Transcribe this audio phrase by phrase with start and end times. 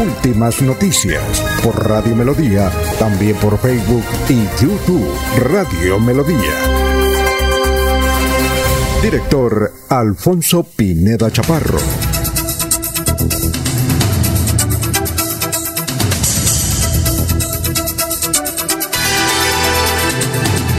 [0.00, 1.22] Últimas noticias
[1.62, 5.06] por Radio Melodía, también por Facebook y YouTube
[5.38, 6.54] Radio Melodía.
[9.02, 11.78] Director Alfonso Pineda Chaparro.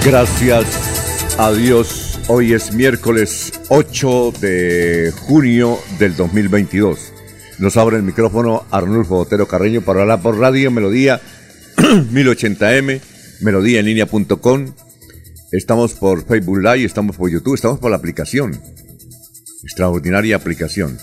[0.03, 2.19] Gracias a Dios.
[2.27, 7.20] Hoy es miércoles 8 de junio del 2022.
[7.61, 11.21] Nos abre el micrófono Arnulfo Botero Carreño para hablar por Radio Melodía
[11.77, 12.99] 1080m,
[13.41, 14.73] melodíaenlínea.com.
[15.51, 18.59] Estamos por Facebook Live, estamos por YouTube, estamos por la aplicación.
[19.63, 20.97] Extraordinaria aplicación.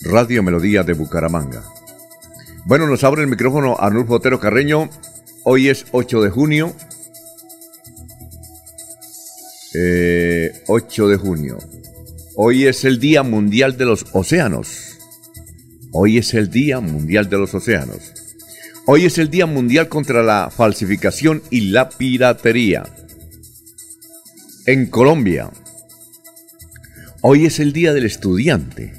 [0.00, 1.62] Radio Melodía de Bucaramanga.
[2.64, 4.88] Bueno, nos abre el micrófono Arnulfo Botero Carreño.
[5.44, 6.74] Hoy es 8 de junio
[10.66, 11.58] 8 eh, de junio.
[12.36, 14.87] Hoy es el Día Mundial de los Océanos.
[16.00, 18.12] Hoy es el Día Mundial de los Océanos.
[18.86, 22.84] Hoy es el Día Mundial contra la Falsificación y la Piratería.
[24.64, 25.50] En Colombia.
[27.20, 28.92] Hoy es el Día del Estudiante.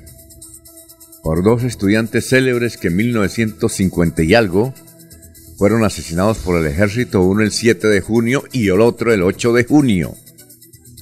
[1.23, 4.73] Por dos estudiantes célebres que en 1950 y algo
[5.57, 9.53] fueron asesinados por el ejército, uno el 7 de junio y el otro el 8
[9.53, 10.17] de junio.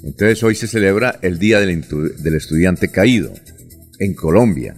[0.04, 3.34] Entonces hoy se celebra el Día del, Estudiante Caído
[3.98, 4.76] en Colombia.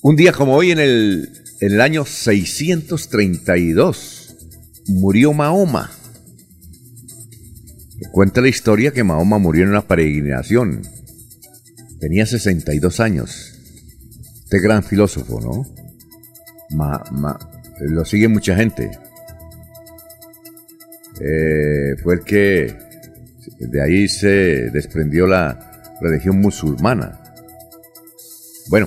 [0.00, 1.28] Un día como hoy en el,
[1.60, 4.36] en el año 632
[4.86, 5.90] murió Mahoma.
[8.12, 10.82] Cuenta la historia que Mahoma murió en una peregrinación.
[11.98, 13.58] Tenía 62 años.
[14.44, 15.66] Este gran filósofo, ¿no?
[17.80, 18.92] lo sigue mucha gente.
[21.20, 22.72] Eh, fue el que
[23.58, 27.18] de ahí se desprendió la religión musulmana.
[28.68, 28.86] Bueno,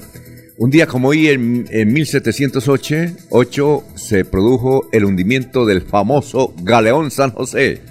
[0.58, 7.82] un día como hoy, en, 1708, se produjo el hundimiento del famoso Galeón San José.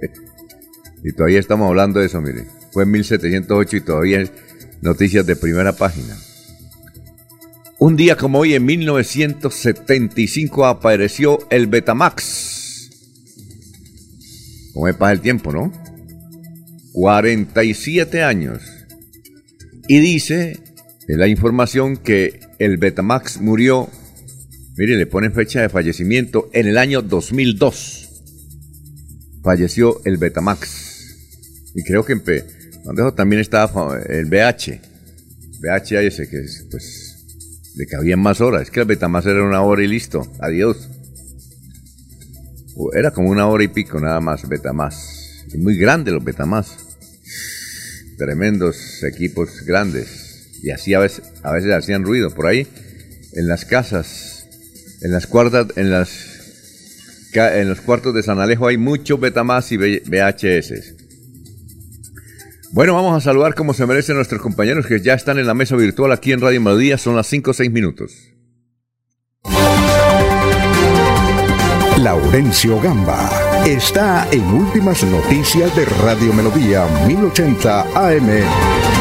[1.02, 2.44] Y todavía estamos hablando de eso, mire.
[2.72, 4.30] Fue en 1708 y todavía es
[4.82, 6.14] noticias de primera página.
[7.78, 12.90] Un día como hoy, en 1975, apareció el Betamax.
[14.74, 15.72] ¿Cómo me pasa el tiempo, no?
[16.92, 18.60] 47 años.
[19.88, 20.58] Y dice
[21.16, 23.88] la información que el Betamax murió,
[24.76, 28.08] mire, le ponen fecha de fallecimiento en el año 2002.
[29.42, 31.72] Falleció el Betamax.
[31.74, 32.44] Y creo que en P
[33.14, 34.80] también estaba el BH.
[35.94, 38.62] ese que pues le cabían más horas.
[38.62, 40.30] Es que el Betamax era una hora y listo.
[40.40, 40.88] Adiós.
[42.94, 45.20] Era como una hora y pico nada más Betamax
[45.58, 46.68] muy grandes los Betamax.
[48.16, 50.29] Tremendos equipos grandes.
[50.62, 52.66] Y así a veces, a veces hacían ruido por ahí.
[53.32, 54.46] En las casas,
[55.02, 56.30] en las cuartas, en las
[57.32, 60.94] en los cuartos de San Alejo hay muchos Betamax y VHS.
[62.72, 65.76] Bueno, vamos a saludar como se merecen nuestros compañeros que ya están en la mesa
[65.76, 66.98] virtual aquí en Radio Melodía.
[66.98, 68.12] Son las 5 o 6 minutos.
[71.98, 73.28] Laurencio Gamba
[73.66, 78.99] está en Últimas Noticias de Radio Melodía 1080 AM.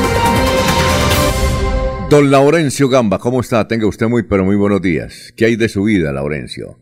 [2.10, 3.68] Don Laurencio Gamba, ¿cómo está?
[3.68, 5.32] Tenga usted muy, pero muy buenos días.
[5.38, 6.80] ¿Qué hay de su vida, Laurencio?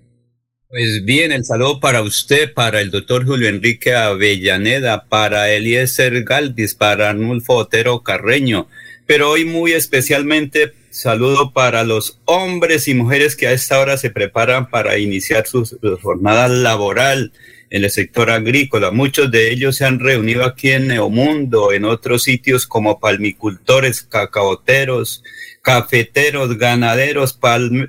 [0.69, 6.75] Pues bien, el saludo para usted, para el doctor Julio Enrique Avellaneda, para Eliezer Galvis,
[6.75, 8.69] para Arnulfo Otero Carreño,
[9.05, 14.09] pero hoy muy especialmente saludo para los hombres y mujeres que a esta hora se
[14.09, 15.65] preparan para iniciar su,
[16.01, 17.33] jornada laboral
[17.69, 18.91] en el sector agrícola.
[18.91, 25.23] Muchos de ellos se han reunido aquí en Neomundo, en otros sitios como palmicultores, cacaoteros,
[25.61, 27.37] cafeteros, ganaderos,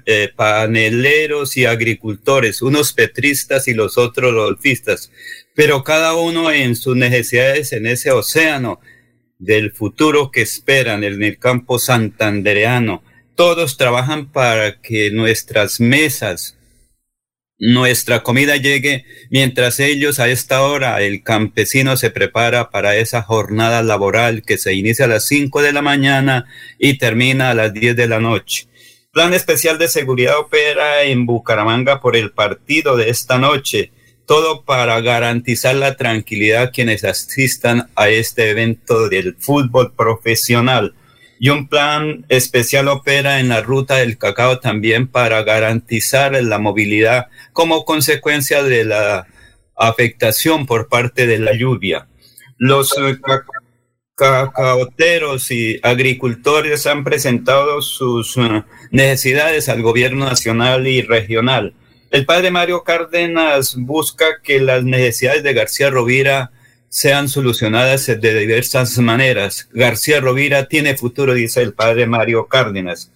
[0.04, 5.12] eh, paneleros y agricultores, unos petristas y los otros golfistas,
[5.54, 8.80] pero cada uno en sus necesidades en ese océano
[9.38, 13.04] del futuro que esperan en el campo santandereano.
[13.36, 16.57] Todos trabajan para que nuestras mesas,
[17.58, 23.82] nuestra comida llegue mientras ellos a esta hora, el campesino se prepara para esa jornada
[23.82, 26.46] laboral que se inicia a las 5 de la mañana
[26.78, 28.68] y termina a las 10 de la noche.
[29.12, 33.90] Plan especial de seguridad opera en Bucaramanga por el partido de esta noche
[34.28, 40.94] todo para garantizar la tranquilidad a quienes asistan a este evento del fútbol profesional.
[41.40, 47.28] Y un plan especial opera en la ruta del cacao también para garantizar la movilidad
[47.52, 49.26] como consecuencia de la
[49.76, 52.08] afectación por parte de la lluvia.
[52.56, 53.18] Los eh,
[54.16, 61.74] cacaoteros y agricultores han presentado sus eh, necesidades al gobierno nacional y regional
[62.10, 66.52] el padre Mario Cárdenas busca que las necesidades de García Rovira
[66.88, 69.68] sean solucionadas de diversas maneras.
[69.72, 73.10] García Rovira tiene futuro, dice el padre Mario Cárdenas.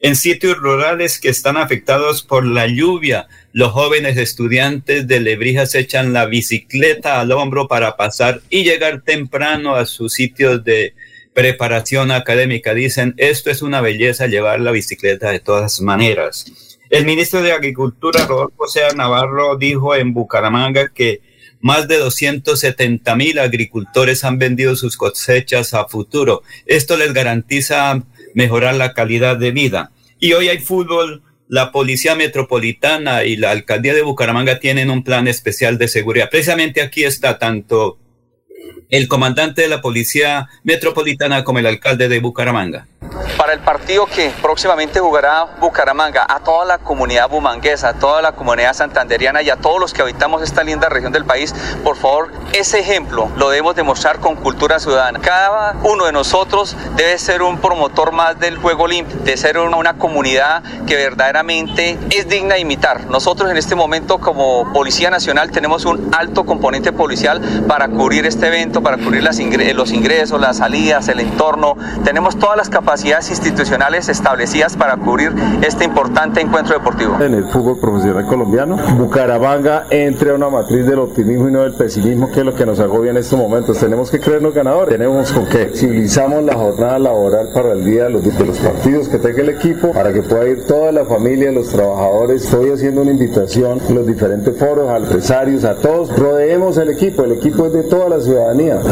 [0.00, 6.12] En sitios rurales que están afectados por la lluvia, los jóvenes estudiantes de Lebrijas echan
[6.12, 10.94] la bicicleta al hombro para pasar y llegar temprano a sus sitios de
[11.34, 12.74] preparación académica.
[12.74, 16.46] Dicen, esto es una belleza llevar la bicicleta de todas maneras.
[16.90, 21.20] El ministro de Agricultura, Rodolfo Sea Navarro, dijo en Bucaramanga que
[21.60, 26.42] más de 270 mil agricultores han vendido sus cosechas a futuro.
[26.66, 28.02] Esto les garantiza
[28.34, 29.90] mejorar la calidad de vida.
[30.20, 31.22] Y hoy hay fútbol.
[31.48, 36.28] La Policía Metropolitana y la Alcaldía de Bucaramanga tienen un plan especial de seguridad.
[36.30, 37.98] Precisamente aquí está tanto
[38.90, 42.86] el comandante de la Policía Metropolitana como el alcalde de Bucaramanga.
[43.36, 48.32] Para el partido que próximamente jugará Bucaramanga, a toda la comunidad bumanguesa, a toda la
[48.32, 52.32] comunidad santanderiana y a todos los que habitamos esta linda región del país, por favor,
[52.52, 55.20] ese ejemplo lo debemos demostrar con cultura ciudadana.
[55.20, 59.88] Cada uno de nosotros debe ser un promotor más del juego limpio, de ser una,
[59.98, 63.06] comunidad que verdaderamente es digna de imitar.
[63.06, 68.47] Nosotros en este momento como Policía Nacional tenemos un alto componente policial para cubrir este
[68.48, 69.38] evento, para cubrir las
[69.74, 71.76] los ingresos, las salidas, el entorno.
[72.04, 77.16] Tenemos todas las capacidades institucionales establecidas para cubrir este importante encuentro deportivo.
[77.20, 81.74] En el fútbol profesional colombiano, Bucaramanga entre a una matriz del optimismo y no del
[81.74, 83.78] pesimismo, que es lo que nos agobia en estos momentos.
[83.78, 84.96] Tenemos que creernos ganadores.
[84.96, 85.70] Tenemos con qué.
[85.74, 90.12] Civilizamos la jornada laboral para el día de los, partidos que tenga el equipo, para
[90.12, 92.44] que pueda ir toda la familia, los trabajadores.
[92.44, 96.16] Estoy haciendo una invitación a los diferentes foros, a empresarios, a todos.
[96.16, 97.22] Rodeemos el equipo.
[97.24, 98.20] El equipo es de toda la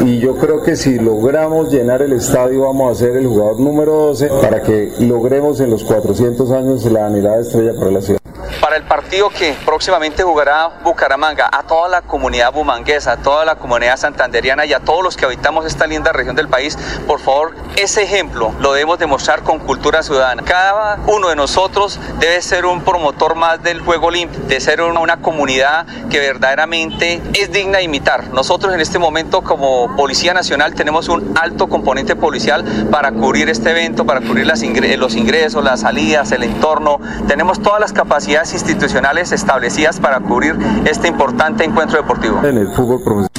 [0.05, 3.93] Y yo creo que si logramos llenar el estadio, vamos a ser el jugador número
[3.93, 8.21] 12 para que logremos en los 400 años la anhelada estrella para la ciudad
[8.61, 13.57] para el partido que próximamente jugará Bucaramanga, a toda la comunidad bumanguesa, a toda la
[13.57, 17.55] comunidad santanderiana y a todos los que habitamos esta linda región del país, por favor,
[17.77, 20.43] ese ejemplo lo debemos demostrar con cultura ciudadana.
[20.43, 25.17] Cada uno de nosotros debe ser un promotor más del juego limpio, de ser una,
[25.17, 28.29] comunidad que verdaderamente es digna de imitar.
[28.29, 33.71] Nosotros en este momento como Policía Nacional tenemos un alto componente policial para cubrir este
[33.71, 37.01] evento, para cubrir los ingresos, las salidas, el entorno.
[37.27, 42.45] Tenemos todas las capacidades institucionales establecidas para cubrir este importante encuentro deportivo.
[42.45, 43.37] En el fútbol profesional.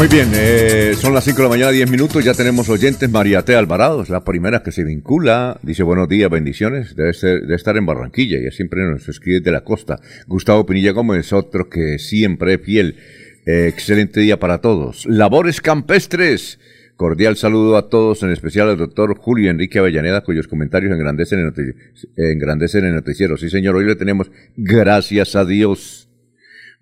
[0.00, 3.10] Muy bien, eh, son las 5 de la mañana, 10 minutos, ya tenemos oyentes.
[3.10, 3.54] María T.
[3.54, 5.58] Alvarado es la primera que se vincula.
[5.62, 6.96] Dice buenos días, bendiciones.
[6.96, 10.00] Debe, ser, debe estar en Barranquilla, ya siempre nos escribe de la costa.
[10.26, 12.96] Gustavo Pinilla Gómez, otro que siempre es fiel.
[13.44, 15.04] Eh, excelente día para todos.
[15.04, 16.58] Labores campestres.
[17.00, 21.74] Cordial saludo a todos, en especial al doctor Julio Enrique Avellaneda, cuyos comentarios engrandecen el,
[22.18, 23.38] engrandecen noticiero.
[23.38, 26.10] Sí, señor, hoy le tenemos gracias a Dios.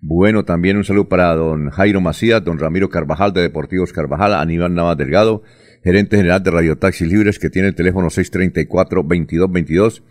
[0.01, 4.75] Bueno, también un saludo para don Jairo Macías, don Ramiro Carvajal de Deportivos Carvajal, Aníbal
[4.75, 5.41] Navas Delgado,
[5.85, 10.03] gerente general de Radio Taxi Libres, que tiene el teléfono 634-2222.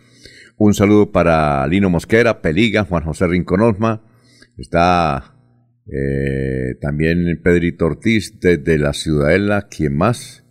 [0.57, 4.01] Un saludo para Lino Mosquera, Peliga, Juan José Rinconosma.
[4.57, 5.38] Está
[5.91, 9.69] eh, también Pedrito Ortiz desde la Ciudadela.
[9.69, 10.45] ¿Quién más?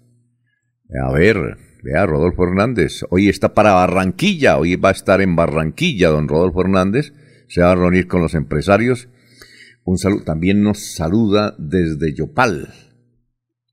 [1.03, 3.03] A ver, vea, Rodolfo Hernández.
[3.09, 4.57] Hoy está para Barranquilla.
[4.57, 7.13] Hoy va a estar en Barranquilla, don Rodolfo Hernández.
[7.47, 9.09] Se va a reunir con los empresarios.
[9.83, 10.23] Un saludo.
[10.23, 12.73] También nos saluda desde Yopal.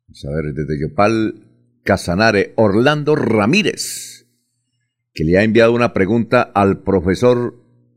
[0.06, 1.46] Vamos a ver, desde Yopal,
[1.82, 4.26] Casanare, Orlando Ramírez,
[5.12, 7.54] que le ha enviado una pregunta al profesor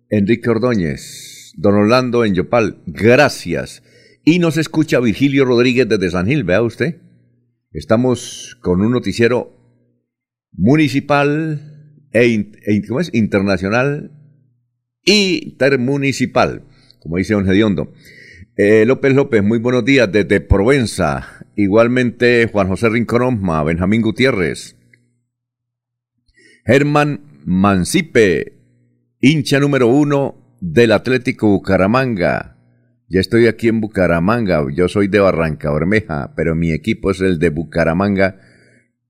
[0.10, 1.37] Enrique Ordóñez.
[1.58, 3.82] Don Orlando en Yopal, gracias.
[4.24, 7.02] Y nos escucha Virgilio Rodríguez desde San Gil, vea usted.
[7.72, 9.58] Estamos con un noticiero
[10.52, 13.10] municipal e, e ¿cómo es?
[13.12, 14.12] internacional
[15.04, 16.64] intermunicipal,
[17.00, 17.92] como dice don Gediondo.
[18.56, 21.44] Eh, López López, muy buenos días desde Provenza.
[21.56, 24.76] Igualmente Juan José Rinconoma, Benjamín Gutiérrez.
[26.66, 28.60] Germán Mancipe,
[29.22, 32.58] hincha número uno del Atlético Bucaramanga.
[33.10, 37.40] Ya estoy aquí en Bucaramanga, yo soy de Barranca Bermeja, pero mi equipo es el
[37.40, 38.40] de Bucaramanga,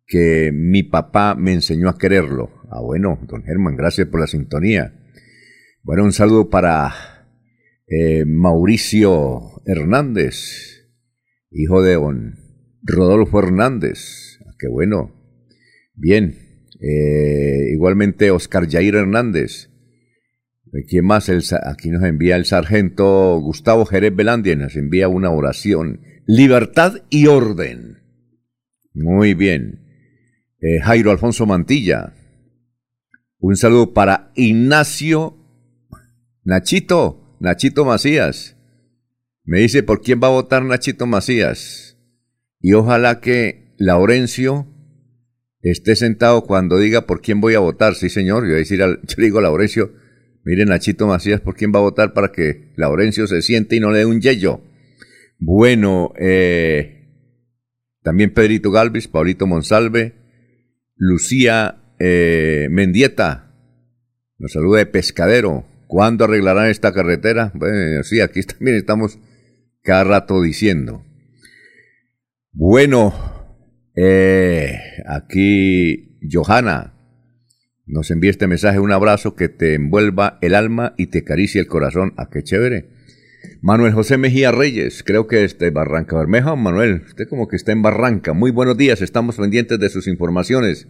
[0.06, 2.52] que mi papá me enseñó a quererlo.
[2.70, 4.94] Ah, bueno, don Germán, gracias por la sintonía.
[5.84, 6.94] Bueno, un saludo para
[7.88, 10.90] eh, Mauricio Hernández,
[11.50, 12.36] hijo de don
[12.84, 14.40] Rodolfo Hernández.
[14.46, 15.14] Ah, qué bueno.
[15.96, 16.36] Bien.
[16.80, 19.72] Eh, igualmente Oscar Jair Hernández.
[20.88, 21.30] ¿Quién más?
[21.30, 26.02] aquí nos envía el sargento Gustavo Jerez Belandia, nos envía una oración.
[26.26, 28.00] Libertad y orden.
[28.94, 29.88] Muy bien.
[30.60, 32.14] Eh, Jairo Alfonso Mantilla.
[33.40, 35.38] Un saludo para Ignacio
[36.44, 38.58] Nachito, Nachito Macías.
[39.44, 41.98] Me dice por quién va a votar Nachito Macías.
[42.60, 44.68] Y ojalá que Laurencio
[45.62, 47.96] esté sentado cuando diga por quién voy a votar.
[47.96, 48.48] Sí, señor.
[48.48, 48.86] Yo, decir yo
[49.18, 49.94] le digo a Laurencio,
[50.48, 53.92] mire Nachito Macías por quién va a votar para que Laurencio se siente y no
[53.92, 54.62] le dé un yello.
[55.40, 57.10] Bueno, eh,
[58.02, 60.14] también Pedrito Galvis, Paulito Monsalve,
[60.96, 63.54] Lucía eh, Mendieta,
[64.38, 65.66] nos saluda de Pescadero.
[65.88, 67.52] ¿Cuándo arreglarán esta carretera?
[67.54, 69.20] Bueno, sí, aquí también estamos
[69.84, 71.04] cada rato diciendo.
[72.54, 73.14] Bueno,
[73.96, 76.97] eh, aquí Johanna
[77.88, 81.68] nos envía este mensaje, un abrazo que te envuelva el alma y te acaricie el
[81.68, 82.14] corazón.
[82.18, 82.90] ¿A ah, qué chévere?
[83.62, 86.56] Manuel José Mejía Reyes, creo que este Barranca Bermeja.
[86.56, 88.34] Manuel, usted como que está en Barranca.
[88.34, 90.88] Muy buenos días, estamos pendientes de sus informaciones.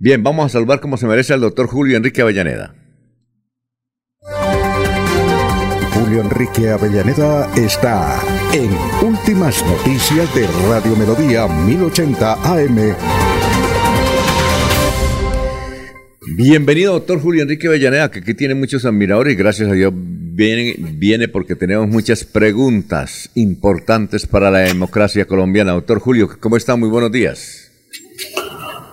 [0.00, 2.74] Bien, vamos a saludar como se merece al doctor Julio Enrique Avellaneda.
[5.92, 8.20] Julio Enrique Avellaneda está
[8.52, 8.70] en
[9.06, 13.23] Últimas Noticias de Radio Melodía 1080 AM.
[16.26, 20.74] Bienvenido, doctor Julio Enrique Avellaneda, que aquí tiene muchos admiradores y gracias a Dios viene,
[20.78, 25.72] viene porque tenemos muchas preguntas importantes para la democracia colombiana.
[25.72, 26.76] Doctor Julio, ¿cómo está?
[26.76, 27.70] Muy buenos días.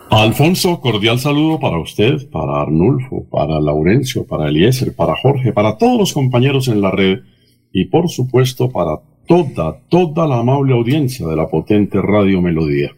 [0.10, 5.98] Alfonso, cordial saludo para usted, para Arnulfo, para Laurencio, para Eliezer, para Jorge, para todos
[5.98, 7.20] los compañeros en la red
[7.72, 12.92] y por supuesto para toda, toda la amable audiencia de la potente Radio Melodía.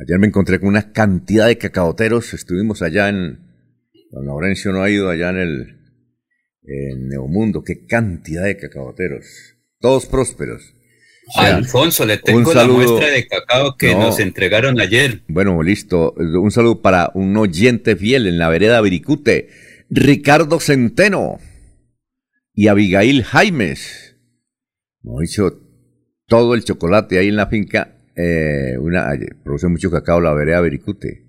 [0.00, 3.47] Ayer me encontré con una cantidad de cacaoteros, estuvimos allá en...
[4.10, 5.78] Don Laurencio no ha ido allá en el
[6.62, 9.24] en Neomundo, qué cantidad de cacaoteros,
[9.80, 10.74] todos prósperos.
[11.34, 15.22] Alfonso, le tengo la muestra de cacao que nos entregaron ayer.
[15.28, 16.14] Bueno, listo.
[16.16, 19.48] Un saludo para un oyente fiel en la vereda Viricute,
[19.90, 21.38] Ricardo Centeno
[22.54, 24.16] y Abigail Jaimes.
[25.04, 25.60] Hemos dicho
[26.26, 27.98] todo el chocolate ahí en la finca.
[28.16, 29.10] Eh, una,
[29.44, 31.27] produce mucho cacao la vereda Viricute.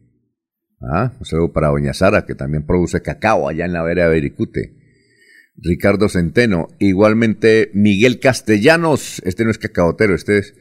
[0.82, 4.76] Ah, un saludo para Doña Sara, que también produce cacao allá en la vereda Viricute.
[5.62, 6.70] Ricardo Centeno.
[6.80, 10.56] Igualmente Miguel Castellanos, este no es cacaotero, este es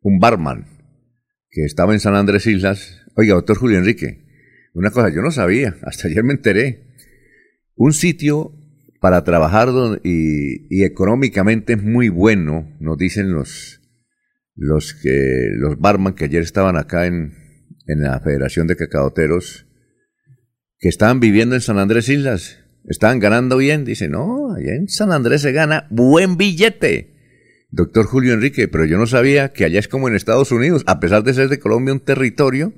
[0.00, 0.66] un barman
[1.50, 3.02] que estaba en San Andrés Islas.
[3.16, 4.24] Oiga, doctor Julio Enrique,
[4.74, 6.94] una cosa, yo no sabía, hasta ayer me enteré.
[7.76, 8.52] Un sitio
[9.00, 9.68] para trabajar
[10.02, 13.82] y, económicamente es muy bueno, nos dicen los,
[14.54, 17.34] los, que, los barman que ayer estaban acá en,
[17.86, 19.66] en la Federación de Cacaoteros,
[20.78, 23.84] que estaban viviendo en San Andrés Islas Estaban ganando bien.
[23.84, 27.14] Dice, no, allá en San Andrés se gana buen billete.
[27.70, 31.00] Doctor Julio Enrique, pero yo no sabía que allá es como en Estados Unidos, a
[31.00, 32.72] pesar de ser de Colombia un territorio,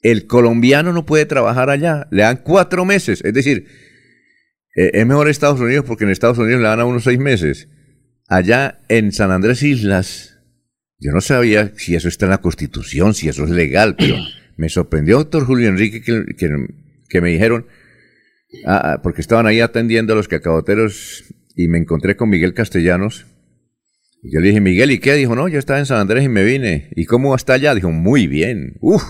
[0.00, 2.08] el colombiano no puede trabajar allá.
[2.10, 3.22] Le dan cuatro meses.
[3.24, 3.66] Es decir,
[4.74, 7.68] eh, es mejor Estados Unidos porque en Estados Unidos le dan a unos seis meses.
[8.28, 10.31] Allá en San Andrés Islas,
[11.02, 14.16] yo no sabía si eso está en la Constitución, si eso es legal, pero
[14.56, 16.24] me sorprendió, doctor Julio Enrique, que,
[17.08, 17.66] que me dijeron,
[18.66, 21.24] Ah, ah, porque estaban ahí atendiendo a los cacaboteros
[21.56, 23.26] y me encontré con Miguel Castellanos.
[24.22, 25.14] Y yo le dije, Miguel, ¿y qué?
[25.14, 26.90] Dijo, no, yo estaba en San Andrés y me vine.
[26.94, 27.74] ¿Y cómo está allá?
[27.74, 28.74] Dijo, muy bien.
[28.80, 29.02] Uf,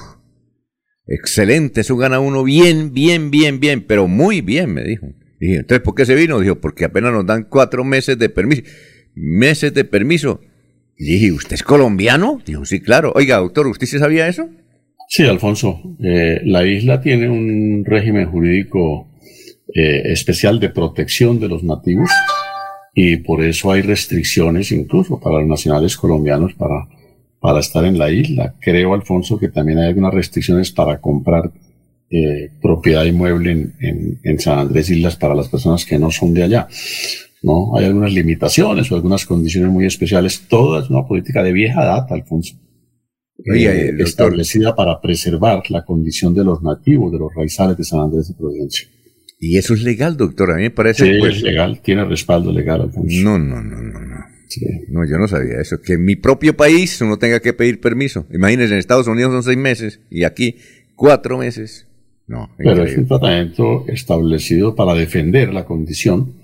[1.07, 5.09] excelente, eso gana uno bien, bien, bien, bien, pero muy bien, me dijo.
[5.39, 6.41] Y dije, entonces, ¿por qué se vino?
[6.41, 8.63] Dijo, porque apenas nos dan cuatro meses de permiso.
[9.15, 10.41] Meses de permiso.
[10.97, 12.41] Y dije, ¿usted es colombiano?
[12.45, 13.13] Dijo, sí, claro.
[13.15, 14.49] Oiga, doctor, ¿usted se sabía eso?
[15.09, 15.81] Sí, Alfonso.
[16.03, 19.09] Eh, la isla tiene un régimen jurídico
[19.75, 22.11] eh, especial de protección de los nativos
[22.95, 26.89] y por eso hay restricciones incluso para los nacionales colombianos para,
[27.41, 28.55] para estar en la isla.
[28.61, 31.51] Creo, Alfonso, que también hay algunas restricciones para comprar
[32.11, 36.43] eh, propiedad inmueble en, en, San Andrés Islas para las personas que no son de
[36.43, 36.69] allá.
[37.43, 37.77] ¿No?
[37.77, 40.43] Hay algunas limitaciones o algunas condiciones muy especiales.
[40.49, 42.55] Toda es una política de vieja data, Alfonso.
[43.45, 48.31] Eh, establecida para preservar la condición de los nativos, de los raizales de San Andrés
[48.31, 48.89] y Providencia.
[49.41, 50.53] Y eso es legal, doctor.
[50.53, 51.05] A mí me parece.
[51.05, 52.91] Sí, pues, es legal, tiene respaldo legal.
[52.95, 54.33] No, no, no, no, no.
[54.89, 55.81] No, yo no sabía eso.
[55.81, 58.27] Que en mi propio país uno tenga que pedir permiso.
[58.33, 60.57] Imagínense, en Estados Unidos son seis meses y aquí
[60.95, 61.87] cuatro meses.
[62.27, 62.51] No.
[62.57, 66.35] Pero es un tratamiento establecido para defender la condición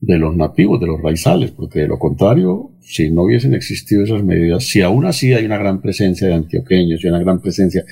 [0.00, 4.22] de los nativos, de los raizales, porque de lo contrario, si no hubiesen existido esas
[4.22, 7.84] medidas, si aún así hay una gran presencia de antioqueños y una gran presencia,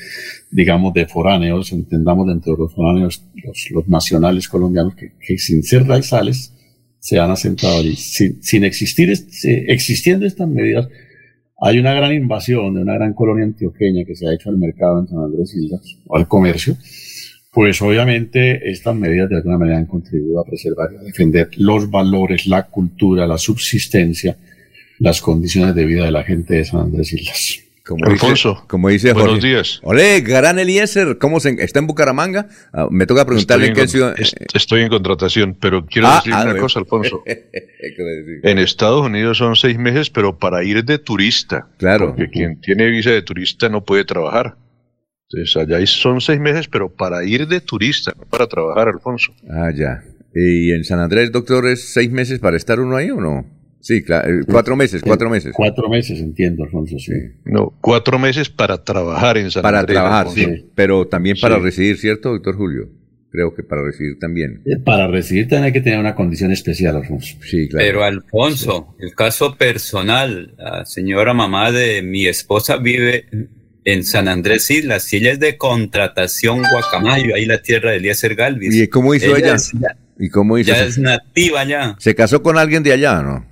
[0.50, 3.24] digamos, de foráneos, entendamos dentro de los foráneos
[3.72, 6.52] los, nacionales colombianos, que, sin ser raizales
[7.00, 7.96] se han asentado allí.
[7.96, 9.12] Sin, sin existir,
[9.68, 10.88] existiendo estas medidas,
[11.58, 15.00] hay una gran invasión de una gran colonia antioqueña que se ha hecho al mercado
[15.00, 16.76] en San Andrés Islas, o al comercio,
[17.56, 21.90] pues obviamente estas medidas de alguna manera han contribuido a preservar y a defender los
[21.90, 24.36] valores, la cultura, la subsistencia,
[24.98, 27.60] las condiciones de vida de la gente de San Andrés Islas.
[27.82, 29.80] Como Alfonso, dice, como dice buenos días.
[29.84, 32.46] Ole, Gran Eliezer, ¿cómo se, está en Bucaramanga?
[32.74, 34.14] Ah, me toca preguntarle estoy en qué ciudad.
[34.52, 36.62] estoy en contratación, pero quiero Ah, decir ah, una bueno.
[36.62, 37.24] cosa, Alfonso.
[38.42, 41.68] En Estados Unidos son seis meses, pero para ir de turista.
[41.78, 42.08] Claro.
[42.08, 44.56] Porque quien tiene visa de turista no puede trabajar.
[45.30, 49.32] Entonces allá son seis meses, pero para ir de turista, no para trabajar, Alfonso.
[49.50, 50.02] Ah, ya.
[50.34, 53.44] ¿Y en San Andrés, doctor, es seis meses para estar uno ahí o no?
[53.80, 55.52] Sí, claro, eh, cuatro meses, cuatro meses.
[55.54, 57.12] Cuatro meses, entiendo, Alfonso, sí.
[57.44, 59.94] No, cuatro meses para trabajar en San Para Andrés.
[59.94, 60.50] trabajar, Alfonso.
[60.56, 60.70] sí.
[60.74, 61.62] Pero también para Sí.
[61.62, 62.88] residir, ¿cierto, doctor Julio?
[63.30, 64.62] Creo que para residir también.
[64.64, 67.36] Eh, Para recibir también hay que tener una condición especial, Alfonso.
[67.42, 67.84] Sí, claro.
[67.86, 73.26] Pero Alfonso, el caso personal, la señora mamá de mi esposa vive
[73.86, 78.34] en San Andrés Islas y ella es de contratación Guacamayo, ahí la tierra de Eliezer
[78.34, 78.74] Galvis.
[78.74, 79.54] ¿Y cómo hizo ella?
[79.54, 79.72] es-
[80.18, 80.68] ¿Y cómo hizo?
[80.72, 81.94] ya ¿Se, es nativa ya.
[82.00, 83.46] se casó con alguien de allá, no?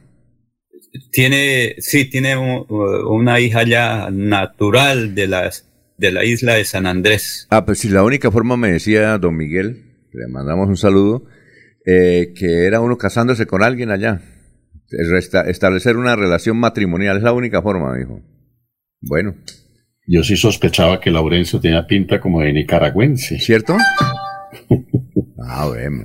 [1.10, 2.66] Tiene, sí, tiene un-
[3.08, 7.46] una hija ya natural de las de la isla de San Andrés.
[7.50, 11.24] Ah, pues sí, la única forma me decía don Miguel, le mandamos un saludo,
[11.86, 14.20] eh, que era uno casándose con alguien allá.
[14.90, 18.20] Resta- establecer una relación matrimonial es la única forma, dijo.
[19.00, 19.36] Bueno,
[20.06, 23.38] Yo sí sospechaba que Laurencio tenía pinta como de nicaragüense.
[23.38, 23.76] ¿cierto?
[25.46, 26.02] Ah, bueno.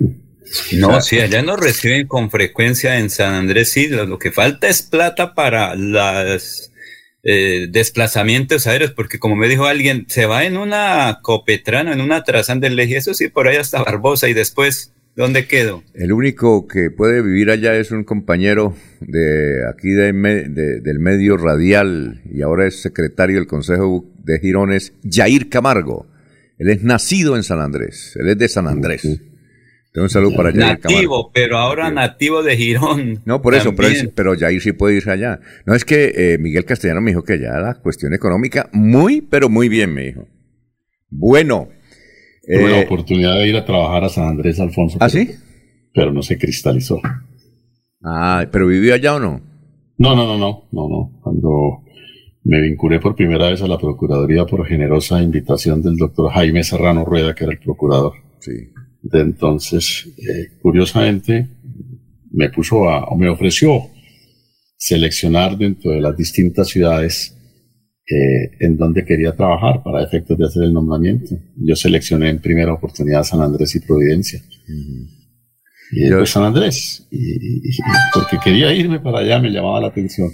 [0.74, 4.06] No, sí, allá nos reciben con frecuencia en San Andrés Islas.
[4.06, 6.70] Lo que falta es plata para los
[7.24, 12.60] desplazamientos aéreos, porque como me dijo alguien, se va en una copetrana, en una trazán
[12.60, 15.84] del eje, eso sí, por ahí hasta Barbosa, y después, ¿dónde quedo?
[15.94, 22.22] El único que puede vivir allá es un compañero de aquí de del medio radial
[22.32, 26.08] y ahora es secretario del Consejo de Girones, Jair Camargo.
[26.58, 29.02] Él es nacido en San Andrés, él es de San Andrés.
[29.92, 30.90] Tengo un saludo para Jair Camargo.
[30.90, 33.22] Nativo, pero ahora nativo de Girón.
[33.26, 33.74] No, por eso,
[34.16, 35.40] pero Jair sí puede irse allá.
[35.66, 39.50] No, es que eh, Miguel Castellano me dijo que ya la cuestión económica, muy, pero
[39.50, 40.28] muy bien, me dijo.
[41.10, 41.70] Bueno.
[42.52, 44.98] Tuve la eh, oportunidad de ir a trabajar a San Andrés, Alfonso.
[45.00, 45.38] ¿Ah, pero- sí?
[45.94, 47.00] Pero no se cristalizó.
[48.04, 49.42] Ah, pero vivió allá o no?
[49.98, 51.20] No, no, no, no, no, no.
[51.22, 51.84] Cuando
[52.44, 57.04] me vinculé por primera vez a la Procuraduría por generosa invitación del doctor Jaime Serrano
[57.06, 58.52] Rueda, que era el procurador Sí.
[59.02, 61.50] de entonces, eh, curiosamente,
[62.32, 63.82] me puso a, o me ofreció
[64.78, 67.36] seleccionar dentro de las distintas ciudades
[68.12, 71.36] eh, en donde quería trabajar para efectos de hacer el nombramiento.
[71.58, 74.42] Yo seleccioné en primera oportunidad San Andrés y Providencia.
[75.92, 77.72] Y Yo- San Andrés, y, y- y-
[78.14, 80.30] porque quería irme para allá, me llamaba la atención.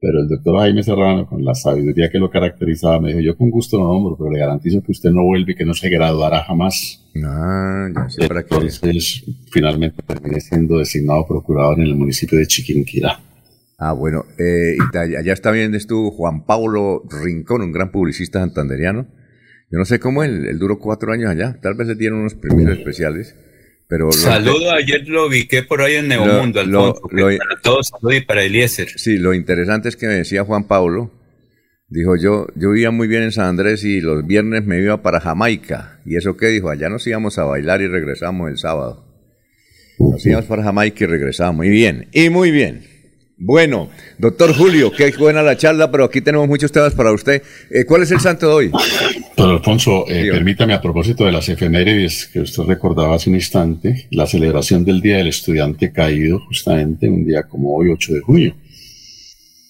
[0.00, 3.50] Pero el doctor Jaime Serrano, con la sabiduría que lo caracterizaba, me dijo, yo con
[3.50, 6.44] gusto lo nombro, pero le garantizo que usted no vuelve y que no se graduará
[6.44, 7.04] jamás.
[7.24, 8.54] Ah, ya sé para qué.
[8.54, 13.18] Entonces, finalmente terminé siendo designado procurador en el municipio de Chiquinquirá.
[13.80, 19.06] Ah, bueno, eh, y allá está bien estuvo Juan Pablo Rincón, un gran publicista santanderiano.
[19.70, 21.58] Yo no sé cómo él, él duró cuatro años allá.
[21.62, 23.36] Tal vez le dieron unos premios especiales.
[23.88, 27.00] Pero Saludo, ayer lo ubiqué por ahí en Neomundo, Lo- Alfonso.
[27.12, 28.88] lo- que lo- para todos, saludo y para Eliezer.
[28.98, 31.10] Sí, lo interesante es que me decía Juan Pablo,
[31.88, 35.20] dijo yo, yo vivía muy bien en San Andrés y los viernes me iba para
[35.20, 36.00] Jamaica.
[36.04, 36.48] ¿Y eso qué?
[36.48, 39.06] Dijo, allá nos íbamos a bailar y regresamos el sábado.
[39.98, 41.56] Nos íbamos para Jamaica y regresamos.
[41.56, 42.82] Muy bien, y muy bien.
[43.40, 47.40] Bueno, doctor Julio, qué buena la charla, pero aquí tenemos muchos temas para usted.
[47.70, 48.72] Eh, ¿Cuál es el santo de hoy?
[49.36, 54.08] Pero Alfonso, eh, permítame a propósito de las efemérides que usted recordaba hace un instante,
[54.10, 58.56] la celebración del Día del Estudiante Caído, justamente un día como hoy, 8 de junio.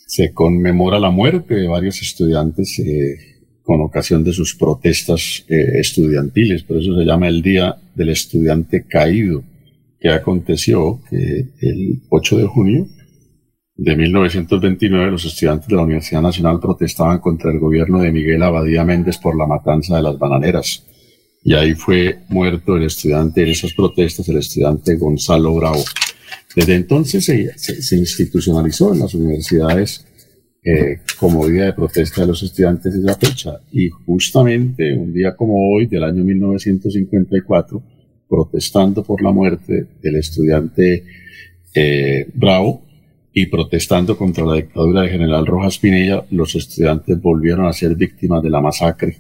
[0.06, 3.18] Se conmemora la muerte de varios estudiantes eh,
[3.62, 9.44] con ocasión de sus protestas estudiantiles, por eso se llama el Día del Estudiante Caído,
[10.00, 12.88] que aconteció que el 8 de junio
[13.78, 18.84] de 1929 los estudiantes de la Universidad Nacional protestaban contra el gobierno de Miguel Abadía
[18.84, 20.84] Méndez por la matanza de las bananeras.
[21.44, 25.82] Y ahí fue muerto el estudiante en esas protestas, el estudiante Gonzalo Bravo.
[26.56, 30.04] Desde entonces se, se- se institucionalizó en las universidades
[30.64, 33.60] eh, como día de protesta de los estudiantes esa fecha.
[33.70, 37.80] Y justamente un día como hoy, del año 1954,
[38.28, 41.04] protestando por la muerte del estudiante
[41.74, 42.87] eh, Bravo
[43.40, 48.42] y protestando contra la dictadura de General Rojas Pinilla, los estudiantes volvieron a ser víctimas
[48.42, 49.18] de la masacre,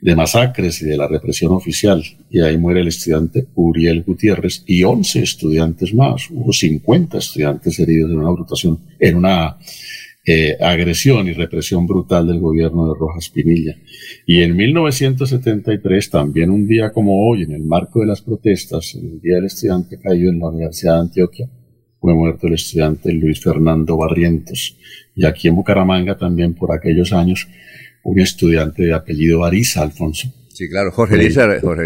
[0.00, 2.02] de masacres y de la represión oficial.
[2.28, 6.28] Y ahí muere el estudiante Uriel Gutiérrez y 11 estudiantes más.
[6.30, 9.56] Hubo 50 estudiantes heridos en una votación, en una
[10.26, 13.76] eh, agresión y represión brutal del gobierno de Rojas Pinilla.
[14.26, 19.20] Y en 1973, también un día como hoy, en el marco de las protestas, el
[19.20, 21.48] Día del Estudiante caído en la Universidad de Antioquia,
[22.04, 24.76] fue muerto el estudiante Luis Fernando Barrientos.
[25.16, 27.48] Y aquí en Bucaramanga también por aquellos años,
[28.02, 30.28] un estudiante de apellido Ariza, Alfonso.
[30.52, 31.84] Sí, claro, Jorge Eliezer Jorge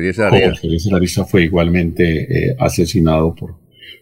[0.92, 3.54] Ariza fue igualmente eh, asesinado por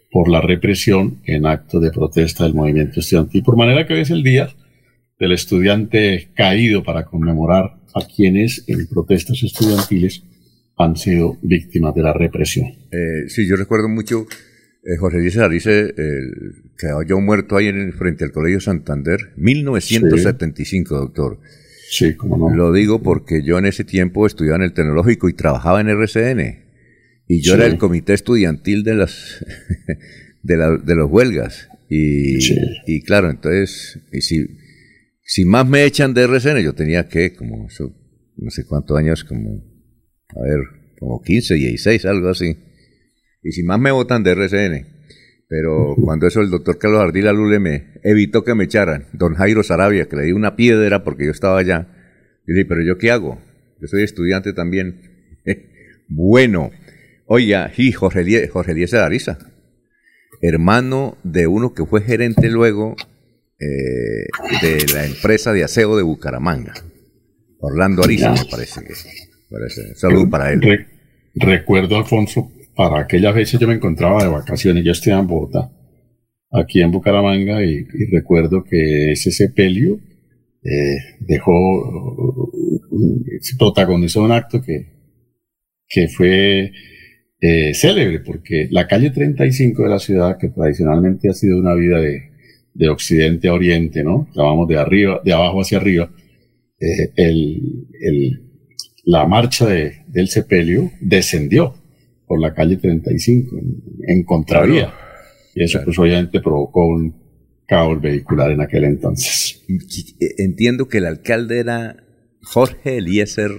[0.09, 3.43] por la represión en actos de protesta del movimiento estudiantil.
[3.43, 4.49] Por manera que hoy es el día
[5.19, 10.23] del estudiante caído para conmemorar a quienes en protestas estudiantiles
[10.77, 12.69] han sido víctimas de la represión.
[12.91, 14.25] Eh, sí, yo recuerdo mucho
[14.87, 15.93] eh, José Luis Arice,
[16.77, 21.39] que yo muerto ahí en, frente al Colegio Santander, 1975, doctor.
[21.89, 22.55] Sí, como no.
[22.55, 26.65] Lo digo porque yo en ese tiempo estudiaba en el tecnológico y trabajaba en RCN.
[27.27, 29.45] Y yo era el comité estudiantil de las
[30.43, 31.69] de, la, de los huelgas.
[31.89, 32.37] Y,
[32.85, 34.47] y claro, entonces, y si,
[35.23, 37.67] si más me echan de RCN, yo tenía que, como,
[38.37, 39.63] no sé cuántos años, como,
[40.35, 40.59] a ver,
[40.99, 42.57] como 15, 16, algo así.
[43.47, 44.85] Y si más me votan de RCN,
[45.47, 49.63] pero cuando eso el doctor Carlos Ardila Lule me evitó que me echaran, don Jairo
[49.63, 51.87] Sarabia, que le di una piedra porque yo estaba allá,
[52.45, 53.41] y dije, pero yo qué hago?
[53.79, 54.99] Yo soy estudiante también.
[56.09, 56.71] bueno,
[57.29, 59.37] Oiga, y Jorge, Eliezer Ariza,
[60.41, 62.95] hermano de uno que fue gerente luego
[63.59, 64.27] eh,
[64.61, 66.73] de la empresa de aseo de Bucaramanga.
[67.59, 68.93] Orlando Ariza, me parece que.
[69.49, 69.95] Parece.
[69.95, 70.87] Salud para él.
[71.35, 75.71] recuerdo, Alfonso, para aquellas veces yo me encontraba de vacaciones, yo estoy en Bogotá,
[76.51, 79.99] aquí en Bucaramanga, y, recuerdo que ese sepelio
[80.63, 82.51] eh, dejó,
[83.57, 84.85] protagonizó un acto que,
[85.89, 86.71] que fue
[87.41, 91.99] eh, célebre, porque la calle 35 de la ciudad, que tradicionalmente ha sido una vida
[91.99, 92.29] de,
[92.75, 94.27] de occidente a oriente, ¿no?
[94.35, 96.11] Llamamos de arriba, de abajo hacia arriba,
[96.79, 98.41] eh, el, el,
[99.03, 101.73] la marcha de, del sepelio descendió
[102.27, 104.93] por la calle 35 en, en contravía.
[105.55, 107.15] Y eso pues obviamente provocó un
[107.65, 109.63] caos vehicular en aquel entonces.
[110.37, 111.97] Entiendo que el alcalde era
[112.41, 113.51] Jorge Eliezer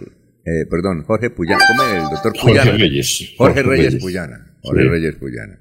[0.48, 2.70] eh, perdón, Jorge Puyana, ¿cómo es el doctor Puyana?
[2.70, 3.34] Jorge Reyes.
[3.36, 5.60] Jorge, Reyes, Puyana, Jorge Reyes Puyana,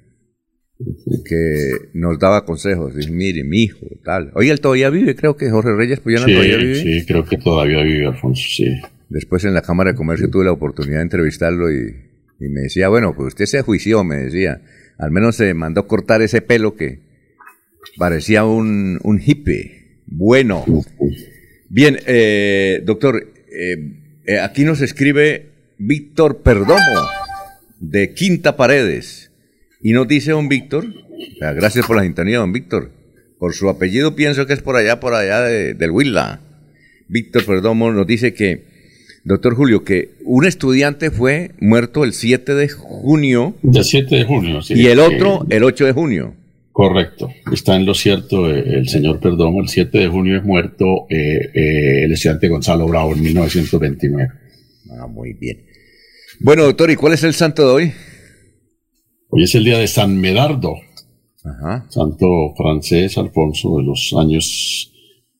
[1.25, 4.31] que nos daba consejos, dice, mire, mi hijo, tal.
[4.35, 6.75] Oye, él todavía vive, creo que Jorge Reyes Puyana todavía vive.
[6.75, 8.79] Sí, creo que todavía vive, Alfonso, sí.
[9.09, 11.93] Después en la Cámara de Comercio tuve la oportunidad de entrevistarlo y,
[12.39, 14.61] me decía, bueno, pues usted se juició, me decía,
[14.97, 16.99] al menos se mandó cortar ese pelo que
[17.97, 20.01] parecía un, un hippie.
[20.05, 20.65] Bueno.
[21.69, 27.07] Bien, eh, doctor, eh, eh, aquí nos escribe Víctor Perdomo,
[27.79, 29.31] de Quinta Paredes.
[29.81, 30.85] Y nos dice don Víctor,
[31.39, 32.91] gracias por la sintonía, don Víctor.
[33.37, 36.41] Por su apellido pienso que es por allá, por allá del Huila.
[37.07, 38.65] Víctor Perdomo nos dice que,
[39.27, 43.55] doctor Julio, que un estudiante fue muerto el 7 de junio.
[43.61, 44.73] El 7 de junio, sí.
[44.75, 46.33] Y el otro el 8 de junio.
[46.71, 49.61] Correcto, está en lo cierto eh, el señor Perdomo.
[49.61, 54.29] El 7 de junio es muerto eh, eh, el estudiante Gonzalo Bravo en 1929.
[54.91, 55.65] Ah, muy bien.
[56.39, 57.93] Bueno, doctor, ¿y cuál es el santo de hoy?
[59.29, 60.75] Hoy es el día de San Medardo,
[61.43, 61.85] Ajá.
[61.89, 64.93] santo francés Alfonso de los años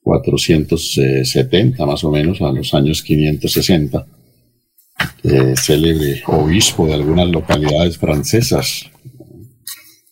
[0.08, 4.08] 470 más o menos a los años 560.
[5.56, 8.89] célebre obispo de algunas localidades francesas,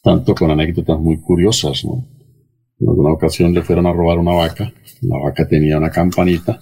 [0.03, 2.05] tanto con anécdotas muy curiosas, ¿no?
[2.77, 6.59] En alguna ocasión le fueron a robar una vaca, la vaca tenía una campanita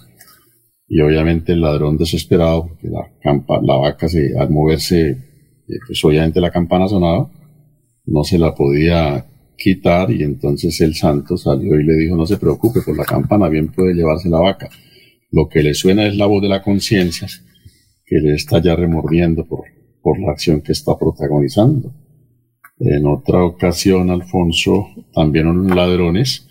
[0.86, 4.06] y obviamente el ladrón desesperado, porque la, vaca
[4.38, 7.28] al moverse, eh, pues obviamente la campana sonaba,
[8.06, 12.36] no se la podía quitar y entonces el santo salió y le dijo no se
[12.36, 14.68] preocupe por la campana, bien puede llevarse la vaca.
[15.30, 17.28] Lo que le suena es la voz de la conciencia
[18.06, 19.64] que le está ya remordiendo por,
[20.02, 21.92] por la acción que está protagonizando.
[22.78, 26.46] En otra ocasión, Alfonso, también unos ladrones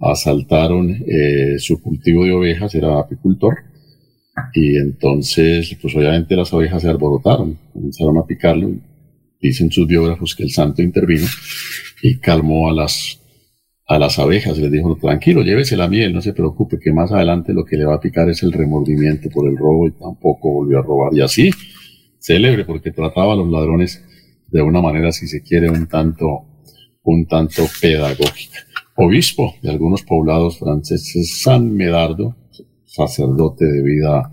[0.00, 3.56] asaltaron eh, su cultivo de ovejas, era apicultor,
[4.54, 8.70] y entonces, pues obviamente las ovejas se alborotaron, comenzaron a picarlo.
[9.40, 11.26] Dicen sus biógrafos que el santo intervino
[12.08, 13.20] y calmó a las,
[13.86, 14.58] a las abejas.
[14.58, 17.84] Les dijo, tranquilo, llévese la miel, no se preocupe, que más adelante lo que le
[17.84, 21.14] va a picar es el remordimiento por el robo y tampoco volvió a robar.
[21.14, 21.50] Y así,
[22.20, 24.04] célebre, porque trataba a los ladrones
[24.48, 26.44] de una manera, si se quiere, un tanto
[27.02, 28.58] un tanto pedagógica.
[28.96, 32.36] Obispo de algunos poblados franceses, San Medardo,
[32.84, 34.30] sacerdote de vida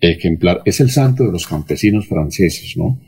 [0.00, 2.98] ejemplar, es el santo de los campesinos franceses, ¿no?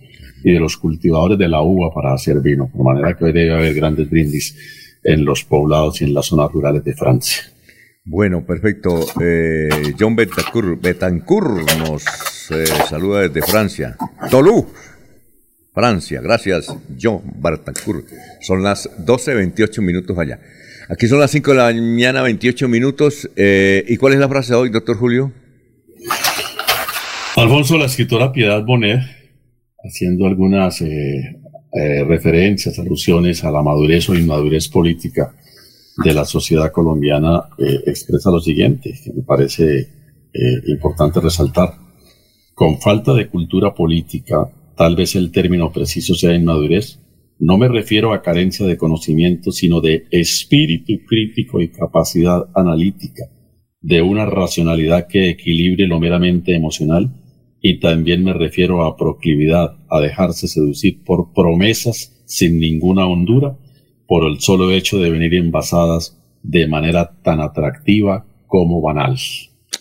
[0.42, 3.53] Y de los cultivadores de la uva para hacer vino, de manera que hoy debe
[3.53, 4.57] haber grandes brindis
[5.03, 7.42] en los poblados y en las zonas rurales de Francia.
[8.05, 9.07] Bueno, perfecto.
[9.20, 12.05] Eh, John Betancourt, Betancourt nos
[12.50, 13.96] eh, saluda desde Francia.
[14.31, 14.66] Tolú,
[15.72, 16.20] Francia.
[16.20, 18.07] Gracias, John Betancourt.
[18.40, 20.40] Son las 12.28 minutos allá.
[20.88, 23.31] Aquí son las 5 de la mañana, 28 minutos.
[23.37, 25.33] Eh, ¿Y cuál es la frase de hoy, doctor Julio?
[27.37, 29.00] Alfonso, la escritora Piedad Bonet,
[29.83, 30.83] haciendo algunas
[32.07, 35.33] referencias, alusiones a la madurez o inmadurez política
[36.05, 41.75] de la sociedad colombiana eh, expresa lo siguiente, que me parece eh, importante resaltar.
[42.55, 47.01] Con falta de cultura política, tal vez el término preciso sea inmadurez,
[47.38, 53.25] no me refiero a carencia de conocimiento, sino de espíritu crítico y capacidad analítica,
[53.81, 57.11] de una racionalidad que equilibre lo meramente emocional,
[57.62, 63.57] y también me refiero a proclividad, a dejarse seducir por promesas sin ninguna hondura,
[64.07, 69.16] por el solo hecho de venir envasadas de manera tan atractiva como banal.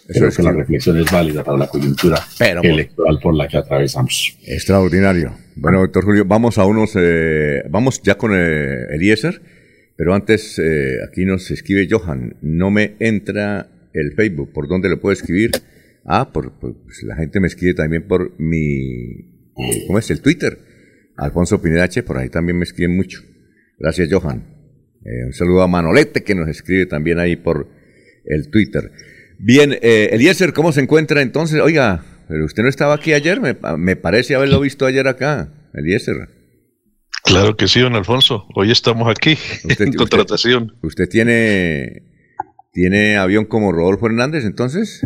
[0.07, 2.17] Creo que la reflexión es válida para la coyuntura
[2.63, 4.37] electoral por la que atravesamos.
[4.45, 5.33] Extraordinario.
[5.55, 9.41] Bueno, doctor Julio, vamos a unos, eh, vamos ya con eh, Eliezer,
[9.95, 14.99] pero antes eh, aquí nos escribe Johan, no me entra el Facebook, ¿por dónde lo
[14.99, 15.51] puedo escribir?
[16.11, 19.53] Ah, por, pues la gente me escribe también por mi,
[19.85, 20.09] ¿cómo es?
[20.09, 20.57] El Twitter.
[21.15, 23.21] Alfonso Pineda H, por ahí también me escriben mucho.
[23.77, 24.43] Gracias, Johan.
[25.05, 27.69] Eh, un saludo a Manolete, que nos escribe también ahí por
[28.25, 28.91] el Twitter.
[29.37, 31.61] Bien, eh, Eliezer, ¿cómo se encuentra entonces?
[31.61, 36.15] Oiga, pero usted no estaba aquí ayer, me, parece haberlo visto ayer acá, Eliezer.
[37.23, 38.47] Claro que sí, don Alfonso.
[38.55, 40.75] Hoy estamos aquí en contratación.
[40.81, 42.01] Usted, tiene,
[42.73, 45.05] tiene avión como Rodolfo Hernández entonces?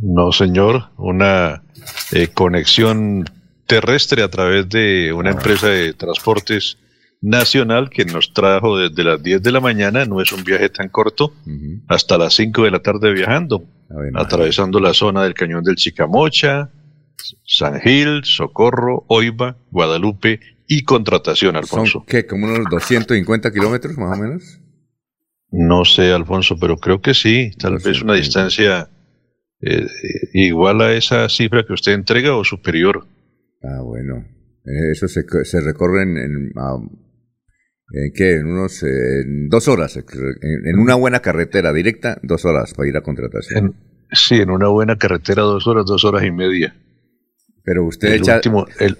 [0.00, 0.90] No, señor.
[0.96, 1.62] Una
[2.12, 3.24] eh, conexión
[3.66, 6.78] terrestre a través de una empresa de transportes
[7.20, 10.88] nacional que nos trajo desde las 10 de la mañana, no es un viaje tan
[10.88, 11.34] corto,
[11.86, 13.62] hasta las 5 de la tarde viajando,
[14.14, 16.70] atravesando la zona del Cañón del Chicamocha,
[17.44, 21.98] San Gil, Socorro, Oiva, Guadalupe y Contratación, Alfonso.
[21.98, 24.58] ¿Son qué, como unos 250 kilómetros más o menos?
[25.50, 28.88] No sé, Alfonso, pero creo que sí, tal vez una distancia
[29.62, 29.86] eh,
[30.32, 33.06] igual a esa cifra que usted entrega o superior.
[33.62, 34.24] Ah, bueno.
[34.64, 36.16] Eh, eso se, se recorre en,
[37.92, 38.36] ¿En qué?
[38.36, 38.82] En unos
[39.50, 39.96] dos horas.
[39.96, 43.74] En, una buena carretera directa, dos horas para ir a contratación.
[44.12, 46.74] sí, en una buena carretera, dos horas, dos horas y media.
[47.64, 48.96] Pero usted el Último, el,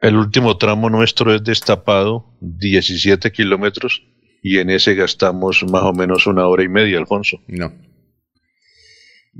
[0.00, 4.02] el, último tramo nuestro es destapado, 17 kilómetros,
[4.42, 7.38] y en ese gastamos más o menos una hora y media, Alfonso.
[7.48, 7.72] No.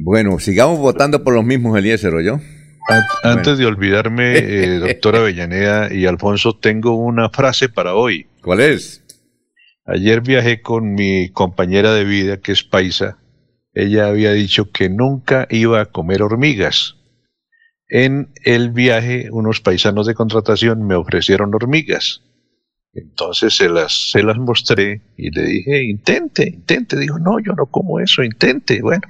[0.01, 2.39] Bueno, sigamos votando por los mismos, Eliezer, ¿o yo?
[3.25, 8.29] Antes de olvidarme, eh, doctora Avellaneda y Alfonso, tengo una frase para hoy.
[8.41, 9.05] ¿Cuál es?
[9.85, 13.19] Ayer viajé con mi compañera de vida, que es paisa.
[13.75, 16.95] Ella había dicho que nunca iba a comer hormigas.
[17.89, 22.23] En el viaje, unos paisanos de contratación me ofrecieron hormigas.
[22.93, 26.97] Entonces se las, se las mostré y le dije, intente, intente.
[26.97, 28.81] Dijo, no, yo no como eso, intente.
[28.81, 29.09] Bueno,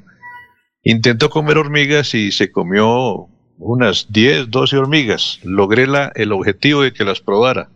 [0.90, 5.38] intentó comer hormigas y se comió unas 10, 12 hormigas.
[5.44, 7.70] Logré la, el objetivo de que las probara.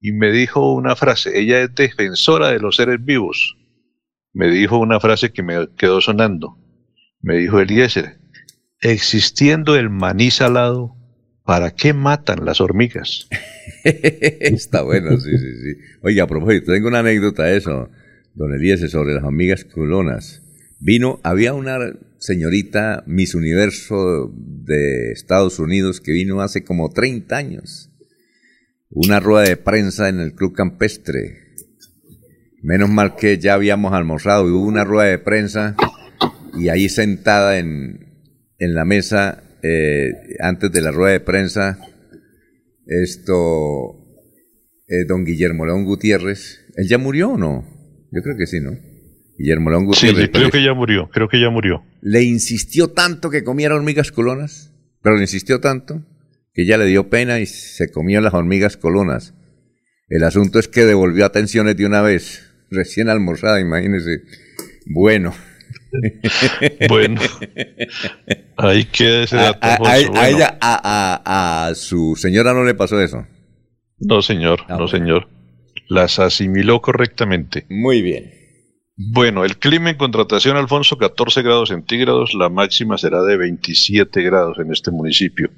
[0.00, 3.56] Y me dijo una frase, ella es defensora de los seres vivos.
[4.34, 6.58] Me dijo una frase que me quedó sonando.
[7.22, 8.18] Me dijo Eliezer,
[8.80, 10.94] existiendo el maní salado,
[11.44, 13.28] ¿para qué matan las hormigas?
[13.84, 15.80] Está bueno, sí, sí, sí.
[16.02, 17.88] Oiga, a propósito, tengo una anécdota de eso,
[18.34, 20.42] don Eliezer, sobre las hormigas culonas.
[20.80, 21.78] Vino, había una
[22.22, 27.90] señorita Miss Universo de Estados Unidos que vino hace como 30 años.
[28.90, 31.56] Una rueda de prensa en el Club Campestre.
[32.62, 35.74] Menos mal que ya habíamos almorzado y hubo una rueda de prensa
[36.56, 38.22] y ahí sentada en,
[38.58, 41.80] en la mesa eh, antes de la rueda de prensa
[42.86, 43.96] esto
[44.86, 46.60] eh, don Guillermo León Gutiérrez.
[46.76, 47.64] ¿Él ya murió o no?
[48.12, 48.91] Yo creo que sí, ¿no?
[49.38, 50.24] Guillermo León Gutiérrez.
[50.24, 51.84] Sí, creo que ya murió, creo que ya murió.
[52.00, 56.02] Le insistió tanto que comiera hormigas colonas, pero le insistió tanto
[56.54, 59.34] que ya le dio pena y se comió las hormigas colonas.
[60.08, 64.22] El asunto es que devolvió atenciones de una vez, recién almorzada, imagínese.
[64.86, 65.34] Bueno.
[66.88, 67.20] bueno,
[68.56, 69.58] ahí queda ese dato.
[69.62, 73.26] A, ella, a, a, su señora no le pasó eso.
[73.98, 75.28] No, señor, ah, no, señor.
[75.88, 77.66] las asimiló correctamente.
[77.68, 78.41] Muy bien.
[78.96, 84.58] Bueno, el clima en contratación, Alfonso, 14 grados centígrados, la máxima será de 27 grados
[84.58, 85.50] en este municipio.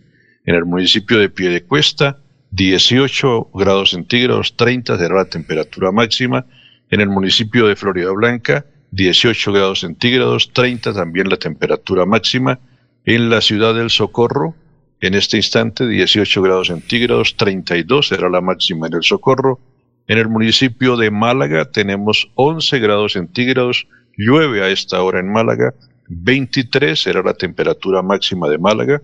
[0.45, 2.21] En el municipio de Piedecuesta,
[2.53, 6.47] 18 grados centígrados, 30 será la temperatura máxima.
[6.91, 12.61] En el municipio de Florida Blanca, 18 grados centígrados, 30 también la temperatura máxima.
[13.05, 14.55] En la ciudad del Socorro,
[15.01, 19.59] en este instante, 18 grados centígrados, 32 será la máxima en el Socorro.
[20.07, 23.87] En el municipio de Málaga tenemos 11 grados centígrados,
[24.17, 25.75] llueve a esta hora en Málaga,
[26.09, 29.03] 23 será la temperatura máxima de Málaga.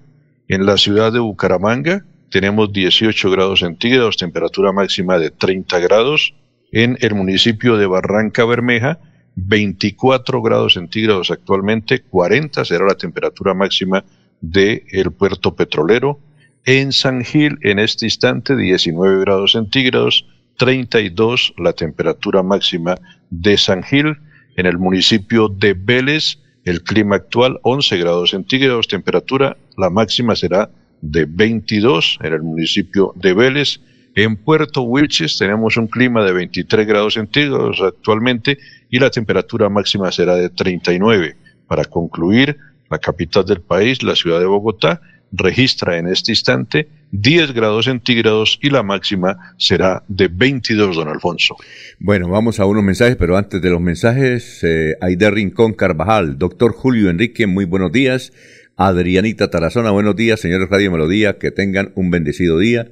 [0.49, 6.35] En la ciudad de Bucaramanga tenemos 18 grados centígrados, temperatura máxima de 30 grados.
[6.73, 8.99] En el municipio de Barranca Bermeja,
[9.37, 14.05] 24 grados centígrados actualmente, 40 será la temperatura máxima
[14.41, 16.21] del el puerto petrolero.
[16.65, 20.27] En San Gil, en este instante, 19 grados centígrados,
[20.61, 22.95] 32 la temperatura máxima
[23.31, 24.19] de San Gil.
[24.57, 30.71] En el municipio de Vélez, el clima actual 11 grados centígrados, temperatura, la máxima será
[31.01, 33.81] de 22 en el municipio de Vélez.
[34.15, 38.59] En Puerto Wilches tenemos un clima de 23 grados centígrados actualmente
[38.91, 41.39] y la temperatura máxima será de 39.
[41.69, 42.59] Para concluir,
[42.91, 45.01] la capital del país, la ciudad de Bogotá,
[45.33, 51.57] registra en este instante 10 grados centígrados y la máxima será de 22, don Alfonso.
[51.99, 56.73] Bueno, vamos a unos mensajes, pero antes de los mensajes, eh, Aide Rincón Carvajal, doctor
[56.73, 58.33] Julio Enrique, muy buenos días.
[58.77, 62.91] Adrianita Tarazona, buenos días, señores Radio Melodía, que tengan un bendecido día.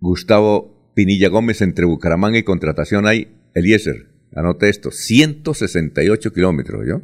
[0.00, 7.00] Gustavo Pinilla Gómez, entre Bucaramanga y contratación hay Eliezer, anote esto, 168 kilómetros, ¿yo?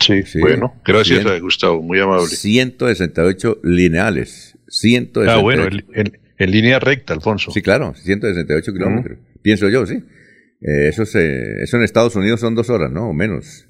[0.00, 2.26] Sí, bueno, gracias a Gustavo, muy amable.
[2.26, 4.51] 168 lineales.
[4.72, 5.30] 168.
[5.30, 7.50] Ah, bueno, en, línea recta, Alfonso.
[7.52, 9.18] Sí, claro, 168 kilómetros.
[9.42, 9.94] Pienso yo, sí.
[9.94, 13.10] Eh, eso, se, eso en Estados Unidos son dos horas, ¿no?
[13.10, 13.66] O menos.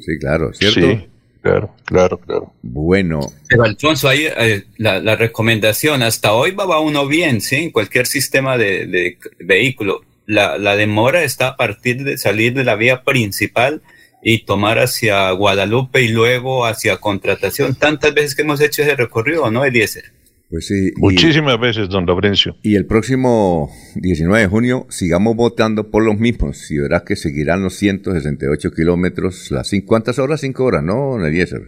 [0.00, 0.80] Sí, claro, ¿cierto?
[0.80, 1.08] Sí,
[1.42, 2.52] claro, claro, claro.
[2.62, 3.20] Bueno.
[3.48, 7.56] Pero Alfonso, ahí eh, la, recomendación, hasta hoy va, uno bien, ¿sí?
[7.56, 10.02] En cualquier sistema de, de vehículo.
[10.26, 13.80] La, la demora está a partir de salir de la vía principal
[14.22, 17.74] y tomar hacia Guadalupe y luego hacia contratación.
[17.74, 20.17] Tantas veces que hemos hecho ese recorrido, ¿no, Eliezer?
[20.50, 20.92] Pues sí.
[20.96, 22.56] Muchísimas veces, don Laurencio.
[22.62, 27.62] Y el próximo 19 de junio sigamos votando por los mismos y verás que seguirán
[27.62, 30.40] los 168 kilómetros, las cinco, ¿cuántas horas?
[30.40, 31.60] Cinco horas, ¿no, Eliezer?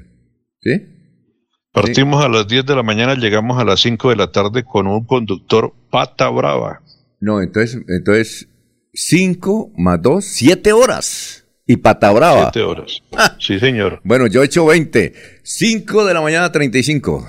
[0.60, 0.70] ¿Sí?
[1.72, 4.88] Partimos a las 10 de la mañana, llegamos a las 5 de la tarde con
[4.88, 6.82] un conductor pata brava.
[7.20, 8.48] No, entonces, entonces
[8.92, 11.40] 5 más 2, 7 horas
[11.70, 12.50] y pata brava.
[12.50, 13.00] Siete horas.
[13.16, 13.36] Ah.
[13.38, 14.00] Sí, señor.
[14.04, 15.12] Bueno, yo he hecho 20.
[15.44, 17.28] 5 de la mañana, 35.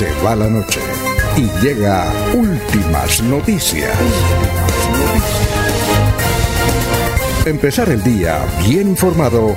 [0.00, 0.80] Se va la noche
[1.36, 3.94] y llega últimas noticias.
[7.44, 9.54] Empezar el día bien informado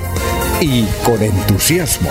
[0.59, 2.09] y con entusiasmo.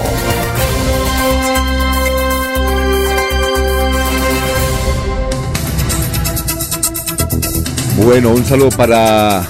[8.02, 9.46] Bueno, un saludo para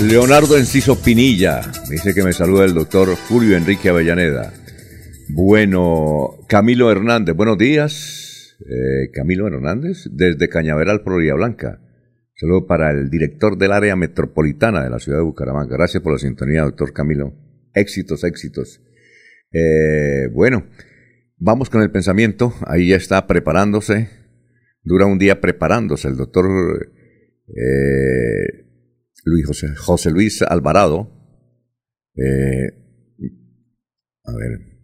[0.00, 1.60] Leonardo Enciso Pinilla.
[1.88, 4.52] Dice que me saluda el doctor Julio Enrique Avellaneda.
[5.30, 8.56] Bueno, Camilo Hernández, buenos días.
[8.60, 11.82] Eh, Camilo Hernández, desde Cañaveral, Florida Blanca.
[12.34, 15.76] Saludo para el director del área metropolitana de la ciudad de Bucaramanga.
[15.76, 17.34] Gracias por la sintonía, doctor Camilo.
[17.74, 18.80] Éxitos, éxitos.
[19.52, 20.64] Eh, bueno,
[21.36, 22.54] vamos con el pensamiento.
[22.66, 24.08] Ahí ya está preparándose.
[24.82, 26.46] Dura un día preparándose el doctor
[27.48, 28.64] eh,
[29.24, 31.12] Luis José, José Luis Alvarado.
[34.24, 34.77] A ver,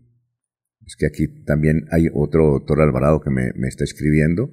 [0.86, 4.50] es que aquí también hay otro doctor Alvarado que me, está escribiendo.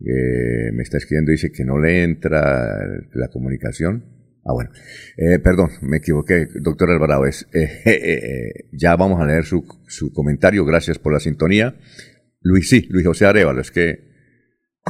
[0.00, 2.78] Eh, me está escribiendo, dice que no le entra
[3.12, 4.04] la comunicación.
[4.44, 4.70] Ah, bueno.
[5.18, 7.26] Eh, perdón, me equivoqué, doctor Alvarado.
[7.26, 10.64] Es, eh, ya vamos a leer su, su, comentario.
[10.64, 11.76] Gracias por la sintonía.
[12.40, 14.10] Luis, sí, Luis José Arevalo, es que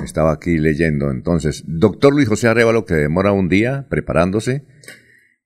[0.04, 1.10] estaba aquí leyendo.
[1.10, 4.64] Entonces, doctor Luis José Arevalo, que demora un día preparándose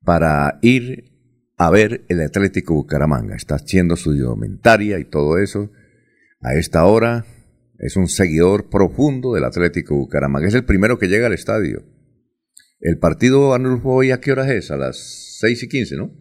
[0.05, 1.14] para ir
[1.57, 3.37] a ver el Atlético Bucaramanga.
[3.37, 5.71] Está haciendo su indumentaria y todo eso.
[6.41, 7.25] A esta hora
[7.79, 10.49] es un seguidor profundo del Atlético Bucaramanga.
[10.49, 11.85] Es el primero que llega al estadio.
[12.81, 14.71] El partido Anulfo hoy a qué hora es?
[14.71, 16.13] A las 6 y 15, ¿no?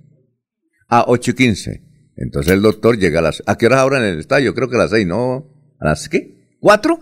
[0.88, 1.84] A 8 y 15.
[2.16, 3.44] Entonces el doctor llega a las...
[3.48, 4.54] ¿A qué hora ahora en el estadio?
[4.54, 5.76] Creo que a las 6, ¿no?
[5.80, 6.58] ¿A las qué?
[6.60, 7.00] ¿Cuatro?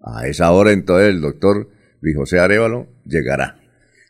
[0.00, 1.68] A esa hora entonces el doctor
[2.00, 3.60] Luis José Arevalo llegará.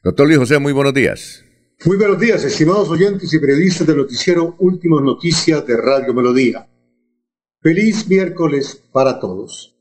[0.03, 1.45] Doctor Luis José, muy buenos días.
[1.85, 6.69] Muy buenos días, estimados oyentes y periodistas del noticiero Últimas Noticias de Radio Melodía.
[7.61, 9.77] Feliz miércoles para todos.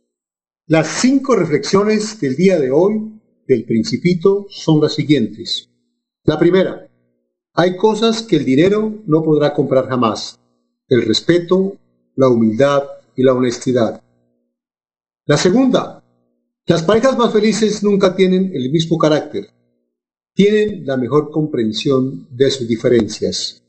[0.66, 5.70] Las cinco reflexiones del día de hoy del principito son las siguientes.
[6.24, 6.90] La primera,
[7.54, 10.40] hay cosas que el dinero no podrá comprar jamás.
[10.88, 11.78] El respeto,
[12.16, 12.82] la humildad
[13.16, 14.02] y la honestidad.
[15.28, 16.04] La segunda,
[16.66, 19.50] las parejas más felices nunca tienen el mismo carácter.
[20.34, 23.64] Tienen la mejor comprensión de sus diferencias.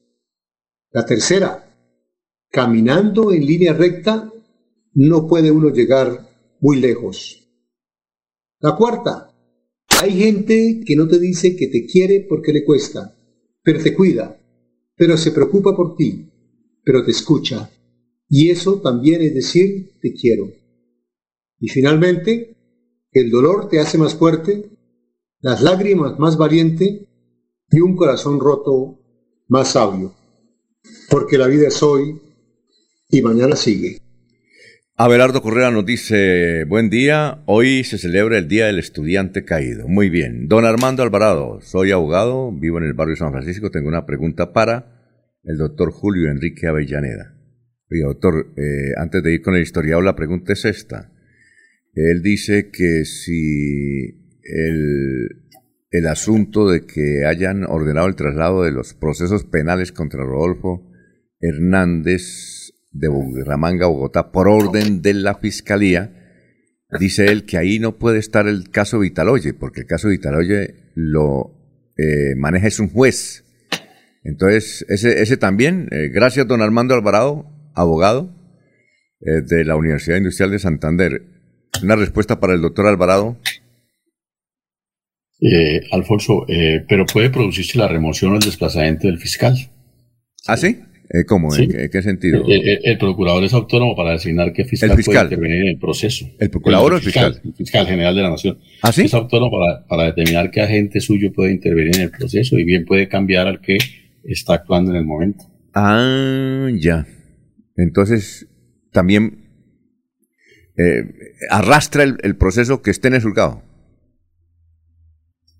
[0.90, 1.74] La tercera,
[2.50, 4.32] caminando en línea recta
[4.94, 6.28] no puede uno llegar
[6.60, 7.38] muy lejos.
[8.60, 9.34] La cuarta,
[10.00, 13.16] hay gente que no te dice que te quiere porque le cuesta,
[13.62, 14.40] pero te cuida,
[14.96, 16.30] pero se preocupa por ti,
[16.84, 17.70] pero te escucha.
[18.28, 20.52] Y eso también es decir, te quiero.
[21.58, 22.56] Y finalmente,
[23.12, 24.71] el dolor te hace más fuerte,
[25.42, 27.08] las lágrimas más valiente
[27.70, 29.00] y un corazón roto
[29.48, 30.14] más sabio.
[31.10, 32.20] Porque la vida es hoy
[33.08, 33.98] y mañana sigue.
[34.96, 39.88] Abelardo Correa nos dice, buen día, hoy se celebra el Día del Estudiante Caído.
[39.88, 40.46] Muy bien.
[40.46, 45.02] Don Armando Alvarado, soy abogado, vivo en el barrio San Francisco, tengo una pregunta para
[45.42, 47.34] el doctor Julio Enrique Avellaneda.
[47.90, 51.10] Oiga, doctor, eh, antes de ir con el historiado, la pregunta es esta.
[51.94, 55.28] Él dice que si el,
[55.90, 60.90] el asunto de que hayan ordenado el traslado de los procesos penales contra Rodolfo
[61.40, 66.12] Hernández de Bucaramanga, Bogotá, por orden de la Fiscalía,
[66.98, 71.62] dice él que ahí no puede estar el caso Vitaloye, porque el caso Vitaloye lo
[71.96, 73.44] eh, maneja es un juez.
[74.24, 78.34] Entonces, ese, ese también, eh, gracias don Armando Alvarado, abogado
[79.20, 81.22] eh, de la Universidad Industrial de Santander.
[81.82, 83.38] Una respuesta para el doctor Alvarado.
[85.90, 86.46] Alfonso,
[86.88, 89.56] pero puede producirse la remoción o el desplazamiento del fiscal.
[90.46, 90.78] ¿Ah, sí?
[91.14, 91.50] Eh, ¿Cómo?
[91.50, 91.64] Sí.
[91.64, 92.44] ¿En, qué- en qué sentido?
[92.46, 95.14] El, el- el procurador es autónomo para designar qué fiscal, El fiscal.
[95.14, 96.26] puede intervenir en el proceso.
[96.38, 97.40] ¿El procurador o el fiscal?
[97.44, 98.58] El fiscal general de la Nación.
[98.82, 99.02] ¿Ah, sí?
[99.02, 102.84] Es autónomo para, para determinar qué agente suyo puede intervenir en el proceso y bien
[102.86, 103.76] puede cambiar al que
[104.24, 105.44] está actuando en el momento.
[105.74, 107.06] Ah, ya.
[107.76, 108.48] Entonces,
[108.92, 109.48] también
[110.78, 111.04] eh,
[111.50, 113.62] arrastra el, el proceso que esté en el juzgado.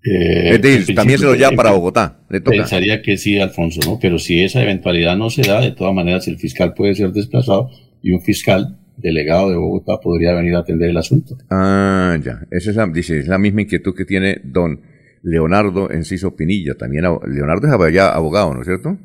[0.05, 2.19] Eh, es decir, también se lo lleva para Bogotá.
[2.29, 2.57] Le toca.
[2.57, 3.99] Pensaría que sí, Alfonso, ¿no?
[4.01, 7.69] Pero si esa eventualidad no se da, de todas maneras el fiscal puede ser desplazado
[8.01, 11.37] y un fiscal delegado de Bogotá podría venir a atender el asunto.
[11.49, 12.41] Ah, ya.
[12.51, 14.81] Esa es la, dice, es la misma inquietud que tiene don
[15.23, 16.75] Leonardo Enciso Pinilla.
[16.75, 18.97] También, Leonardo es abogado, ¿no es cierto?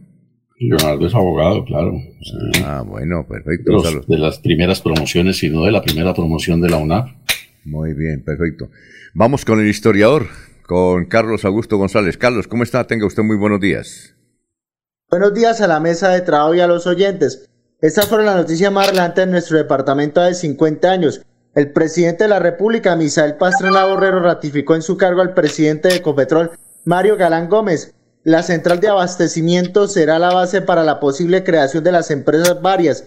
[0.61, 1.93] Leonardo es abogado, claro.
[2.65, 3.71] Ah, bueno, perfecto.
[3.73, 7.09] Los- de las primeras promociones, sino de la primera promoción de la UNAP.
[7.65, 8.69] Muy bien, perfecto.
[9.15, 10.27] Vamos con el historiador,
[10.69, 12.19] con Carlos Augusto González.
[12.19, 12.87] Carlos, ¿cómo está?
[12.87, 14.15] Tenga usted muy buenos días.
[15.11, 17.49] Buenos días a la mesa de trabajo y a los oyentes.
[17.81, 21.23] Estas fueron las noticias más relevantes de nuestro departamento de 50 años.
[21.55, 25.97] El presidente de la República, Misael Pastrana Borrero, ratificó en su cargo al presidente de
[25.97, 26.51] Ecopetrol,
[26.85, 27.95] Mario Galán Gómez.
[28.23, 33.05] La central de abastecimiento será la base para la posible creación de las empresas varias.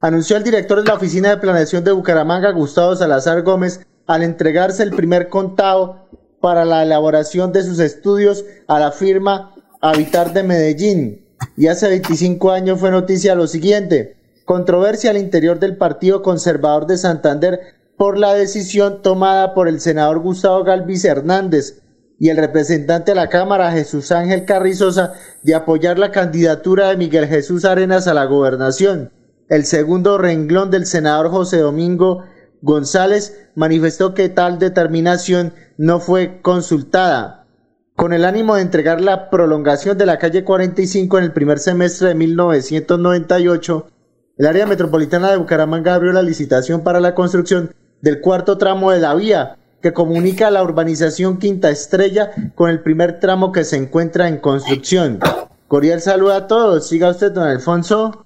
[0.00, 4.82] Anunció el director de la Oficina de Planeación de Bucaramanga, Gustavo Salazar Gómez, al entregarse
[4.82, 6.05] el primer contado
[6.46, 11.26] para la elaboración de sus estudios a la firma Habitar de Medellín.
[11.56, 14.16] Y hace 25 años fue noticia lo siguiente.
[14.44, 17.58] Controversia al interior del Partido Conservador de Santander
[17.96, 21.82] por la decisión tomada por el senador Gustavo Galvis Hernández
[22.20, 27.26] y el representante de la Cámara Jesús Ángel Carrizosa de apoyar la candidatura de Miguel
[27.26, 29.10] Jesús Arenas a la gobernación.
[29.48, 32.22] El segundo renglón del senador José Domingo
[32.62, 37.46] González manifestó que tal determinación no fue consultada.
[37.94, 42.08] Con el ánimo de entregar la prolongación de la calle 45 en el primer semestre
[42.08, 43.86] de 1998,
[44.38, 49.00] el área metropolitana de Bucaramanga abrió la licitación para la construcción del cuarto tramo de
[49.00, 54.28] la vía que comunica la urbanización Quinta Estrella con el primer tramo que se encuentra
[54.28, 55.20] en construcción.
[55.68, 56.88] Cordial saludo a todos.
[56.88, 58.25] Siga usted, don Alfonso.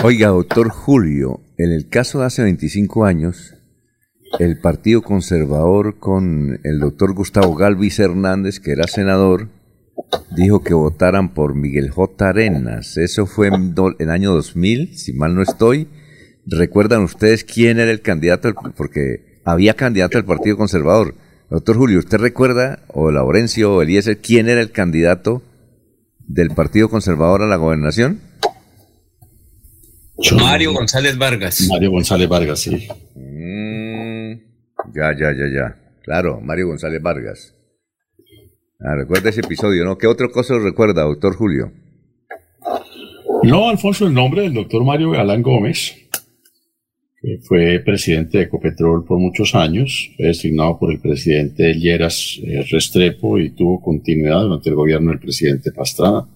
[0.00, 3.54] Oiga, doctor Julio, en el caso de hace 25 años,
[4.40, 9.50] el Partido Conservador con el doctor Gustavo Galvis Hernández, que era senador,
[10.34, 12.28] dijo que votaran por Miguel J.
[12.28, 12.96] Arenas.
[12.96, 15.86] Eso fue en en año 2000, si mal no estoy.
[16.46, 18.52] ¿Recuerdan ustedes quién era el candidato?
[18.76, 21.14] Porque había candidato al Partido Conservador.
[21.48, 25.42] Doctor Julio, ¿usted recuerda, o Laurencio o Eliezer, quién era el candidato
[26.18, 28.31] del Partido Conservador a la gobernación?
[30.36, 31.66] Mario González Vargas.
[31.68, 32.88] Mario González Vargas, sí.
[33.14, 34.32] Mm,
[34.94, 35.76] ya, ya, ya, ya.
[36.02, 37.54] Claro, Mario González Vargas.
[38.80, 39.96] Ah, recuerda ese episodio, ¿no?
[39.96, 41.72] ¿Qué otra cosa recuerda, doctor Julio?
[43.44, 45.94] No, Alfonso, el nombre del doctor Mario Galán Gómez,
[47.20, 52.64] que fue presidente de Ecopetrol por muchos años, fue designado por el presidente Lleras eh,
[52.70, 56.26] Restrepo y tuvo continuidad durante el gobierno del presidente Pastrana.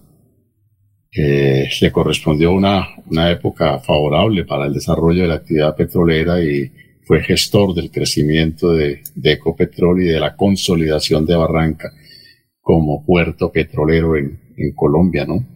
[1.11, 6.71] Eh, le correspondió una, una época favorable para el desarrollo de la actividad petrolera y
[7.03, 11.91] fue gestor del crecimiento de, de Ecopetrol y de la consolidación de Barranca
[12.61, 15.47] como puerto petrolero en, en Colombia, ¿no?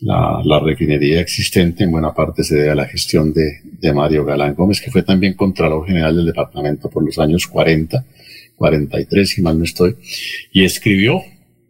[0.00, 4.24] La, la refinería existente en buena parte se debe a la gestión de, de Mario
[4.24, 8.04] Galán Gómez, que fue también Contralor General del Departamento por los años 40,
[8.54, 9.96] 43, si mal no estoy,
[10.52, 11.22] y escribió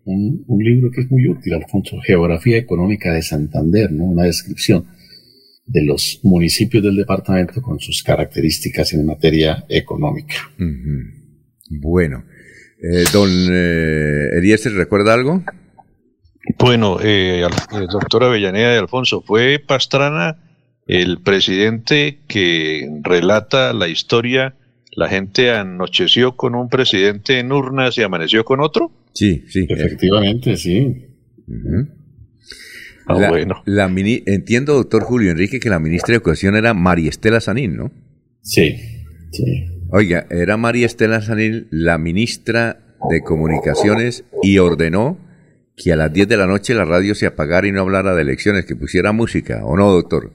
[0.04, 4.04] un, un libro que es muy útil, Alfonso, Geografía Económica de Santander, ¿no?
[4.04, 4.86] Una descripción
[5.66, 10.34] de los municipios del departamento con sus características en materia económica.
[11.70, 12.24] Bueno,
[12.82, 15.42] eh, don eh, Eliezer, ¿recuerda algo?
[16.58, 20.36] Bueno, eh, al- el doctor Avellaneda de Alfonso, fue Pastrana
[20.86, 24.54] el presidente que relata la historia.
[24.96, 28.92] La gente anocheció con un presidente en urnas y amaneció con otro.
[29.12, 29.66] Sí, sí.
[29.68, 31.06] Efectivamente, sí.
[33.06, 33.62] Ah, la, bueno.
[33.66, 37.76] la mini- entiendo, doctor Julio Enrique, que la ministra de Educación era María Estela Sanín,
[37.76, 37.92] ¿no?
[38.40, 38.76] Sí,
[39.32, 39.66] sí.
[39.90, 45.18] Oiga, era María Estela Sanín la ministra de Comunicaciones y ordenó
[45.76, 48.22] que a las 10 de la noche la radio se apagara y no hablara de
[48.22, 50.32] elecciones, que pusiera música, ¿o no, doctor?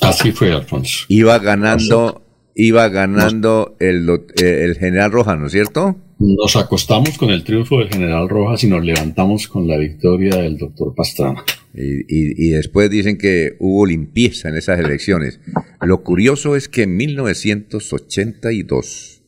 [0.00, 1.04] Así fue, Alfonso.
[1.08, 2.24] Iba ganando,
[2.66, 4.08] iba ganando el,
[4.42, 5.96] eh, el general Rojas, ¿no es cierto?
[6.18, 10.58] Nos acostamos con el triunfo del general Rojas y nos levantamos con la victoria del
[10.58, 11.42] doctor Pastrana.
[11.72, 15.40] Y, y- y después dicen que hubo limpieza en esas elecciones.
[15.80, 19.22] Lo curioso es que en 1982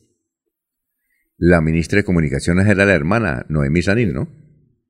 [1.37, 4.27] la ministra de Comunicaciones era la hermana Noemí Sanín, ¿no?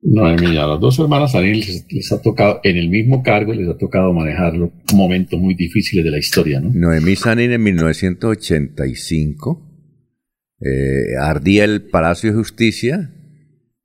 [0.04, 3.78] Noemí, a las dos hermanas Sanín les, ha tocado, en el mismo cargo, les ha
[3.78, 4.52] tocado manejar
[4.92, 6.70] momentos muy difíciles de la historia, ¿no?
[6.74, 9.70] Noemí Sanín en 1985
[10.60, 13.10] eh, ardía el Palacio de Justicia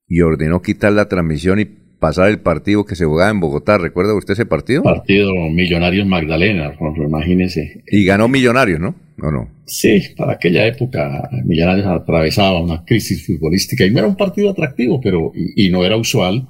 [0.08, 1.66] y ordenó quitar la transmisión y
[2.00, 3.78] pasar el partido que se jugaba en Bogotá.
[3.78, 4.84] ¿Recuerda usted ese partido?
[4.84, 6.74] Partido Millonarios Magdalena,
[7.06, 7.84] imagínese.
[7.88, 8.96] Y ganó Millonarios, ¿no?
[9.22, 9.50] ¿O no?
[9.66, 15.00] Sí, para aquella época Millonarios atravesaba una crisis futbolística y no era un partido atractivo,
[15.02, 16.48] pero y, y no era usual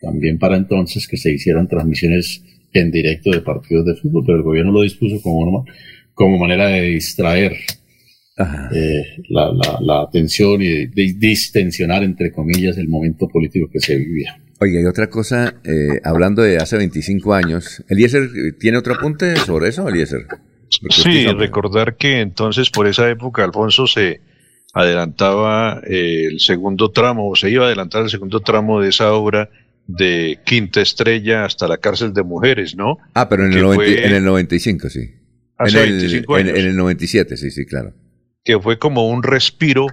[0.00, 4.44] también para entonces que se hicieran transmisiones en directo de partidos de fútbol, pero el
[4.44, 5.64] gobierno lo dispuso como,
[6.12, 7.56] como manera de distraer
[8.36, 13.96] eh, la, la, la, atención y de, distensionar, entre comillas, el momento político que se
[13.96, 14.40] vivía.
[14.64, 19.68] Oiga, y otra cosa, eh, hablando de hace 25 años, ¿Eliezer tiene otro apunte sobre
[19.68, 20.26] eso, Eliezer?
[20.88, 24.22] Sí, recordar que entonces por esa época Alfonso se
[24.72, 29.12] adelantaba eh, el segundo tramo, o se iba a adelantar el segundo tramo de esa
[29.12, 29.50] obra
[29.86, 32.96] de Quinta Estrella hasta la cárcel de mujeres, ¿no?
[33.12, 35.10] Ah, pero en, el, 90, en el 95, sí.
[35.58, 36.48] Hace en, el, 25 años.
[36.48, 37.92] En, en el 97, sí, sí, claro.
[38.42, 39.88] Que fue como un respiro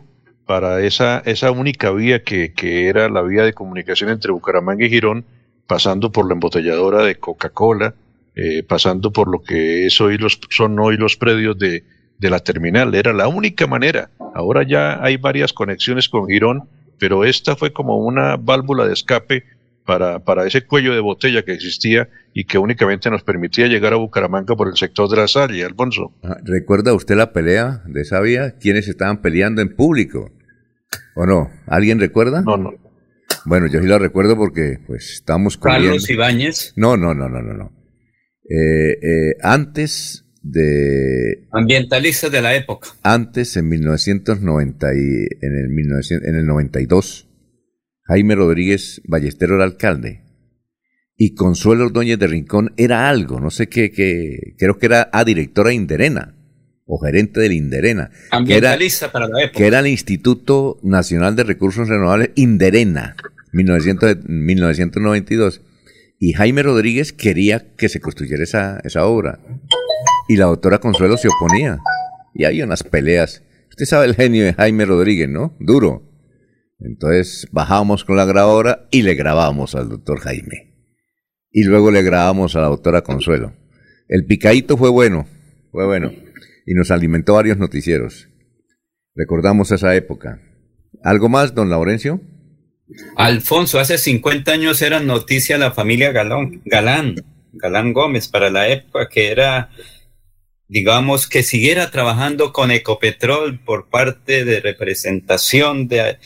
[0.46, 4.90] para esa, esa única vía que, que era la vía de comunicación entre Bucaramanga y
[4.90, 5.26] Girón,
[5.68, 7.96] pasando por la embotelladora de Coca-Cola,
[8.36, 11.84] eh, pasando por lo que es hoy los, son hoy los predios de,
[12.18, 12.94] de la terminal.
[12.96, 14.10] Era la única manera.
[14.34, 16.68] Ahora ya hay varias conexiones con Girón,
[16.98, 19.44] pero esta fue como una válvula de escape
[19.86, 23.98] para, para ese cuello de botella que existía y que únicamente nos permitía llegar a
[23.98, 26.14] Bucaramanga por el sector de la Salle, Alfonso.
[26.24, 28.56] Ah, ¿Recuerda usted la pelea de esa vía?
[28.60, 30.32] ¿Quiénes estaban peleando en público?
[31.16, 31.50] ¿O no?
[31.68, 32.42] ¿Alguien recuerda?
[32.42, 32.72] No, no.
[33.46, 35.90] Bueno, yo sí lo recuerdo porque pues estamos comiendo.
[35.90, 36.74] Carlos Ibáñez.
[36.76, 37.72] No, no, no, no, no, no.
[38.50, 41.48] Eh, eh, antes de...
[41.52, 42.90] Ambientalistas de la época.
[43.04, 44.98] Antes, en 1990 y
[45.42, 47.30] en el, 1900, en el 92,
[48.12, 50.26] Jaime Rodríguez Ballestero era alcalde
[51.16, 55.24] y Consuelo Ordóñez de Rincón era algo, no sé qué, qué creo que era a
[55.24, 56.36] directora Inderena
[56.86, 58.12] o gerente del Inderena.
[58.32, 59.58] Ambientalista que era, para la época.
[59.58, 63.16] Que era el Instituto Nacional de Recursos Renovables Inderena,
[63.54, 65.62] 1900, 1992.
[66.20, 69.40] Y Jaime Rodríguez quería que se construyera esa, esa obra.
[70.28, 71.80] Y la doctora Consuelo se oponía.
[72.36, 73.42] Y había unas peleas.
[73.70, 75.56] Usted sabe el genio de Jaime Rodríguez, ¿no?
[75.62, 76.11] Duro.
[76.82, 80.72] Entonces bajábamos con la grabadora y le grabábamos al doctor Jaime.
[81.52, 83.54] Y luego le grabamos a la doctora Consuelo.
[84.08, 85.28] El picadito fue bueno,
[85.72, 86.12] fue bueno.
[86.66, 88.30] Y nos alimentó varios noticieros.
[89.16, 90.42] Recordamos esa época.
[91.04, 92.22] ¿Algo más, don Laurencio?
[93.16, 97.16] Alfonso, hace 50 años era noticia la familia Galán, Galán,
[97.54, 99.70] Galán Gómez, para la época que era,
[100.68, 106.18] digamos, que siguiera trabajando con Ecopetrol por parte de representación de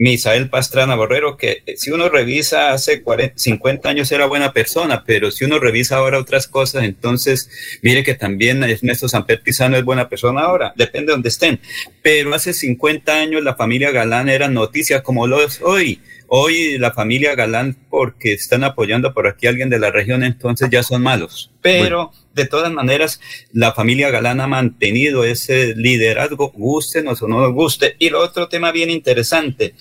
[0.00, 5.30] Misael Pastrana Borrero, que si uno revisa hace 40, 50 años era buena persona, pero
[5.30, 7.50] si uno revisa ahora otras cosas, entonces
[7.82, 11.60] mire que también Ernesto Samper Pizano es buena persona ahora, depende de donde estén.
[12.00, 16.00] Pero hace 50 años la familia Galán era noticia como lo es hoy.
[16.32, 20.70] Hoy la familia Galán, porque están apoyando por aquí a alguien de la región, entonces
[20.70, 21.50] ya son malos.
[21.60, 22.12] Pero bueno.
[22.34, 23.20] de todas maneras,
[23.52, 27.96] la familia Galán ha mantenido ese liderazgo, gustenos o no nos guste.
[27.98, 29.74] Y lo otro tema bien interesante,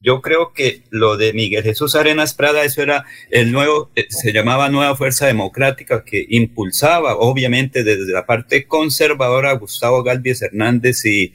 [0.00, 4.68] yo creo que lo de Miguel Jesús Arenas Prada, eso era el nuevo, se llamaba
[4.68, 11.32] Nueva Fuerza Democrática, que impulsaba, obviamente, desde la parte conservadora, Gustavo Galvez Hernández y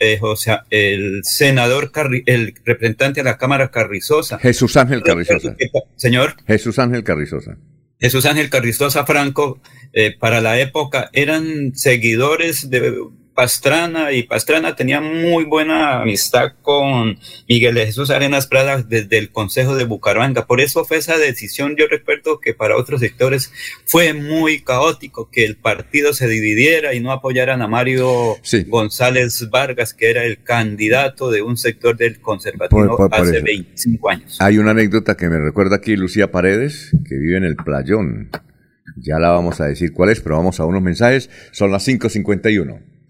[0.00, 4.38] eh, o sea, el senador, Carri el representante de la Cámara Carrizosa.
[4.38, 5.56] Jesús Ángel Carrizosa.
[5.96, 6.36] Señor.
[6.46, 7.56] Jesús Ángel Carrizosa.
[7.98, 9.60] Jesús Ángel Carrizosa Franco,
[9.94, 13.00] eh, para la época, eran seguidores de
[13.36, 19.30] Pastrana y Pastrana tenía muy buena amistad con Miguel de Jesús Arenas Prada desde el
[19.30, 20.46] Consejo de Bucaramanga.
[20.46, 23.52] Por eso fue esa decisión, yo recuerdo que para otros sectores
[23.84, 28.64] fue muy caótico que el partido se dividiera y no apoyaran a Mario sí.
[28.64, 33.36] González Vargas, que era el candidato de un sector del conservativo por, por, por hace
[33.36, 33.44] eso.
[33.44, 34.36] 25 años.
[34.40, 38.30] Hay una anécdota que me recuerda aquí Lucía Paredes, que vive en el Playón.
[38.96, 41.28] Ya la vamos a decir cuál es, pero vamos a unos mensajes.
[41.52, 42.95] Son las 5.51.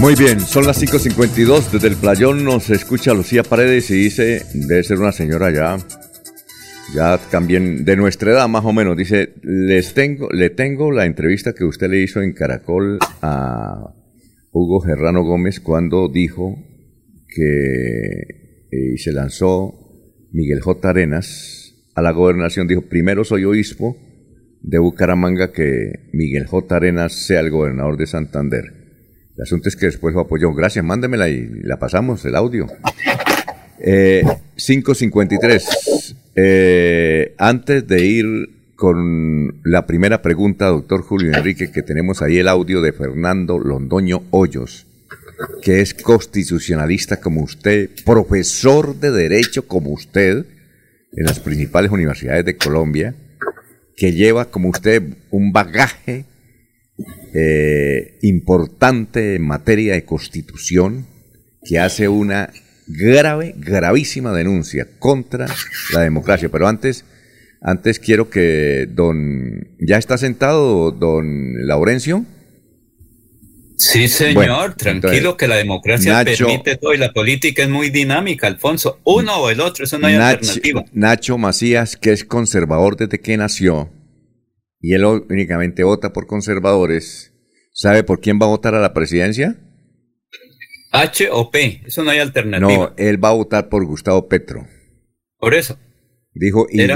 [0.00, 1.70] Muy bien, son las 5.52.
[1.70, 5.78] Desde el playón nos escucha Lucía Paredes y dice, debe ser una señora ya,
[6.94, 8.96] ya también de nuestra edad más o menos.
[8.96, 13.94] Dice, les tengo, le tengo la entrevista que usted le hizo en Caracol a
[14.50, 16.56] Hugo Gerrano Gómez cuando dijo
[17.28, 18.44] que
[18.94, 19.74] y se lanzó
[20.32, 20.90] Miguel J.
[20.90, 22.66] Arenas a la gobernación.
[22.66, 23.96] Dijo, primero soy obispo
[24.62, 26.76] de Bucaramanga que Miguel J.
[26.76, 28.83] Arenas sea el gobernador de Santander.
[29.36, 30.52] El asunto es que después lo apoyó.
[30.54, 32.66] Gracias, mándemela y la pasamos, el audio.
[33.80, 34.22] Eh,
[34.56, 36.14] 553.
[36.36, 42.48] Eh, antes de ir con la primera pregunta, doctor Julio Enrique, que tenemos ahí el
[42.48, 44.86] audio de Fernando Londoño Hoyos,
[45.62, 50.46] que es constitucionalista como usted, profesor de Derecho como usted,
[51.16, 53.14] en las principales universidades de Colombia,
[53.96, 56.24] que lleva como usted un bagaje
[57.34, 61.06] eh, importante en materia de constitución
[61.64, 62.50] que hace una
[62.86, 65.46] grave, gravísima denuncia contra
[65.92, 66.48] la democracia.
[66.50, 67.04] Pero antes,
[67.60, 69.68] antes quiero que don...
[69.80, 72.24] ¿Ya está sentado don Laurencio?
[73.76, 79.00] Sí, señor, tranquilo que la democracia permite todo y la política es muy dinámica, Alfonso.
[79.04, 80.84] Uno o el otro, eso no hay alternativa.
[80.92, 83.90] Nacho Macías, que es conservador desde que nació,
[84.84, 87.32] y él únicamente vota por conservadores,
[87.72, 89.56] ¿sabe por quién va a votar a la presidencia?
[90.92, 92.70] H o P, eso no hay alternativa.
[92.70, 94.66] No, él va a votar por Gustavo Petro.
[95.38, 95.78] Por eso.
[96.34, 96.86] Dijo, y,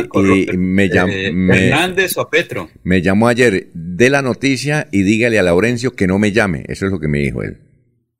[0.59, 1.13] me llamó.
[1.15, 2.69] Eh, Hernández o Petro.
[2.83, 6.67] Me llamó ayer de la noticia y dígale a Laurencio que no me llame.
[6.69, 7.57] Eso es lo que me dijo él.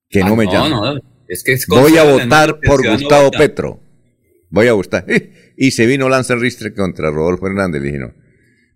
[0.09, 0.71] Que no ah, me llame.
[0.71, 3.83] No, no, es que Voy a votar por Gustavo Petro.
[4.49, 5.05] Voy a votar.
[5.61, 7.83] Y se vino Lance Ristre contra Rodolfo Hernández.
[7.83, 8.15] Le dije, no.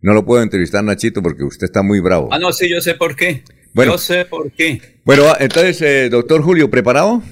[0.03, 2.29] No lo puedo entrevistar, Nachito, porque usted está muy bravo.
[2.33, 3.45] Ah, no, sí, yo sé por qué.
[3.73, 5.01] Bueno, yo sé por qué.
[5.05, 7.23] Bueno, entonces, eh, doctor Julio, ¿preparado?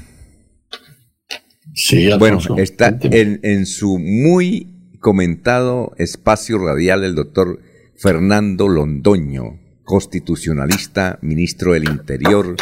[1.75, 7.61] Sí, Bueno, está en, en, su muy comentado espacio radial el doctor
[7.97, 12.57] Fernando Londoño, constitucionalista, ministro del Interior.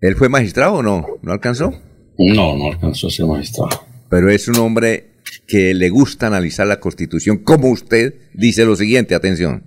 [0.00, 1.06] ¿Él fue magistrado o no?
[1.22, 1.72] ¿No alcanzó?
[2.18, 3.70] No, no alcanzó a ser magistrado.
[4.10, 5.11] Pero es un hombre
[5.46, 9.64] que le gusta analizar la Constitución, como usted dice lo siguiente, atención.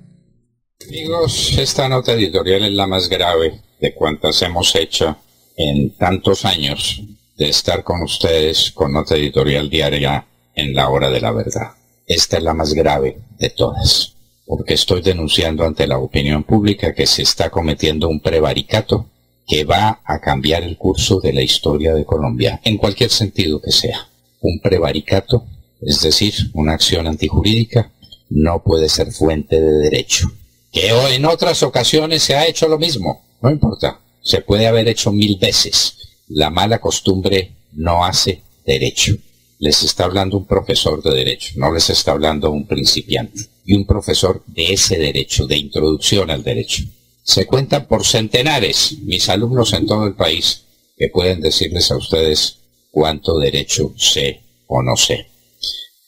[0.87, 5.17] Amigos, esta nota editorial es la más grave de cuantas hemos hecho
[5.57, 7.01] en tantos años
[7.37, 11.71] de estar con ustedes con nota editorial diaria en la hora de la verdad.
[12.05, 17.07] Esta es la más grave de todas, porque estoy denunciando ante la opinión pública que
[17.07, 19.09] se está cometiendo un prevaricato
[19.47, 23.71] que va a cambiar el curso de la historia de Colombia, en cualquier sentido que
[23.71, 24.07] sea.
[24.47, 25.47] Un prevaricato
[25.81, 27.91] es decir, una acción antijurídica,
[28.29, 30.31] no puede ser fuente de derecho.
[30.71, 35.11] Que en otras ocasiones se ha hecho lo mismo, no importa, se puede haber hecho
[35.11, 35.95] mil veces.
[36.27, 39.15] La mala costumbre no hace derecho.
[39.59, 43.41] Les está hablando un profesor de derecho, no les está hablando un principiante.
[43.63, 46.83] Y un profesor de ese derecho, de introducción al derecho.
[47.23, 50.63] Se cuentan por centenares mis alumnos en todo el país
[50.97, 52.57] que pueden decirles a ustedes
[52.95, 55.27] cuánto derecho sé o no sé.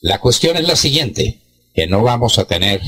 [0.00, 1.38] La cuestión es la siguiente,
[1.74, 2.80] que no vamos a tener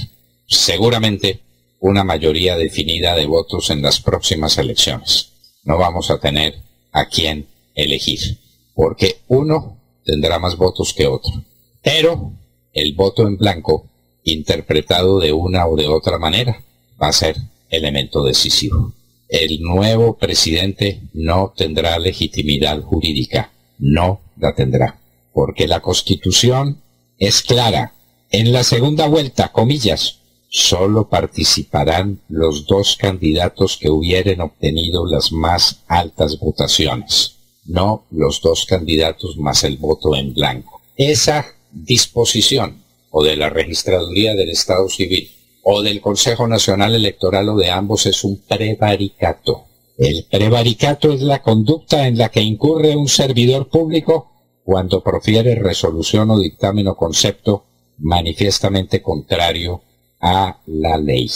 [0.47, 1.41] seguramente
[1.81, 5.33] una mayoría definida de votos en las próximas elecciones.
[5.65, 6.55] No vamos a tener
[6.93, 8.39] a quién elegir,
[8.75, 11.45] porque uno tendrá más votos que otro.
[11.83, 12.33] Pero
[12.73, 13.87] el voto en blanco,
[14.25, 16.65] interpretado de una o de otra manera,
[17.01, 17.37] va a ser
[17.69, 18.95] elemento decisivo.
[19.29, 25.01] El nuevo presidente no tendrá legitimidad jurídica, no la tendrá,
[25.33, 26.81] porque la constitución
[27.19, 27.95] es clara.
[28.31, 35.81] En la segunda vuelta, comillas, solo participarán los dos candidatos que hubieren obtenido las más
[35.87, 40.83] altas votaciones, no los dos candidatos más el voto en blanco.
[40.97, 45.31] Esa disposición o de la Registraduría del Estado Civil
[45.63, 49.65] o del Consejo Nacional Electoral o de ambos es un prevaricato.
[50.01, 54.31] El prevaricato es la conducta en la que incurre un servidor público
[54.65, 57.67] cuando profiere resolución o dictamen o concepto
[57.99, 59.83] manifiestamente contrario
[60.19, 61.31] a la ley.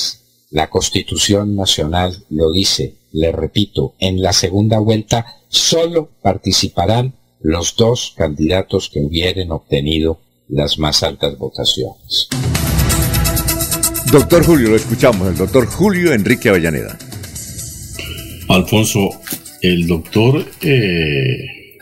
[0.50, 8.14] La Constitución Nacional lo dice, le repito, en la segunda vuelta solo participarán los dos
[8.16, 12.28] candidatos que hubieren obtenido las más altas votaciones.
[14.10, 16.98] Doctor Julio, lo escuchamos, el doctor Julio Enrique Avellaneda.
[18.54, 19.10] Alfonso,
[19.62, 21.76] el doctor eh,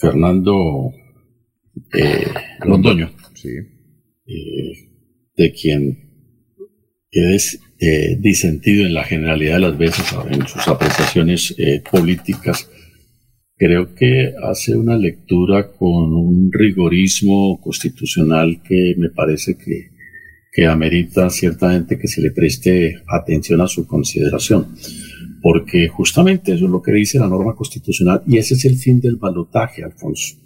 [0.00, 0.92] Fernando
[1.92, 2.26] eh,
[2.64, 3.48] Londoño, sí.
[4.26, 4.88] eh,
[5.36, 5.96] de quien
[7.10, 11.54] es eh, disentido en la generalidad de las veces en sus apreciaciones
[11.90, 12.68] políticas,
[13.56, 19.90] creo que hace una lectura con un rigorismo constitucional que me parece que,
[20.52, 24.74] que amerita ciertamente que se le preste atención a su consideración,
[25.42, 29.00] porque justamente eso es lo que dice la norma constitucional y ese es el fin
[29.00, 30.36] del balotaje, Alfonso.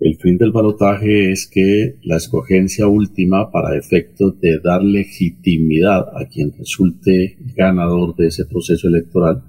[0.00, 6.26] El fin del balotaje es que la escogencia última para efectos de dar legitimidad a
[6.26, 9.44] quien resulte ganador de ese proceso electoral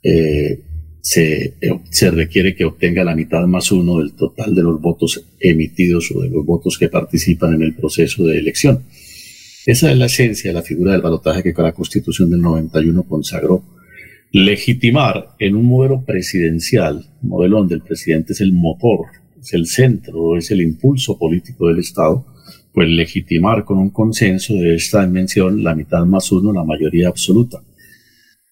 [0.00, 0.62] eh,
[1.00, 1.54] se,
[1.90, 6.22] se, requiere que obtenga la mitad más uno del total de los votos emitidos o
[6.22, 8.84] de los votos que participan en el proceso de elección.
[9.66, 13.62] Esa es la esencia de la figura del balotaje que la Constitución del 91 consagró.
[14.36, 19.06] Legitimar en un modelo presidencial, modelo donde el presidente es el motor
[19.40, 22.26] es el centro, es el impulso político del Estado,
[22.72, 27.62] pues legitimar con un consenso de esta dimensión la mitad más uno, la mayoría absoluta.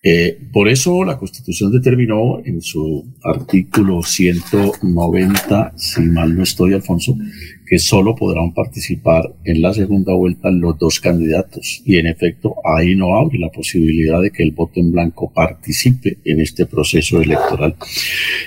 [0.05, 7.17] Eh, por eso la Constitución determinó en su artículo 190, si mal no estoy, Alfonso,
[7.65, 11.83] que solo podrán participar en la segunda vuelta los dos candidatos.
[11.87, 16.19] Y en efecto, ahí no abre la posibilidad de que el voto en blanco participe
[16.25, 17.77] en este proceso electoral.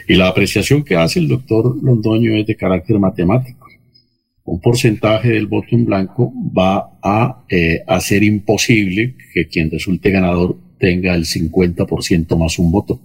[0.09, 3.65] Y la apreciación que hace el doctor Londoño es de carácter matemático.
[4.43, 10.64] Un porcentaje del voto en blanco va a eh, hacer imposible que quien resulte ganador
[10.77, 12.99] tenga el 50% más un voto,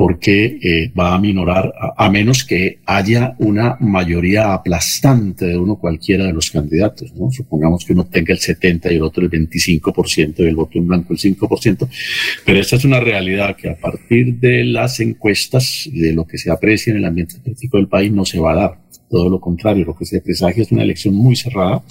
[0.00, 6.24] porque eh, va a minorar, a, menos que haya una mayoría aplastante de uno cualquiera
[6.24, 7.12] de los candidatos.
[7.14, 7.30] ¿no?
[7.30, 11.12] Supongamos que uno tenga el 70 y el otro el 25% del voto en blanco,
[11.12, 11.86] el 5%,
[12.46, 16.38] pero esta es una realidad que a partir de las encuestas y de lo que
[16.38, 18.78] se aprecia en el ambiente político del país no se va a dar.
[19.10, 21.84] Todo lo contrario, lo que se presagia es una elección muy cerrada,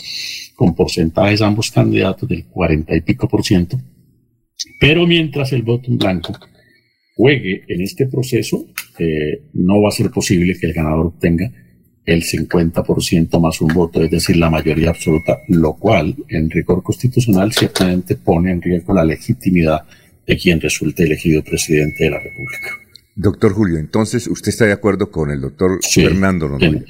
[0.55, 3.79] con porcentajes ambos candidatos del 40 y pico por ciento,
[4.79, 6.33] pero mientras el voto en blanco
[7.15, 8.65] juegue en este proceso,
[8.97, 11.51] eh, no va a ser posible que el ganador obtenga
[12.05, 17.51] el 50% más un voto, es decir, la mayoría absoluta, lo cual en rigor constitucional
[17.53, 19.81] ciertamente pone en riesgo la legitimidad
[20.25, 22.69] de quien resulte elegido presidente de la República.
[23.15, 26.85] Doctor Julio, entonces usted está de acuerdo con el doctor sí, Fernando Londoño.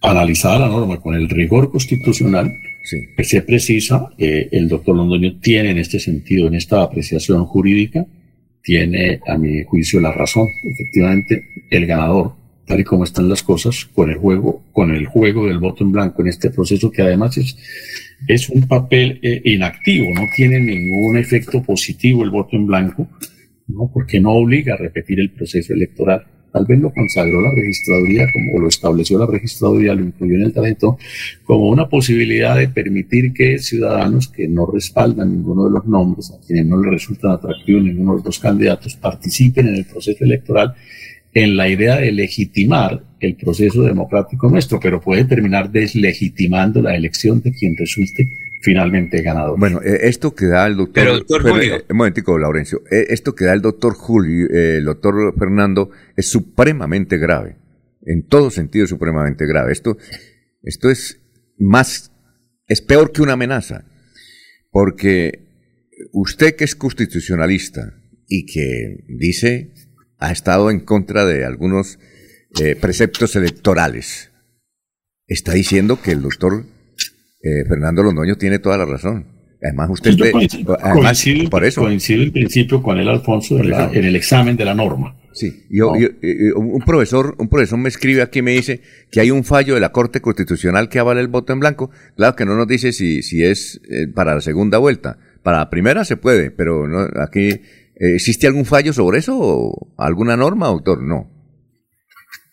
[0.00, 2.52] Analizada la norma con el rigor constitucional,
[2.82, 2.98] sí.
[3.22, 8.06] se precisa, eh, el doctor Londoño tiene en este sentido, en esta apreciación jurídica,
[8.62, 10.48] tiene a mi juicio la razón.
[10.64, 12.34] Efectivamente, el ganador,
[12.66, 15.92] tal y como están las cosas, con el juego, con el juego del voto en
[15.92, 17.56] blanco en este proceso, que además es,
[18.28, 23.08] es un papel eh, inactivo, no tiene ningún efecto positivo el voto en blanco,
[23.68, 23.90] ¿no?
[23.92, 26.24] porque no obliga a repetir el proceso electoral.
[26.52, 30.52] Tal vez lo consagró la registraduría, como lo estableció la registraduría, lo incluyó en el
[30.52, 30.98] talento,
[31.44, 36.46] como una posibilidad de permitir que ciudadanos que no respaldan ninguno de los nombres, a
[36.46, 40.74] quienes no les resultan atractivos ninguno de los candidatos, participen en el proceso electoral
[41.34, 47.40] en la idea de legitimar el proceso democrático nuestro, pero puede terminar deslegitimando la elección
[47.40, 48.28] de quien resulte
[48.62, 49.58] finalmente ganador.
[49.58, 51.04] Bueno, eh, esto que da el doctor...
[51.04, 51.76] Pero, doctor Julio.
[51.76, 52.82] eh, un momentico, Laurencio.
[52.90, 57.56] Eh, esto que da el doctor Julio, el doctor Fernando, es supremamente grave.
[58.04, 59.72] En todo sentido, supremamente grave.
[59.72, 59.98] Esto,
[60.62, 61.20] esto es
[61.58, 62.12] más...
[62.66, 63.84] Es peor que una amenaza.
[64.70, 65.46] Porque
[66.12, 67.94] usted que es constitucionalista
[68.26, 69.72] y que dice
[70.18, 71.98] ha estado en contra de algunos
[72.60, 74.30] eh, preceptos electorales,
[75.26, 76.64] está diciendo que el doctor
[77.42, 79.26] eh, Fernando Londoño tiene toda la razón.
[79.62, 81.80] Además, usted Yo coincido, además, coincido- por eso.
[81.82, 85.16] coincido en principio con él, Alfonso, en, la- el examen de la norma.
[85.34, 86.00] Sí, yo, No.
[86.00, 89.44] yo- eh, un profesor, un profesor me escribe aquí y me dice que hay un
[89.44, 91.90] fallo de la Corte Constitucional que avala el voto en blanco.
[92.16, 95.18] Claro que no nos dice si, si es eh, para la segunda vuelta.
[95.42, 97.60] Para la primera se puede, pero no, aquí eh,
[98.14, 101.00] existe algún fallo sobre eso o alguna norma, doctor.
[101.02, 101.30] No.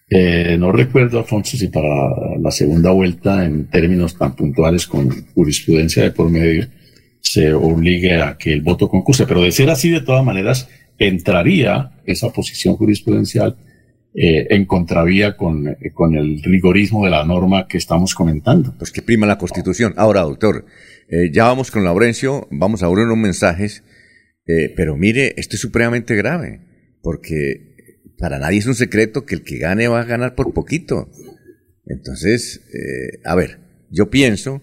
[0.10, 1.88] Eh, no recuerdo, Alfonso, si para
[2.40, 6.68] la segunda vuelta, en términos tan puntuales con jurisprudencia de por medio,
[7.22, 9.26] se obligue a que el voto concurse.
[9.28, 13.58] Pero de ser así, de todas maneras, entraría esa posición jurisprudencial
[14.16, 18.74] eh, en contravía con, eh, con el rigorismo de la norma que estamos comentando.
[18.78, 19.94] Pues que prima la Constitución.
[19.98, 20.66] Ahora, doctor,
[21.10, 23.84] eh, ya vamos con Laurencio, vamos a abrir unos mensajes,
[24.76, 26.62] pero mire, esto es supremamente grave,
[27.04, 27.69] porque
[28.20, 31.10] para nadie es un secreto que el que gane va a ganar por poquito.
[31.86, 33.60] Entonces, eh, a ver,
[33.90, 34.62] yo pienso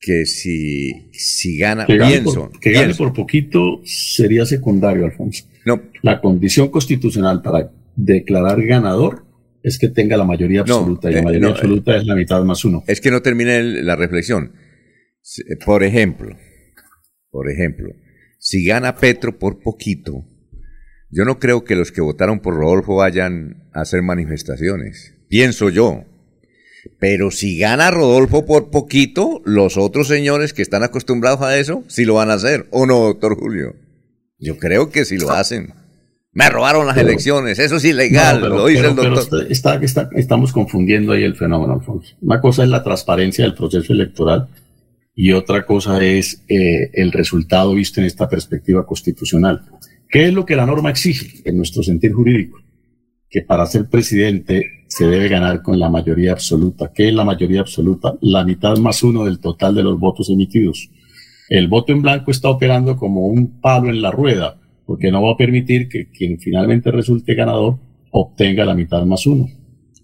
[0.00, 5.44] que si, si gana, Que gane, pienso, por, que gane por poquito sería secundario, Alfonso.
[5.64, 5.82] No.
[6.02, 9.24] La condición constitucional para declarar ganador
[9.62, 11.10] es que tenga la mayoría No, absoluta.
[11.10, 12.84] y la eh, mayoría no, absoluta es la mitad más uno.
[12.86, 14.52] Es que no termine el- la reflexión.
[15.64, 16.36] Por ejemplo,
[17.30, 17.88] por ejemplo,
[18.38, 20.26] si gana Petro por poquito,
[21.14, 25.14] yo no creo que los que votaron por Rodolfo vayan a hacer manifestaciones.
[25.28, 26.04] Pienso yo.
[26.98, 32.04] Pero si gana Rodolfo por poquito, los otros señores que están acostumbrados a eso, sí
[32.04, 32.66] lo van a hacer.
[32.70, 33.74] ¿O no, doctor Julio?
[34.38, 35.72] Yo creo que sí lo hacen.
[36.32, 39.46] Me robaron las Pero- elecciones, eso es ilegal, No, pero- lo dice pero- el doctor.
[39.48, 42.16] está- está- está- estamos confundiendo ahí el fenómeno, Alfonso.
[42.20, 44.48] Una cosa es la transparencia del proceso electoral
[45.14, 49.62] y otra cosa es eh, el resultado visto en esta perspectiva constitucional.
[50.14, 52.60] ¿Qué es lo que la norma exige en nuestro sentir jurídico?
[53.28, 56.92] Que para ser presidente se debe ganar con la mayoría absoluta.
[56.94, 58.14] ¿Qué es la mayoría absoluta?
[58.20, 60.88] La mitad más uno del total de los votos emitidos.
[61.48, 64.56] El voto en blanco está operando como un palo en la rueda,
[64.86, 67.80] porque no va a permitir que quien finalmente resulte ganador
[68.12, 69.48] obtenga la mitad más uno.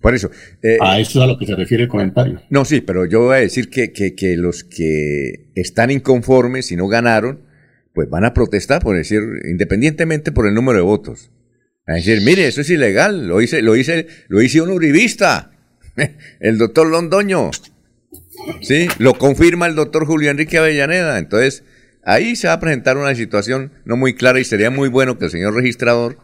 [0.03, 0.29] Por eso.
[0.61, 2.41] eh, a eso es a lo que se refiere el comentario.
[2.51, 6.75] No, sí, pero yo voy a decir que, que, que los que están inconformes y
[6.75, 7.49] no ganaron,
[8.01, 11.31] pues van a protestar por decir, independientemente por el número de votos.
[11.87, 15.51] A decir, mire, eso es ilegal, lo hice, lo hice, lo hice un uribista,
[16.41, 17.51] el doctor Londoño.
[18.63, 21.19] Sí, lo confirma el doctor Julio Enrique Avellaneda.
[21.19, 21.63] Entonces,
[22.03, 25.27] ahí se va a presentar una situación no muy clara y sería muy bueno que
[25.27, 26.17] el señor registrador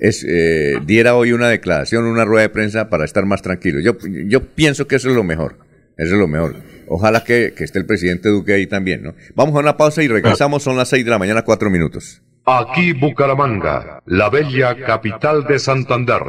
[0.00, 3.80] es, eh, diera hoy una declaración, una rueda de prensa para estar más tranquilo.
[3.80, 5.58] Yo, yo pienso que eso es lo mejor.
[5.98, 6.56] Eso es lo mejor.
[6.88, 9.14] Ojalá que, que esté el presidente Duque ahí también, ¿no?
[9.34, 10.62] Vamos a una pausa y regresamos.
[10.62, 12.22] Son las seis de la mañana, cuatro minutos.
[12.44, 16.22] Aquí Bucaramanga, la bella capital de Santander.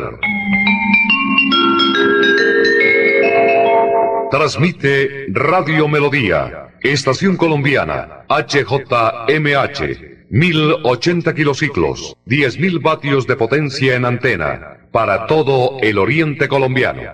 [4.30, 9.82] Transmite Radio Melodía, Estación Colombiana, HJMH,
[10.30, 17.14] 1080 kilociclos, 10.000 vatios de potencia en antena, para todo el oriente colombiano.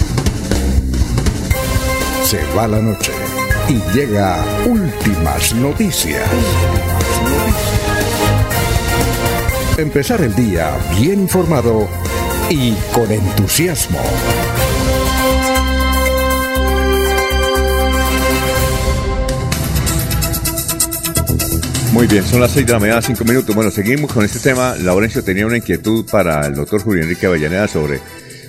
[2.23, 3.11] Se va la noche
[3.67, 6.23] y llega últimas noticias.
[9.77, 11.89] Empezar el día bien informado
[12.49, 13.99] y con entusiasmo.
[21.91, 23.53] Muy bien, son las seis de la mañana, cinco minutos.
[23.53, 24.75] Bueno, seguimos con este tema.
[24.75, 27.99] Laurencio tenía una inquietud para el doctor Julio Enrique Avellaneda sobre,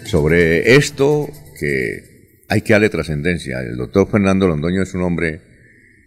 [0.05, 2.12] sobre esto que
[2.53, 3.61] hay que darle trascendencia.
[3.61, 5.41] El doctor Fernando Londoño es un hombre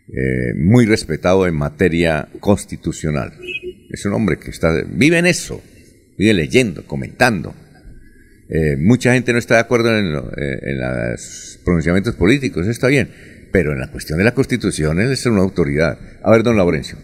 [0.07, 3.33] eh, muy respetado en materia constitucional.
[3.89, 5.63] Es un hombre que está, vive en eso,
[6.19, 7.55] vive leyendo, comentando.
[8.47, 13.09] Eh, mucha gente no está de acuerdo en, eh, en los pronunciamientos políticos, está bien,
[13.51, 15.97] pero en la cuestión de la constitución él es una autoridad.
[16.21, 16.99] A ver, don Laurencio.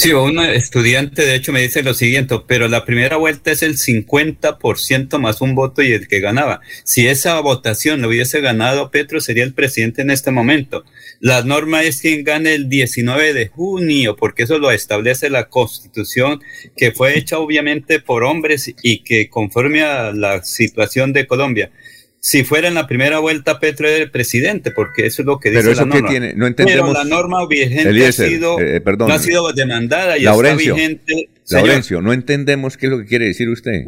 [0.00, 3.76] Sí, un estudiante de hecho me dice lo siguiente, pero la primera vuelta es el
[3.76, 6.60] 50% más un voto y el que ganaba.
[6.84, 10.84] Si esa votación lo hubiese ganado Petro, sería el presidente en este momento.
[11.18, 16.40] La norma es quien gane el 19 de junio, porque eso lo establece la constitución,
[16.76, 21.72] que fue hecha obviamente por hombres y que conforme a la situación de Colombia.
[22.20, 25.50] Si fuera en la primera vuelta, Petro era el presidente, porque eso es lo que
[25.50, 26.08] dice Pero eso la norma.
[26.10, 26.90] tiene, no entendemos.
[26.90, 29.08] Pero la norma vigente Eliezer, ha sido, eh, perdón.
[29.08, 31.28] no ha sido demandada y Laurencio, está vigente.
[31.50, 33.84] Laurencio, no entendemos qué es lo que quiere decir usted.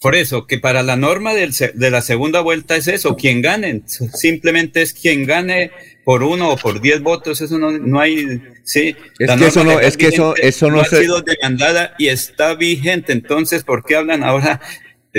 [0.00, 3.82] por eso, que para la norma del de la segunda vuelta es eso, quien gane,
[4.14, 5.72] simplemente es quien gane
[6.04, 8.94] por uno o por diez votos, eso no, no hay, sí.
[9.18, 12.06] Es la que eso no- es que eso- eso no ha se- sido demandada y
[12.08, 14.60] está vigente, entonces, ¿por qué hablan ahora?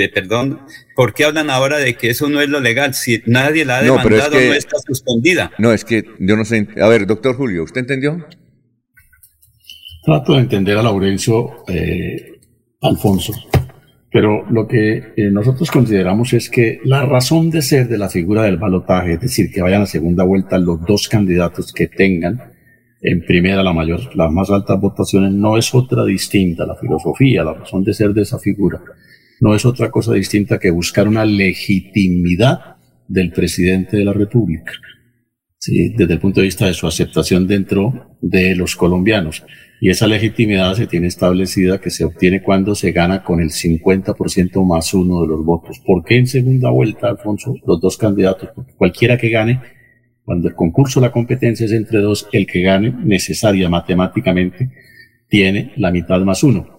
[0.02, 0.60] De perdón,
[0.96, 2.94] ¿por qué hablan ahora de que eso no es lo legal?
[2.94, 5.52] Si nadie la ha No, pero es demandado, que- no está suspendida.
[5.58, 6.68] No, es que yo no sé.
[6.82, 8.26] A ver, doctor Julio, ¿usted entendió?
[10.06, 12.40] Trato de entender a Laurencio eh,
[12.82, 13.34] Alfonso,
[14.12, 18.44] pero lo que eh, nosotros consideramos es que la razón de ser de la figura
[18.44, 22.54] del balotaje, es decir, que vayan a segunda vuelta los dos candidatos que tengan
[23.02, 27.54] en primera la mayor, las más altas votaciones, no es otra distinta, la filosofía, la
[27.54, 28.82] razón de ser de esa figura,
[29.40, 32.78] no es otra cosa distinta que buscar una legitimidad
[33.08, 34.72] del presidente de la República,
[35.58, 35.94] ¿sí?
[35.96, 39.44] desde el punto de vista de su aceptación dentro de los colombianos.
[39.80, 44.66] Y esa legitimidad se tiene establecida que se obtiene cuando se gana con el 50%
[44.66, 45.80] más uno de los votos.
[45.86, 48.50] ¿Por qué en segunda vuelta, Alfonso, los dos candidatos?
[48.76, 49.62] Cualquiera que gane,
[50.26, 54.72] cuando el concurso, la competencia es entre dos, el que gane necesaria matemáticamente
[55.30, 56.77] tiene la mitad más uno.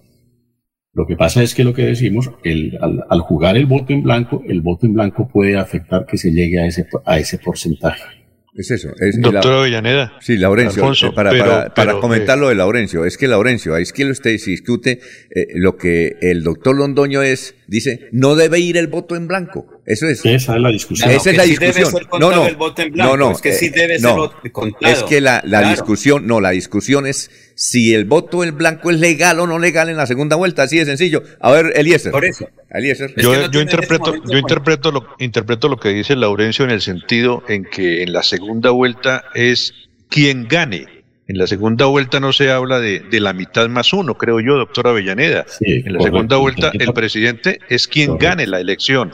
[0.98, 4.02] Lo que pasa es que lo que decimos, el, al, al, jugar el voto en
[4.02, 8.02] blanco, el voto en blanco puede afectar que se llegue a ese, a ese porcentaje.
[8.52, 8.88] Es eso.
[8.98, 10.12] Es Doctor la, Avellaneda.
[10.18, 10.82] Sí, Laurencio.
[10.82, 13.04] Alfonso, eh, para, pero- para, para pero, comentar eh, lo de Laurencio.
[13.04, 14.98] Es que Laurencio, es que usted se discute
[15.30, 19.77] eh, lo que el doctor Londoño es, dice, no debe ir el voto en blanco.
[19.88, 20.22] Eso es.
[20.24, 21.10] Esa es la discusión.
[21.10, 21.92] Esa es la discusión.
[22.20, 22.46] no, no.
[22.46, 23.32] el voto en blanco, no, no.
[23.32, 24.30] es que sí eh, debe no.
[24.42, 24.92] ser contado.
[24.92, 25.70] Es que la, la Claro.
[25.70, 29.88] discusión, no, la discusión es si el voto en blanco es legal o no legal
[29.88, 30.64] en la segunda vuelta.
[30.64, 31.22] Así de sencillo.
[31.40, 32.12] A ver, Eliezer.
[32.12, 32.46] Por eso.
[32.70, 33.14] Eliezer.
[33.16, 37.64] Yo, yo interpreto, yo interpreto lo, interpreto lo que dice Laurencio en el sentido en
[37.64, 39.72] que en la segunda vuelta es
[40.10, 40.84] quien gane.
[41.28, 44.56] En la segunda vuelta no se habla de, de la mitad más uno, creo yo,
[44.56, 45.46] doctor Avellaneda.
[45.60, 48.26] en la correcto, segunda vuelta el presidente es quien Correcto.
[48.26, 49.12] gane la elección.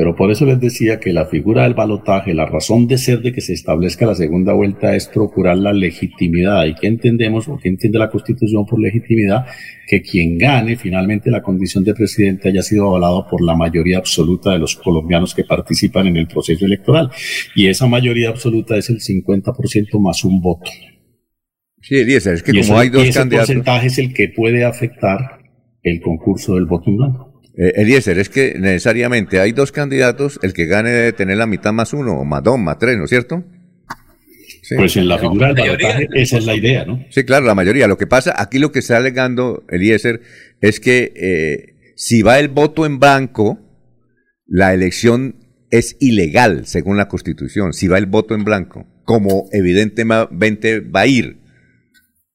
[0.00, 3.34] Pero por eso les decía que la figura del balotaje, la razón de ser de
[3.34, 6.64] que se establezca la segunda vuelta es procurar la legitimidad.
[6.64, 9.44] ¿Y qué entendemos o qué entiende la Constitución por legitimidad?
[9.86, 14.52] Que quien gane finalmente la condición de presidente haya sido avalado por la mayoría absoluta
[14.52, 17.10] de los colombianos que participan en el proceso electoral.
[17.54, 20.70] Y esa mayoría absoluta es el 50% más un voto.
[21.82, 23.48] Sí, Eliezer, es que y como ese, hay dos ese candidatos.
[23.48, 25.42] porcentaje es el que puede afectar
[25.82, 27.29] el concurso del voto en blanco.
[27.56, 31.72] Eh, Eliezer, es que necesariamente hay dos candidatos, el que gane debe tener la mitad
[31.72, 33.44] más uno, o más dos, más tres, ¿no es cierto?
[34.62, 34.76] Sí.
[34.76, 37.04] Pues en la figura del balotaje esa es la idea, ¿no?
[37.10, 37.88] Sí, claro, la mayoría.
[37.88, 40.20] Lo que pasa, aquí lo que está alegando Eliezer
[40.60, 43.58] es que eh, si va el voto en blanco,
[44.46, 45.36] la elección
[45.70, 51.06] es ilegal, según la Constitución, si va el voto en blanco, como evidentemente va a
[51.06, 51.38] ir.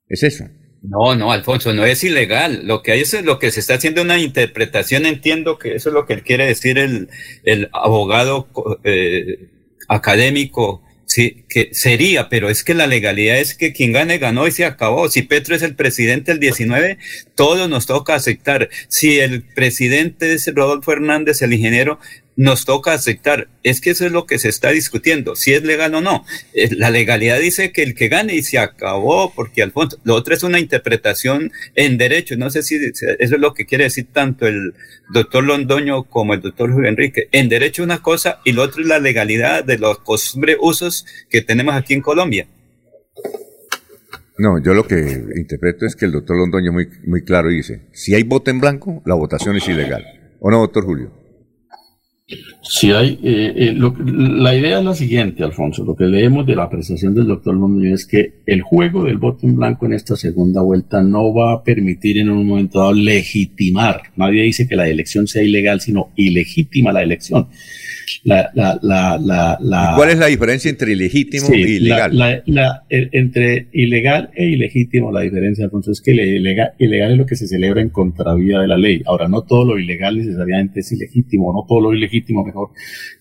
[0.08, 0.50] Es eso.
[0.90, 2.62] No, no, Alfonso, no es ilegal.
[2.66, 5.06] Lo que hay es lo que se está haciendo una interpretación.
[5.06, 7.10] Entiendo que eso es lo que quiere decir el,
[7.44, 8.48] el abogado
[8.84, 9.48] eh,
[9.88, 10.82] académico.
[11.08, 14.66] Sí, que sería, pero es que la legalidad es que quien gane ganó y se
[14.66, 15.08] acabó.
[15.08, 16.98] Si Petro es el presidente el 19,
[17.36, 18.70] todo nos toca aceptar.
[18.88, 22.00] Si el presidente es Rodolfo Hernández, el ingeniero,
[22.36, 23.48] nos toca aceptar.
[23.64, 26.26] Es que eso es lo que se está discutiendo, si es legal o no.
[26.54, 30.34] Eh, La legalidad dice que el que gane y se acabó, porque Alfonso, lo otro
[30.34, 32.36] es una interpretación en derecho.
[32.38, 34.74] No sé si eso es lo que quiere decir tanto el
[35.14, 37.30] doctor Londoño como el doctor Julio Enrique.
[37.32, 41.42] En derecho una cosa y lo otro es la legalidad de los costumbres, usos que
[41.42, 42.48] tenemos aquí en Colombia.
[44.38, 48.16] No, yo lo que interpreto es que el doctor Londoño muy, muy claro dice, si
[48.16, 50.04] hay voto en blanco, la votación es ilegal.
[50.42, 51.25] ¿O no, doctor Julio?
[52.28, 52.55] Yeah.
[52.68, 55.84] Si hay, eh, eh, lo- la idea es la siguiente, Alfonso.
[55.86, 59.46] Lo que leemos de la apreciación del doctor Londoño es que el juego del voto
[59.46, 64.02] en blanco en esta segunda vuelta no va a permitir en un momento dado legitimar.
[64.16, 67.48] Nadie dice que la elección sea ilegal, sino ilegítima la elección.
[68.24, 72.44] La, la, la, la, la- ¿Cuál es la diferencia entre ilegítimo Sí, e ilegal?
[72.90, 77.48] entre ilegal e ilegítimo, la diferencia, Alfonso, es que ilegal, ilegal es lo que se
[77.48, 79.02] celebra en contravía de la ley.
[79.06, 82.70] Ahora, no todo lo ilegal necesariamente es ilegítimo, no todo lo ilegítimo, mejor,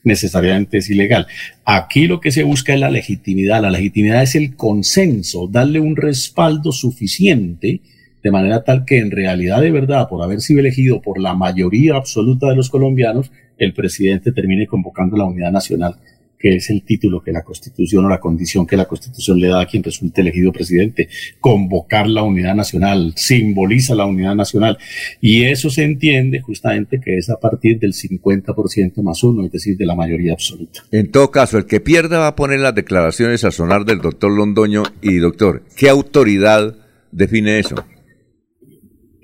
[0.04, 1.26] necesariamente es ilegal.
[1.64, 3.60] Aquí lo que se busca es la legitimidad.
[3.60, 7.80] La legitimidad es el consenso, darle un respaldo suficiente
[8.22, 11.96] de manera tal que en realidad de verdad, por haber sido elegido por la mayoría
[11.96, 15.96] absoluta de los colombianos, el presidente termine convocando la unidad nacional,
[16.44, 19.62] que es el título que la Constitución o la condición que la Constitución le da
[19.62, 21.08] a quien resulte elegido presidente.
[21.40, 24.76] Convocar la unidad nacional, simboliza la unidad nacional.
[25.22, 29.78] Y eso se entiende justamente que es a partir del 50% más uno, es decir,
[29.78, 30.82] de la mayoría absoluta.
[30.90, 34.30] En todo caso, el que pierda va a poner las declaraciones a sonar del doctor
[34.30, 36.76] Londoño y doctor, ¿qué autoridad
[37.10, 37.76] define eso?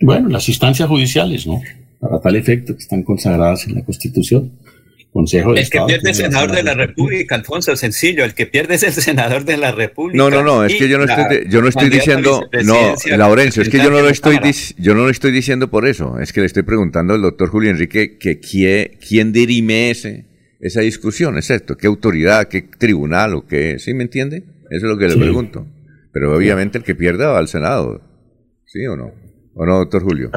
[0.01, 1.61] Bueno, las instancias judiciales, ¿no?
[2.01, 4.53] Para tal efecto que están consagradas en la Constitución.
[5.12, 5.87] Consejo de El que Estado.
[5.89, 6.74] pierde es tiene senador de la.
[6.74, 8.24] República, Alfonso, sencillo.
[8.24, 10.16] El que pierde es el senador de la República.
[10.16, 13.69] No, no, no, es que yo no estoy, yo no estoy diciendo, no, Laurencio, es
[13.69, 14.39] que yo no lo estoy,
[14.78, 17.70] yo no lo estoy diciendo por eso, es que le estoy preguntando al doctor Julio
[17.70, 20.27] Enrique que quién, quién dirime ese,
[20.61, 24.45] esa discusión, exacto, qué autoridad, qué tribunal o qué, ¿sí me entiende?
[24.70, 25.19] Eso es lo que le Sí.
[25.19, 25.66] pregunto.
[26.12, 28.01] Pero obviamente el que pierda va al Senado,
[28.66, 29.12] ¿sí o no?
[29.55, 30.31] ¿O no, doctor Julio?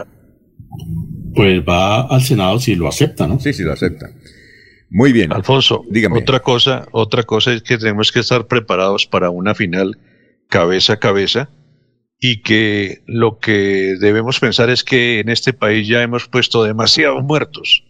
[1.36, 3.40] Pues va al Senado si lo acepta, ¿no?
[3.40, 4.10] Sí, sí, lo acepta.
[4.94, 5.34] Muy bien.
[5.34, 6.20] Alfonso, Dígame.
[6.20, 9.98] otra cosa, otra cosa es que tenemos que estar preparados para una final
[10.50, 11.50] cabeza a cabeza
[12.20, 17.24] y que lo que debemos pensar es que en este país ya hemos puesto demasiados
[17.24, 17.84] muertos.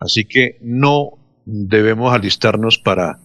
[0.00, 1.10] Así que no
[1.44, 3.18] debemos alistarnos para,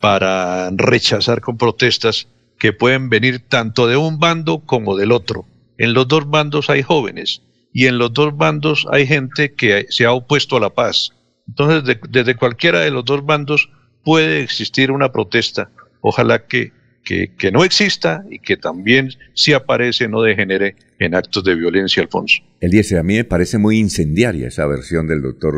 [0.00, 2.26] para rechazar con protestas
[2.58, 5.46] que pueden venir tanto de un bando como del otro.
[5.78, 10.04] En los dos bandos hay jóvenes y en los dos bandos hay gente que se
[10.04, 11.12] ha opuesto a la paz.
[11.48, 13.70] Entonces, desde cualquiera de los dos bandos
[14.04, 15.70] puede existir una protesta.
[16.00, 16.72] Ojalá que,
[17.04, 22.02] que, que, no exista y que también, si aparece, no degenere en actos de violencia,
[22.02, 22.42] Alfonso.
[22.60, 25.54] Él dice, a mí me parece muy incendiaria esa versión del doctor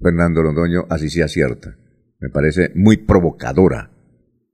[0.00, 1.76] Fernando Londoño, así sea cierta.
[2.20, 3.90] Me parece muy provocadora.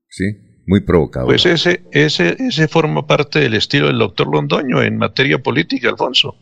[0.08, 0.24] ¿Sí?
[0.66, 1.28] Muy provocadora.
[1.28, 6.36] Pues ese, ese, ese forma parte del estilo del doctor Londoño en materia política, Alfonso.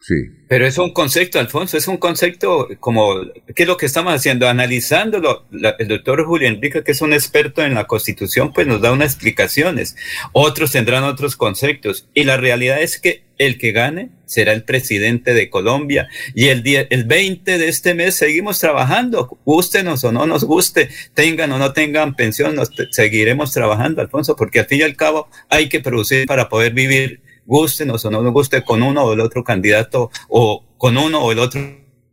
[0.00, 0.14] Sí.
[0.48, 3.20] Pero es un concepto, Alfonso, es un concepto como,
[3.54, 4.48] ¿qué es lo que estamos haciendo?
[4.48, 8.80] Analizándolo, la, el doctor Julio Enrique, que es un experto en la Constitución, pues nos
[8.80, 9.96] da unas explicaciones.
[10.32, 12.08] Otros tendrán otros conceptos.
[12.14, 16.08] Y la realidad es que el que gane será el presidente de Colombia.
[16.34, 20.88] Y el, día, el 20 de este mes seguimos trabajando, gustenos o no nos guste,
[21.14, 25.28] tengan o no tengan pensión, nos seguiremos trabajando, Alfonso, porque al fin y al cabo
[25.50, 29.20] hay que producir para poder vivir gustenos o no nos guste con uno o el
[29.20, 31.60] otro candidato o con uno o el otro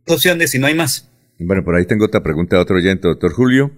[0.06, 1.10] opciones y no hay más.
[1.38, 3.70] Bueno, por ahí tengo otra pregunta de otro oyente, doctor Julio.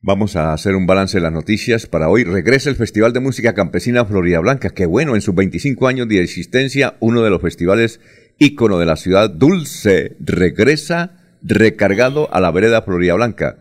[0.00, 2.24] Vamos a hacer un balance de las noticias para hoy.
[2.24, 4.70] Regresa el Festival de Música Campesina Florida Blanca.
[4.70, 8.00] Qué bueno, en sus 25 años de existencia, uno de los festivales
[8.38, 13.58] ícono de la ciudad dulce regresa recargado a la vereda Florida Blanca.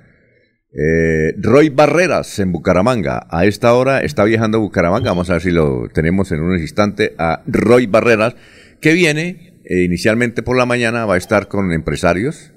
[0.74, 3.28] Eh, Roy Barreras en Bucaramanga.
[3.30, 5.12] A esta hora está viajando a Bucaramanga.
[5.12, 8.36] Vamos a ver si lo tenemos en un instante a Roy Barreras,
[8.80, 12.52] que viene eh, inicialmente por la mañana, va a estar con empresarios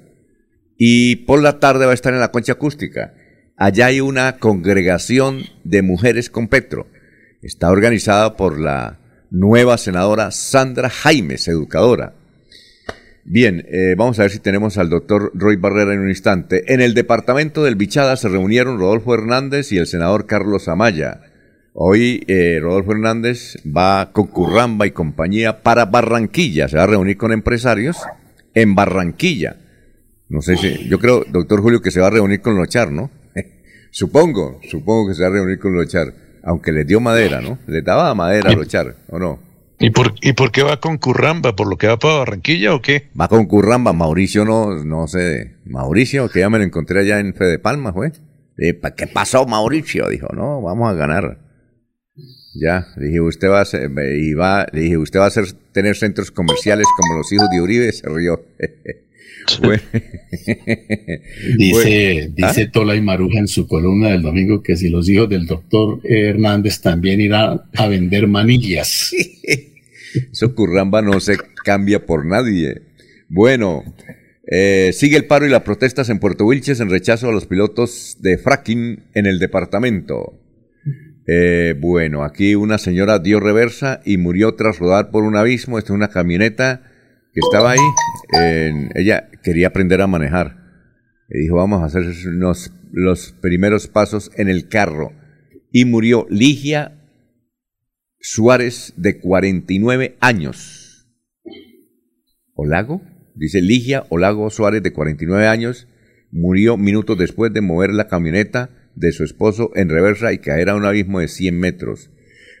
[0.77, 3.13] y por la tarde va a estar en la concha acústica.
[3.57, 6.87] Allá hay una congregación de mujeres con Petro.
[7.41, 12.15] Está organizada por la nueva senadora Sandra Jaimes, educadora.
[13.27, 16.71] Bien, eh, vamos a ver si tenemos al doctor Roy Barrera en un instante.
[16.71, 21.21] En el departamento del Bichada se reunieron Rodolfo Hernández y el senador Carlos Amaya.
[21.73, 26.67] Hoy eh, Rodolfo Hernández va con Curramba y compañía para Barranquilla.
[26.67, 27.97] Se va a reunir con empresarios
[28.53, 29.55] en Barranquilla.
[30.29, 33.09] No sé si, yo creo, doctor Julio, que se va a reunir con Lochar, ¿no?
[33.89, 36.13] supongo, supongo que se va a reunir con Lochar.
[36.43, 37.57] Aunque le dio madera, ¿no?
[37.65, 39.44] Le daba madera a Lochar, ¿o no?
[39.79, 41.55] ¿Y por, ¿Y por qué va con Curramba?
[41.55, 43.09] ¿Por lo que va para Barranquilla o qué?
[43.19, 47.33] Va con Curramba, Mauricio no, no sé, Mauricio, que ya me lo encontré allá en
[47.33, 47.93] Fede Palma.
[48.57, 50.09] Eh, ¿Qué pasó, Mauricio?
[50.09, 51.39] Dijo, no, vamos a ganar.
[52.53, 56.31] Ya, dije, usted va a ser, y va, dije, usted va a hacer, tener centros
[56.31, 58.45] comerciales como los hijos de Uribe, se rió.
[59.61, 59.83] bueno.
[61.57, 62.47] dice, ¿Ah?
[62.47, 65.99] dice Tola y Maruja en su columna del domingo que si los hijos del doctor
[66.03, 69.13] Hernández también irán a vender manillas.
[70.31, 72.81] Eso curramba no se cambia por nadie.
[73.27, 73.83] Bueno,
[74.47, 78.17] eh, sigue el paro y las protestas en Puerto Wilches en rechazo a los pilotos
[78.19, 80.39] de fracking en el departamento.
[81.27, 85.79] Eh, bueno, aquí una señora dio reversa y murió tras rodar por un abismo.
[85.79, 86.83] Esta es una camioneta
[87.35, 88.89] estaba ahí.
[88.95, 90.65] Ella quería aprender a manejar.
[91.29, 95.11] Y dijo, vamos a hacer unos, los primeros pasos en el carro.
[95.71, 97.01] Y murió Ligia
[98.19, 101.07] Suárez, de 49 años.
[102.53, 103.01] ¿Olago?
[103.35, 105.87] Dice Ligia Olago Suárez, de 49 años.
[106.31, 110.75] Murió minutos después de mover la camioneta de su esposo en reversa y caer a
[110.75, 112.09] un abismo de 100 metros.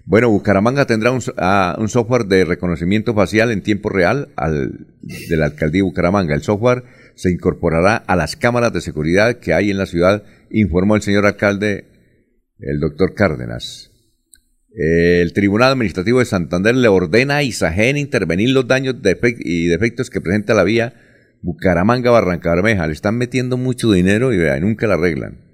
[0.07, 5.35] Bueno, Bucaramanga tendrá un, uh, un, software de reconocimiento facial en tiempo real al, de
[5.35, 6.35] la alcaldía de Bucaramanga.
[6.35, 6.83] El software
[7.15, 11.25] se incorporará a las cámaras de seguridad que hay en la ciudad, informó el señor
[11.25, 11.85] alcalde,
[12.59, 13.91] el doctor Cárdenas.
[14.77, 18.95] El Tribunal Administrativo de Santander le ordena a Isagen intervenir los daños
[19.39, 20.93] y defectos que presenta la vía
[21.41, 22.85] Bucaramanga-Barranca Bermeja.
[22.85, 25.44] Le están metiendo mucho dinero y vea, nunca la arreglan.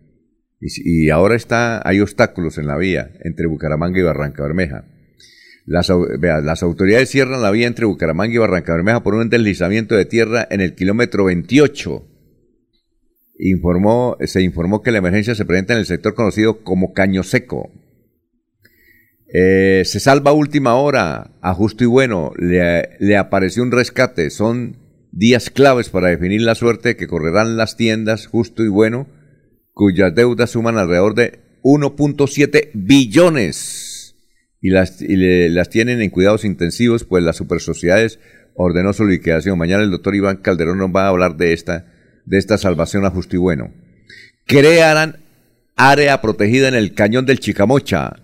[0.62, 4.86] Y, ahora está, hay obstáculos en la vía entre Bucaramanga y Barranca Bermeja.
[5.66, 5.90] Las,
[6.62, 10.62] autoridades cierran la vía entre Bucaramanga y Barranca Bermeja por un deslizamiento de tierra en
[10.62, 12.08] el kilómetro 28.
[13.40, 17.72] Informó, se informó que la emergencia se presenta en el sector conocido como Caño Seco.
[19.34, 24.30] Eh, se salva última hora, a justo y bueno, le, le apareció un rescate.
[24.30, 24.78] Son
[25.12, 29.08] días claves para definir la suerte que correrán las tiendas justo y bueno
[29.82, 34.14] cuyas deudas suman alrededor de 1.7 billones
[34.62, 35.16] y, las, y
[35.50, 38.20] las tienen en cuidados intensivos, pues las supersociedades
[38.54, 39.58] ordenó su liquidación.
[39.58, 41.92] Mañana el doctor Iván Calderón nos va a hablar de esta,
[42.26, 43.74] de esta salvación a justo y bueno.
[44.46, 45.18] Crearán
[45.76, 48.18] área protegida en el cañón del Chicamocha.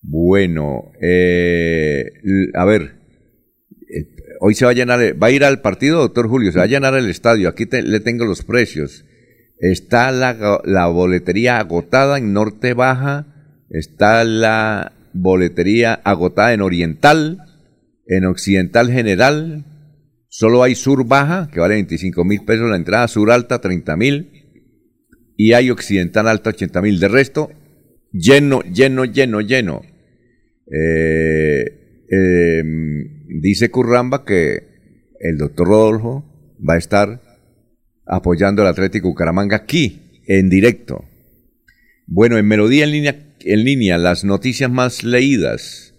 [0.00, 2.04] Bueno, eh,
[2.54, 2.94] a ver,
[4.38, 6.68] hoy se va a llenar, va a ir al partido, doctor Julio, se va a
[6.68, 7.48] llenar el estadio.
[7.48, 9.04] Aquí te- le tengo los precios.
[9.58, 13.26] Está la, boletería agotada en Norte Baja,
[13.70, 17.38] está la boletería agotada en Oriental,
[18.06, 19.64] en Occidental General,
[20.28, 24.30] solo hay Sur Baja, que vale 25 mil pesos la entrada, Sur Alta 30 mil,
[25.36, 27.00] y hay Occidental Alta 80 mil.
[27.00, 27.50] De resto,
[28.12, 29.82] lleno, lleno, lleno, lleno.
[30.70, 31.64] Eh,
[32.10, 32.62] eh,
[33.40, 34.58] dice Curramba que
[35.20, 36.24] el doctor Rodolfo
[36.68, 37.20] va a estar
[38.06, 41.04] apoyando al Atlético Bucaramanga aquí, en directo.
[42.06, 45.94] Bueno, en Melodía en línea, en línea, las noticias más leídas.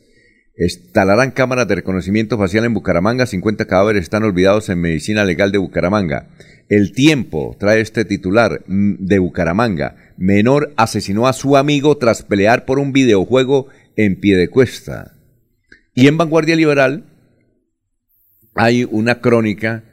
[0.58, 3.28] Instalarán cámaras de reconocimiento facial en Bucaramanga.
[3.28, 6.30] 50 cadáveres están olvidados en Medicina Legal de Bucaramanga.
[6.68, 9.96] El tiempo trae este titular mm, de Bucaramanga.
[10.18, 15.14] Menor asesinó a su amigo tras pelear por un videojuego en Piedecuesta.
[15.94, 17.06] Y en Vanguardia Liberal
[18.56, 19.84] hay una crónica.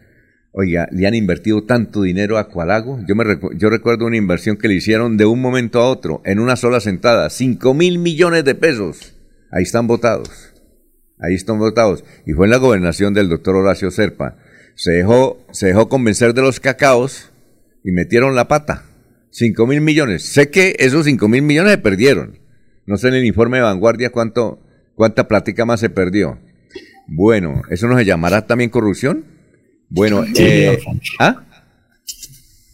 [0.57, 3.01] Oiga, le han invertido tanto dinero a Cualago.
[3.09, 6.23] Yo, me recu- yo recuerdo una inversión que le hicieron de un momento a otro,
[6.25, 7.29] en una sola sentada.
[7.29, 9.15] 5 mil millones de pesos.
[9.51, 10.53] Ahí están votados.
[11.19, 12.05] Ahí están votados.
[12.25, 14.37] Y fue en la gobernación del doctor Horacio Serpa.
[14.77, 17.33] Se dejó, se dejó convencer de los cacaos
[17.83, 18.85] y metieron la pata.
[19.31, 20.23] 5 mil millones.
[20.23, 22.39] Sé que esos 5 mil millones se perdieron.
[22.87, 24.61] No sé en el informe de vanguardia cuánto,
[24.95, 26.39] cuánta plática más se perdió.
[27.09, 29.34] Bueno, ¿eso no se llamará también corrupción?
[29.89, 30.79] Bueno, Sí, eh.
[31.19, 31.43] ¿ah?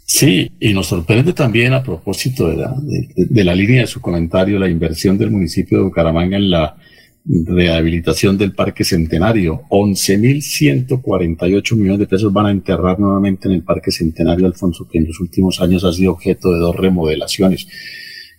[0.04, 4.00] Sí, y nos sorprende también a propósito de la, de, de la línea de su
[4.00, 6.76] comentario, la inversión del municipio de Bucaramanga en la
[7.24, 9.62] rehabilitación del Parque Centenario.
[9.68, 15.06] 11.148 millones de pesos van a enterrar nuevamente en el Parque Centenario, Alfonso, que en
[15.06, 17.66] los últimos años ha sido objeto de dos remodelaciones.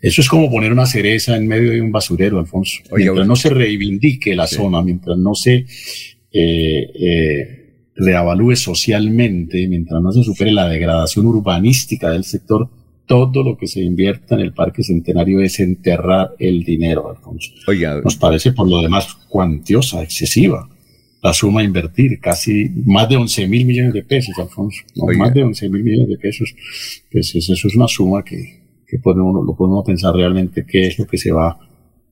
[0.01, 2.79] Eso es como poner una cereza en medio de un basurero, Alfonso.
[2.95, 5.65] mientras no se reivindique la zona, mientras no se
[6.33, 7.60] eh, eh,
[7.95, 12.69] reavalúe socialmente, mientras no se supere la degradación urbanística del sector,
[13.05, 17.51] todo lo que se invierta en el Parque Centenario es enterrar el dinero, Alfonso.
[17.67, 20.69] Oiga, Nos parece por lo demás cuantiosa, excesiva.
[21.21, 24.81] La suma a invertir, casi más de 11 mil millones de pesos, Alfonso.
[24.95, 25.05] ¿no?
[25.17, 26.55] Más de 11 mil millones de pesos.
[27.11, 30.97] Pues eso es una suma que, que puede uno, lo uno pensar realmente qué es
[30.97, 31.59] lo que se va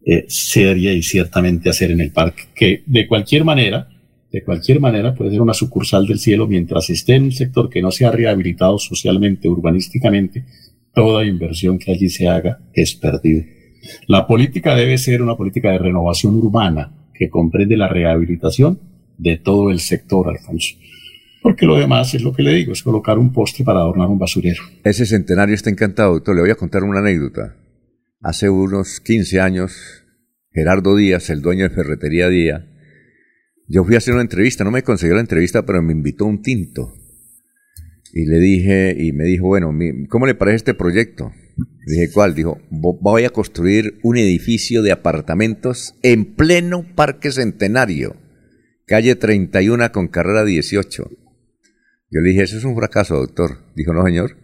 [0.05, 2.43] eh, seria y ciertamente hacer en el parque.
[2.53, 3.87] Que de cualquier manera,
[4.31, 7.81] de cualquier manera puede ser una sucursal del cielo mientras esté en un sector que
[7.81, 10.45] no sea rehabilitado socialmente, urbanísticamente,
[10.93, 13.45] toda inversión que allí se haga es perdida.
[14.07, 18.79] La política debe ser una política de renovación urbana que comprende la rehabilitación
[19.17, 20.75] de todo el sector, Alfonso.
[21.41, 24.19] Porque lo demás es lo que le digo, es colocar un postre para adornar un
[24.19, 24.61] basurero.
[24.83, 26.35] Ese centenario está encantado, doctor.
[26.35, 27.55] Le voy a contar una anécdota.
[28.21, 30.03] Hace unos 15 años,
[30.51, 32.63] Gerardo Díaz, el dueño de Ferretería Díaz,
[33.69, 36.41] yo fui a hacer una entrevista, no me consiguió la entrevista, pero me invitó un
[36.41, 36.95] tinto.
[38.13, 39.71] Y le dije, y me dijo, bueno,
[40.09, 41.31] ¿cómo le parece este proyecto?
[41.85, 42.33] Le dije, ¿cuál?
[42.33, 48.15] Dijo, "Vo- voy a construir un edificio de apartamentos en pleno Parque Centenario,
[48.87, 51.09] calle 31 con carrera 18.
[52.11, 53.59] Yo le dije, eso es un fracaso, doctor.
[53.75, 54.35] Dijo, no, señor.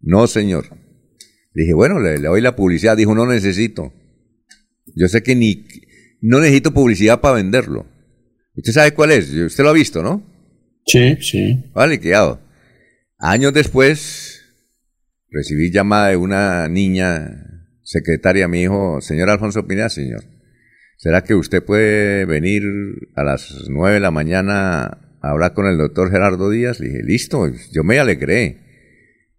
[0.00, 0.64] No, señor.
[1.52, 2.96] Le dije, bueno, le, le doy la publicidad.
[2.96, 3.92] Dijo, no necesito.
[4.94, 5.66] Yo sé que ni
[6.22, 7.86] no necesito publicidad para venderlo.
[8.56, 9.30] ¿Usted sabe cuál es?
[9.30, 10.22] Usted lo ha visto, ¿no?
[10.86, 11.64] Sí, sí.
[11.74, 12.40] Vale, quedado.
[13.18, 14.42] Años después,
[15.30, 17.30] recibí llamada de una niña
[17.82, 20.24] secretaria, me dijo, señor Alfonso Pineda, señor,
[20.98, 22.62] ¿será que usted puede venir
[23.14, 24.84] a las nueve de la mañana
[25.20, 26.80] a hablar con el doctor Gerardo Díaz?
[26.80, 28.58] Le dije, listo, yo me alegré.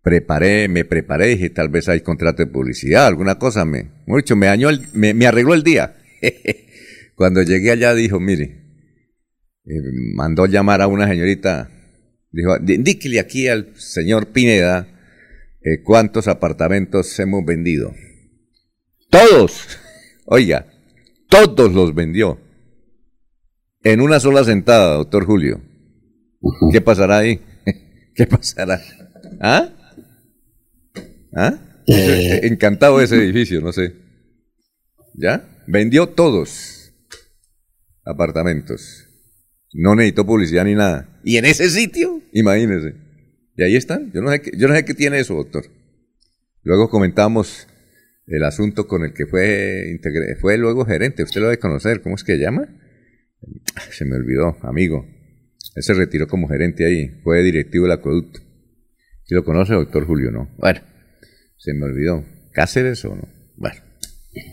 [0.01, 4.45] Preparé, me preparé, dije, tal vez hay contrato de publicidad, alguna cosa, me, mucho, me,
[4.45, 5.95] dañó el- me, me arregló el día.
[7.15, 8.64] Cuando llegué allá dijo, mire,
[9.65, 9.81] eh,
[10.15, 11.69] mandó llamar a una señorita,
[12.31, 14.87] dijo, "Di- indíquele aquí al señor Pineda
[15.61, 17.91] eh, cuántos apartamentos hemos vendido.
[19.09, 19.67] Todos,
[20.25, 20.67] oiga,
[21.29, 22.39] todos los vendió.
[23.83, 25.61] En una sola sentada, doctor Julio.
[26.71, 27.39] ¿Qué pasará ahí?
[28.15, 28.79] ¿Qué pasará?
[29.41, 29.69] ¿Ah?
[31.35, 31.81] ¿Ah?
[31.87, 32.41] Eh.
[32.43, 33.93] Encantado ese edificio, no sé.
[35.15, 35.47] ¿Ya?
[35.67, 36.93] Vendió todos
[38.03, 39.04] apartamentos.
[39.77, 41.19] No necesitó publicidad ni nada.
[41.23, 42.93] Y en ese sitio, imagínese.
[43.57, 44.11] Y ahí están.
[44.13, 45.65] Yo no sé qué, yo no sé qué tiene eso, doctor.
[46.63, 47.67] Luego comentamos
[48.27, 51.23] el asunto con el que fue integre- fue luego gerente.
[51.23, 52.01] Usted lo debe conocer.
[52.01, 52.67] ¿Cómo es que se llama?
[53.91, 55.05] Se me olvidó, amigo.
[55.75, 57.19] Él se retiró como gerente ahí.
[57.23, 58.39] Fue directivo del acueducto.
[59.25, 60.31] ¿Sí lo conoce, doctor Julio?
[60.31, 60.49] No.
[60.57, 60.79] Bueno,
[61.57, 62.25] se me olvidó.
[62.53, 63.27] ¿Cáceres o no?
[63.57, 63.81] Bueno.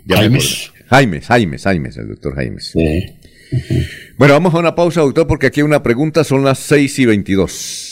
[0.06, 0.72] ya me Jaimes.
[0.88, 2.72] Jaimes, Jaimes, Jaimes, el doctor Jaimes.
[4.16, 7.06] Bueno, vamos a una pausa, doctor, porque aquí hay una pregunta, son las 6 y
[7.06, 7.91] 22.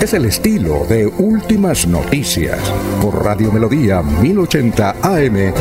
[0.00, 2.60] Es el estilo de Últimas Noticias
[3.00, 5.54] por Radio Melodía 1080 AM.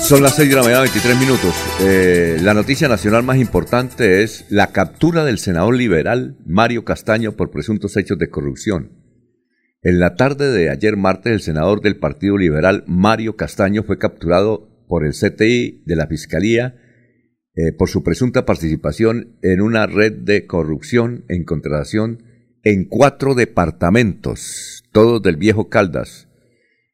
[0.00, 1.54] Son las 6 de la mañana, 23 minutos.
[1.80, 7.50] Eh, la noticia nacional más importante es la captura del senador liberal Mario Castaño por
[7.50, 8.99] presuntos hechos de corrupción.
[9.82, 14.68] En la tarde de ayer martes, el senador del Partido Liberal Mario Castaño fue capturado
[14.86, 16.76] por el CTI de la Fiscalía
[17.54, 22.24] eh, por su presunta participación en una red de corrupción en contratación
[22.62, 26.28] en cuatro departamentos, todos del viejo Caldas.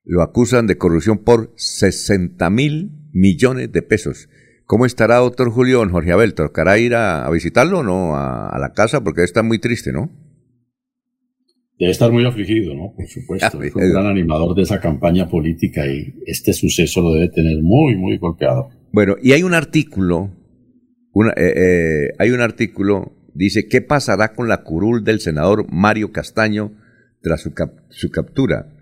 [0.04, 4.28] Lo acusan de corrupción por 60 mil millones de pesos.
[4.64, 6.34] ¿Cómo estará doctor Julián Jorge Abel?
[6.34, 9.02] ¿Tocará ir a, visitarlo o no a, a la casa?
[9.02, 10.25] Porque está muy triste, ¿no?
[11.78, 12.94] Debe estar muy afligido, ¿no?
[12.96, 13.62] Por supuesto.
[13.62, 17.96] Es un gran animador de esa campaña política y este suceso lo debe tener muy,
[17.96, 18.70] muy golpeado.
[18.92, 20.34] Bueno, y hay un artículo,
[21.12, 26.12] una, eh, eh, hay un artículo, dice, ¿qué pasará con la curul del senador Mario
[26.12, 26.72] Castaño
[27.20, 28.72] tras su, cap- su captura?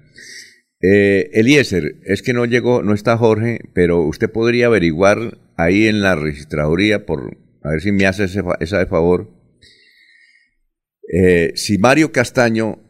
[0.80, 6.00] Eh, Eliezer, es que no llegó, no está Jorge, pero usted podría averiguar ahí en
[6.00, 9.30] la registraduría, por, a ver si me hace ese, esa de favor,
[11.12, 12.80] eh, si Mario Castaño,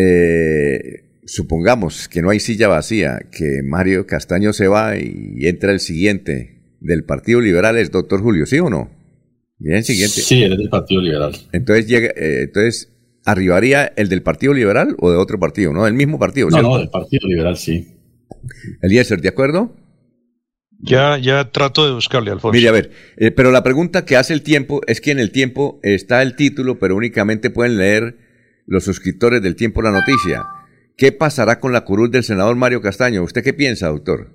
[0.00, 5.80] eh, supongamos que no hay silla vacía, que Mario Castaño se va y entra el
[5.80, 8.90] siguiente del Partido Liberal, es doctor Julio, ¿sí o no?
[9.58, 10.20] Bien, el siguiente.
[10.20, 11.32] Sí, eres del Partido Liberal.
[11.52, 12.92] Entonces llega, eh, entonces
[13.24, 15.84] arribaría el del Partido Liberal o de otro partido, ¿no?
[15.84, 16.68] Del mismo partido, No, ¿cierto?
[16.70, 17.86] no, del Partido Liberal sí.
[18.80, 19.76] Eliezer, ¿de acuerdo?
[20.82, 22.56] Ya, ya trato de buscarle, Alfonso.
[22.56, 25.30] Mire, a ver, eh, pero la pregunta que hace el tiempo es que en el
[25.30, 28.16] tiempo está el título, pero únicamente pueden leer
[28.70, 30.46] los suscriptores del tiempo la noticia.
[30.96, 33.24] ¿Qué pasará con la curul del senador Mario Castaño?
[33.24, 34.32] ¿Usted qué piensa, doctor?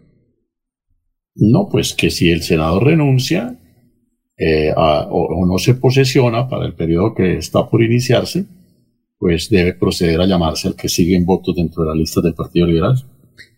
[1.36, 3.58] No, pues que si el senador renuncia
[4.38, 8.46] eh, a- o, o no se posesiona para el periodo que está por iniciarse,
[9.18, 12.34] pues debe proceder a llamarse al que sigue en votos dentro de la lista del
[12.34, 12.96] Partido Liberal.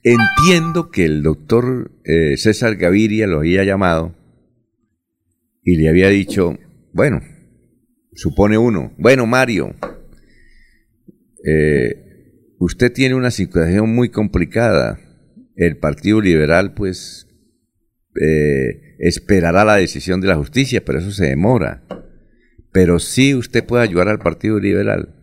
[0.04, 4.14] Entiendo que el doctor eh, César Gaviria lo había llamado
[5.64, 6.56] y le había dicho,
[6.94, 7.22] bueno,
[8.14, 9.76] supone uno, bueno Mario,
[11.46, 15.00] eh, usted tiene una situación muy complicada.
[15.56, 17.28] El Partido Liberal, pues,
[18.22, 21.84] eh, esperará la decisión de la justicia, pero eso se demora.
[22.72, 25.16] Pero sí usted puede ayudar al Partido Liberal,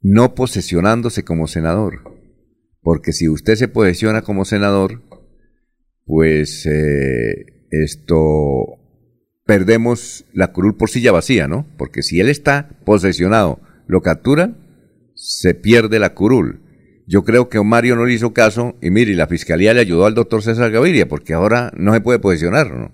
[0.00, 2.02] no posesionándose como senador.
[2.80, 5.02] Porque si usted se posesiona como senador,
[6.04, 8.78] pues eh, esto
[9.46, 11.66] perdemos la curul por silla vacía, ¿no?
[11.78, 14.56] Porque si él está posesionado, lo captura,
[15.24, 16.60] se pierde la curul.
[17.06, 20.14] Yo creo que Mario no le hizo caso y mire, la fiscalía le ayudó al
[20.14, 22.92] doctor César Gaviria porque ahora no se puede posesionar, ¿no?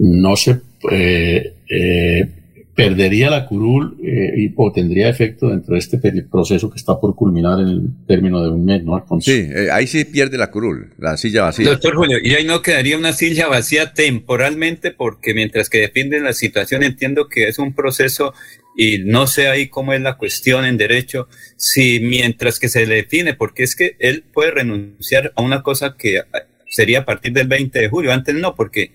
[0.00, 0.60] No se
[0.90, 2.42] eh, eh,
[2.74, 5.98] perdería la curul eh, y, o tendría efecto dentro de este
[6.30, 9.30] proceso que está por culminar en el término de un mes, ¿no, Alfonso?
[9.30, 11.68] Sí, eh, ahí sí pierde la curul, la silla vacía.
[11.68, 16.24] Doctor Julio, y ahí no quedaría una silla vacía temporalmente porque mientras que depende de
[16.24, 18.32] la situación entiendo que es un proceso
[18.76, 22.96] y no sé ahí cómo es la cuestión en derecho, si mientras que se le
[22.96, 26.24] define, porque es que él puede renunciar a una cosa que ah,
[26.68, 28.92] sería a partir del 20 de julio, antes no, porque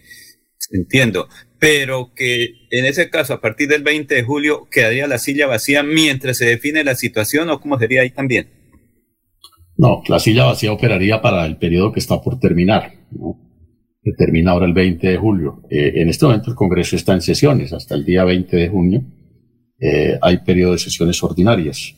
[0.72, 1.28] entiendo,
[1.60, 5.84] pero que en ese caso a partir del 20 de julio quedaría la silla vacía
[5.84, 8.50] mientras se define la situación o cómo sería ahí también.
[9.78, 12.94] No, la silla vacía operaría para el periodo que está por terminar.
[13.12, 13.48] ¿no?
[14.08, 15.64] que termina ahora el 20 de julio.
[15.70, 19.04] Eh, en este momento el Congreso está en sesiones hasta el día 20 de junio.
[19.80, 21.94] Eh, hay periodo de sesiones ordinarias.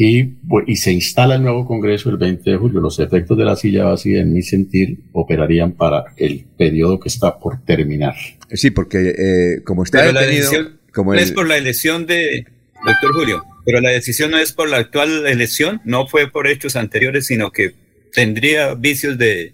[0.00, 0.36] Y,
[0.76, 2.80] se instala el nuevo Congreso el 20 de julio.
[2.80, 7.36] Los efectos de la silla vacía, en mi sentir, operarían para el periodo que está
[7.40, 8.14] por terminar.
[8.52, 11.56] Sí, porque eh, como está Pero la detenido, decisión como no el- es por la
[11.56, 12.46] elección de
[12.86, 16.76] doctor Julio, pero la decisión no es por la actual elección, no fue por hechos
[16.76, 17.74] anteriores, sino que
[18.14, 19.52] tendría vicios de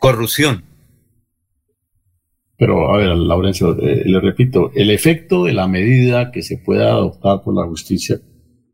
[0.00, 0.64] corrupción.
[2.58, 6.88] Pero, a ver, Laurencio, eh, le repito, el efecto de la medida que se pueda
[6.90, 8.16] adoptar por la justicia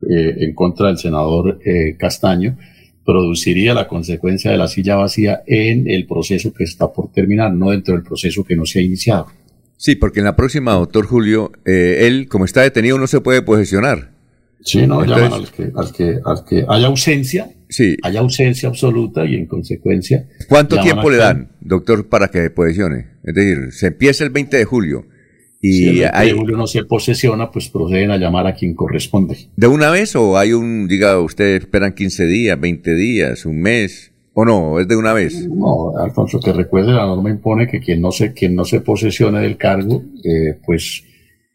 [0.02, 2.56] eh, en contra del senador eh, Castaño
[3.04, 7.70] produciría la consecuencia de la silla vacía en el proceso que está por terminar, no
[7.70, 9.26] dentro del proceso que no se ha iniciado.
[9.76, 13.42] Sí, porque en la próxima, doctor Julio, eh, él, como está detenido, no se puede
[13.42, 14.12] posesionar.
[14.60, 17.96] Sí, no, Entonces- llaman al que, al que, al que haya ausencia, Sí.
[18.02, 20.28] haya ausencia absoluta y en consecuencia.
[20.48, 23.06] ¿Cuánto tiempo le dan, doctor, para que posesione?
[23.24, 25.06] Es decir, se empieza el 20 de julio
[25.60, 28.54] y Si el 20 hay, de julio no se posesiona, pues proceden a llamar a
[28.54, 29.36] quien corresponde.
[29.56, 34.12] ¿de una vez o hay un, diga, ustedes esperan 15 días, 20 días, un mes?
[34.34, 34.80] ¿O no?
[34.80, 35.46] ¿Es de una vez?
[35.48, 39.40] No, Alfonso, que recuerde, la norma impone que quien no se, quien no se posesione
[39.40, 41.04] del cargo, eh, pues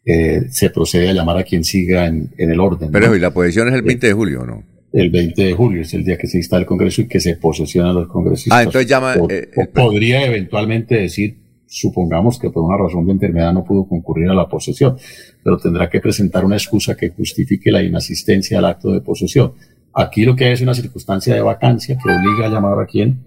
[0.04, 2.90] eh, se procede a llamar a quien siga en, en el orden.
[2.92, 3.16] Pero ¿no?
[3.16, 4.77] ¿y la posesión es el 20 de julio o no?
[4.92, 7.36] El 20 de julio es el día que se instala el Congreso y que se
[7.36, 8.58] posesionan los congresistas.
[8.58, 11.36] Ah, entonces llama, O- eh, o podría eventualmente decir,
[11.66, 14.96] supongamos que por una razón de enfermedad no pudo concurrir a la posesión,
[15.44, 19.52] pero tendrá que presentar una excusa que justifique la inasistencia al acto de posesión.
[19.92, 23.18] Aquí lo que hay es una circunstancia de vacancia que obliga a llamar a quien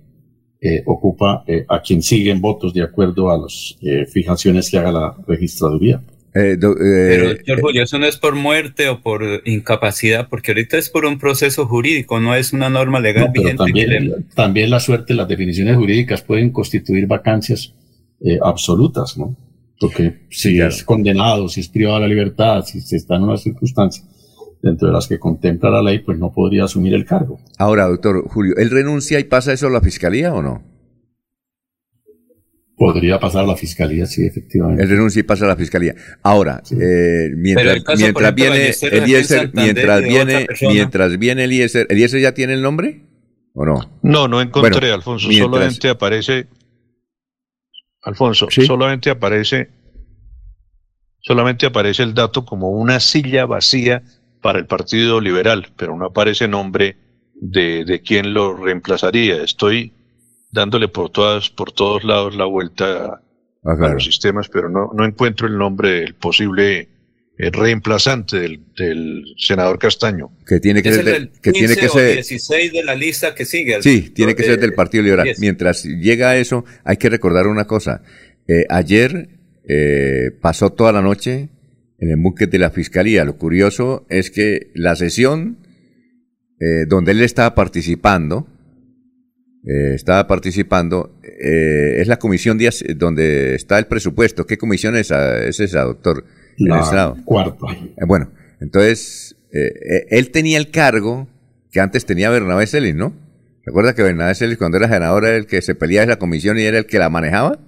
[0.61, 4.77] eh, ocupa, eh, a quien sigue en votos de acuerdo a las eh, fijaciones que
[4.77, 6.01] haga la registraduría.
[6.33, 10.51] Eh, do- eh, Pero, doctor Julio, eso no es por muerte o por incapacidad, porque
[10.51, 13.57] ahorita es por un proceso jurídico, no es una norma legal No, vigente.
[13.57, 17.73] también, le- también la suerte, las definiciones jurídicas pueden constituir vacancias
[18.23, 19.35] eh, absolutas, ¿no?
[19.79, 23.35] Porque si es condenado, si es privado de la libertad, si se está en una
[23.37, 24.03] circunstancia
[24.61, 27.39] dentro de las que contempla la ley, pues no podría asumir el cargo.
[27.57, 30.63] Ahora, doctor Julio, ¿él renuncia y pasa eso a la fiscalía o no?
[32.81, 34.81] Podría pasar a la fiscalía, sí, efectivamente.
[34.81, 35.93] Él renuncia y pasa a la fiscalía.
[36.23, 41.85] Ahora, eh, Pero mientras, el caso, mientras ejemplo, viene Eliezer mientras viene, mientras viene Eliezer,
[41.91, 43.03] ¿Eliezer ya tiene el nombre?
[43.53, 43.99] ¿O no?
[44.01, 45.27] No, no encontré, Bueno, Alfonso.
[45.27, 46.47] mientras- Solamente aparece.
[48.01, 49.69] Alfonso, solamente aparece.
[51.19, 54.01] Solamente aparece el dato como una silla vacía
[54.41, 56.97] para el Partido Liberal, pero no aparece nombre
[57.35, 59.43] de, de quién lo reemplazaría.
[59.43, 59.93] Estoy
[60.51, 63.21] dándole por todas, por todos lados la vuelta
[63.63, 66.89] Ah, a los sistemas, pero no, no encuentro el nombre del posible
[67.37, 70.31] eh, reemplazante del, del senador Castaño.
[70.47, 72.95] Que tiene que es ser, del que tiene 15 que o ser, 16 de la
[72.95, 73.75] lista que sigue.
[73.75, 75.25] el- sí, tiene que ser del Partido Liberal.
[75.25, 75.39] 10.
[75.41, 78.01] Mientras llega a eso, hay que recordar una cosa.
[78.47, 79.29] Eh, ayer
[79.69, 81.49] eh, pasó toda la noche
[81.99, 83.23] en el búnker de la fiscalía.
[83.25, 85.59] Lo curioso es que la sesión
[86.59, 88.47] eh, donde él estaba participando,
[89.67, 94.45] eh, estaba participando, eh, es la comisión de as- donde está el presupuesto.
[94.45, 96.25] ¿Qué comisión es esa, es esa doctor?
[96.57, 97.17] La el Senado.
[97.25, 97.65] cuarta.
[97.71, 101.27] Eh, bueno, entonces, eh, eh, él tenía el cargo
[101.71, 103.13] que antes tenía Bernabé Celis, ¿no?
[103.65, 106.57] ¿Recuerda que Bernabé Celis cuando era senador era el que se peleaba en la comisión
[106.57, 107.59] y era el que la manejaba?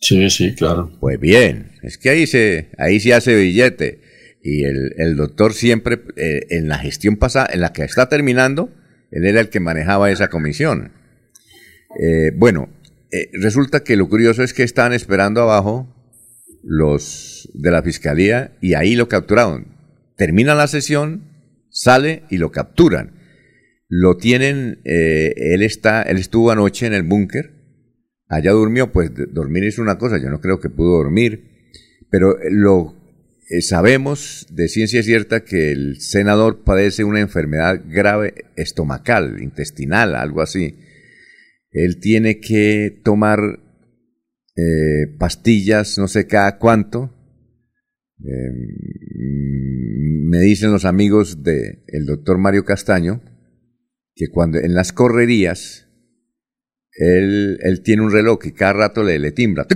[0.00, 0.90] Sí, sí, claro.
[1.00, 4.00] Pues bien, es que ahí se, ahí se hace billete.
[4.42, 8.70] Y el, el doctor siempre, eh, en la gestión pasada, en la que está terminando,
[9.10, 10.92] él era el que manejaba esa comisión.
[11.98, 12.68] Eh, bueno,
[13.10, 15.88] eh, resulta que lo curioso es que estaban esperando abajo
[16.62, 19.66] los de la fiscalía y ahí lo capturaron.
[20.16, 21.24] Termina la sesión,
[21.70, 23.14] sale y lo capturan.
[23.88, 27.52] Lo tienen, eh, él está, él estuvo anoche en el búnker,
[28.28, 31.74] allá durmió, pues dormir es una cosa, yo no creo que pudo dormir,
[32.10, 32.94] pero lo
[33.48, 40.40] eh, sabemos de ciencia cierta que el senador padece una enfermedad grave estomacal, intestinal, algo
[40.40, 40.76] así.
[41.70, 43.38] Él tiene que tomar
[44.56, 47.14] eh, pastillas, no sé cada cuánto.
[48.18, 48.52] Eh,
[50.28, 53.22] me dicen los amigos del doctor Mario Castaño
[54.14, 55.88] que cuando en las correrías
[56.92, 59.66] él, él tiene un reloj que cada rato le, le timbra.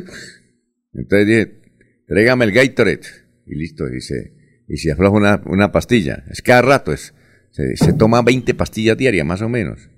[0.92, 1.62] Entonces dije,
[2.06, 3.00] tráigame el Gatorade.
[3.46, 4.32] Y listo, y se,
[4.68, 6.24] y se afloja una, una pastilla.
[6.30, 7.14] Es cada rato, es,
[7.50, 9.90] se, se toma 20 pastillas diarias, más o menos.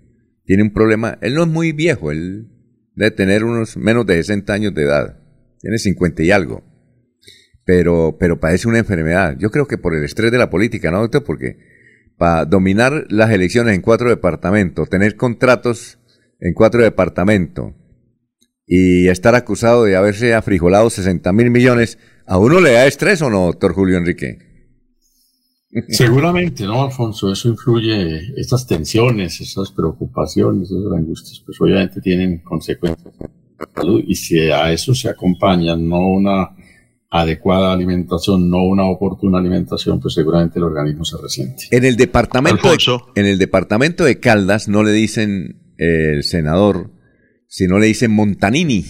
[0.47, 2.49] Tiene un problema, él no es muy viejo, él
[2.95, 5.19] debe tener unos menos de 60 años de edad.
[5.61, 6.65] Tiene 50 y algo.
[7.65, 9.37] Pero, pero padece una enfermedad.
[9.39, 11.25] Yo creo que por el estrés de la política, ¿no, doctor?
[11.25, 11.59] Porque
[12.17, 15.99] para dominar las elecciones en cuatro departamentos, tener contratos
[16.41, 17.75] en cuatro departamentos,
[18.67, 23.31] y estar acusado de haberse afrijolado 60 mil millones, ¿a uno le da estrés o
[23.31, 24.39] no, doctor Julio Enrique?
[25.89, 27.31] Seguramente, ¿no, Alfonso?
[27.31, 34.03] Eso influye, estas tensiones, esas preocupaciones, esas angustias, pues obviamente tienen consecuencias en la salud
[34.07, 36.51] y si a eso se acompaña no una
[37.11, 41.65] adecuada alimentación, no una oportuna alimentación, pues seguramente el organismo se resiente.
[41.71, 46.91] En el departamento, de, en el departamento de Caldas no le dicen eh, el senador,
[47.49, 48.85] sino le dicen Montanini.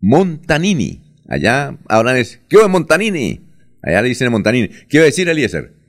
[0.00, 1.00] Montanini.
[1.28, 3.40] Allá hablan es, ¿qué hubo Montanini?
[3.82, 4.68] Allá le dicen Montanini.
[4.88, 5.83] ¿Qué iba a decir Eliezer?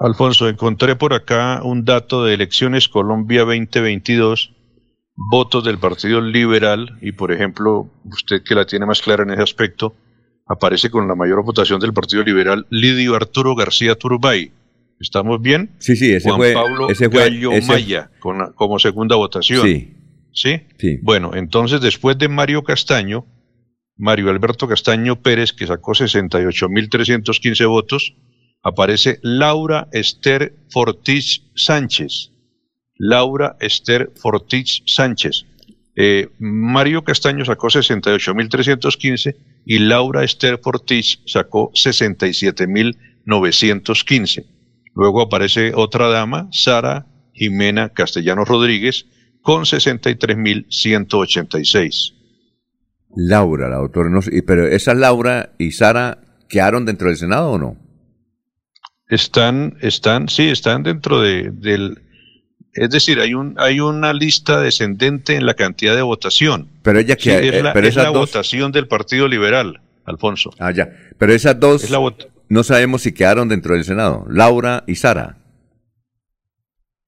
[0.00, 4.52] Alfonso, encontré por acá un dato de Elecciones Colombia 2022,
[5.14, 9.42] votos del Partido Liberal, y por ejemplo, usted que la tiene más clara en ese
[9.42, 9.94] aspecto,
[10.46, 14.52] aparece con la mayor votación del Partido Liberal, Lidio Arturo García Turbay.
[14.98, 15.70] ¿Estamos bien?
[15.78, 19.16] Sí, sí, ese Juan fue- Pablo ese fue- Gallo ese- Maya, con la- como segunda
[19.16, 19.66] votación.
[19.66, 19.96] Sí.
[20.32, 20.62] ¿Sí?
[20.78, 20.98] Sí.
[21.02, 23.26] Bueno, entonces después de Mario Castaño,
[23.98, 28.14] Mario Alberto Castaño Pérez, que sacó 68.315 votos,
[28.62, 32.32] aparece Laura Esther Fortich Sánchez.
[32.96, 35.44] Laura Esther Fortich Sánchez.
[35.96, 44.46] Eh, Mario Castaño sacó 68.315 y Laura Esther Fortich sacó 67.915.
[44.94, 49.06] Luego aparece otra dama, Sara Jimena Castellano Rodríguez,
[49.42, 52.14] con 63.186.
[53.16, 53.80] Laura, la
[54.30, 56.18] y- pero esa Laura y Sara
[56.48, 57.76] quedaron dentro del Senado o no?
[59.10, 61.98] Están, están, sí, están dentro de, del,
[62.72, 66.68] es decir, hay un, hay una lista descendente en la cantidad de votación.
[66.82, 68.30] Pero ella Sí, que es la, pero es esas la dos.
[68.30, 70.50] votación del Partido Liberal, Alfonso.
[70.58, 70.88] Ah, ya.
[71.18, 74.24] Pero esas dos Es la vot- no sabemos si quedaron dentro del Senado.
[74.28, 75.36] Laura y Sara.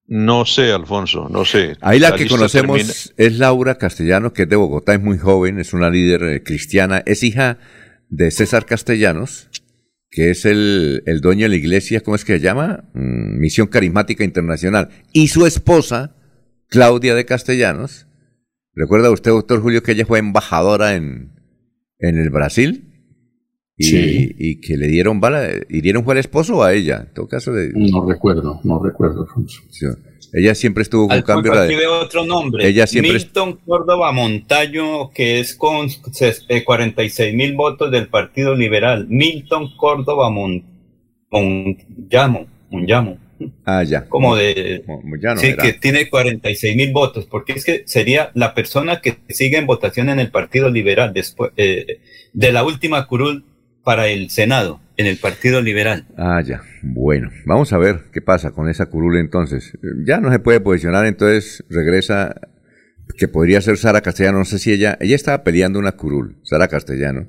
[0.07, 1.77] No sé, Alfonso, no sé.
[1.81, 5.59] Ahí la, que conocemos termina- es Laura Castellanos, que es de Bogotá, es muy joven,
[5.59, 7.59] es una líder eh, cristiana, es hija
[8.11, 9.49] de César Castellanos,
[10.13, 12.85] que es el, el dueño de la iglesia, ¿cómo es que se llama?
[12.93, 14.91] Mm, Misión Carismática Internacional.
[15.13, 16.15] Y su esposa,
[16.69, 18.07] Claudia de Castellanos,
[18.75, 21.33] ¿recuerda usted, doctor Julio, que ella fue embajadora en,
[21.99, 22.91] en el Brasil?
[23.79, 24.35] Y, Sí.
[24.39, 27.07] y que le dieron bala, ¿hirieron fue al esposo o a ella?
[27.09, 29.63] En todo caso, de, No recuerdo, no recuerdo, Alfonso.
[29.71, 29.87] Sí.
[30.33, 31.53] Ella siempre estuvo con cambio.
[31.77, 32.67] veo otro nombre.
[32.67, 38.55] Ella siempre Milton Córdoba Montaño, que es con ses- eh, 46 mil votos del Partido
[38.55, 39.07] Liberal.
[39.09, 40.65] Milton Córdoba Mon,
[41.31, 43.19] Monllamo, Monllamo.
[43.65, 44.07] Ah, ya.
[44.09, 44.85] Como de...
[45.37, 45.63] sí, era.
[45.63, 50.09] que tiene 46 mil votos, porque es que sería la persona que sigue en votación
[50.11, 51.99] en el Partido Liberal después eh,
[52.33, 53.45] de la última curul
[53.83, 56.07] para el Senado, en el Partido Liberal.
[56.17, 56.63] Ah, ya.
[56.83, 59.73] Bueno, vamos a ver qué pasa con esa curul entonces.
[60.07, 62.35] Ya no se puede posicionar, entonces regresa,
[63.17, 66.69] que podría ser Sara Castellano, no sé si ella, ella estaba peleando una curul, Sara
[66.69, 67.29] Castellano.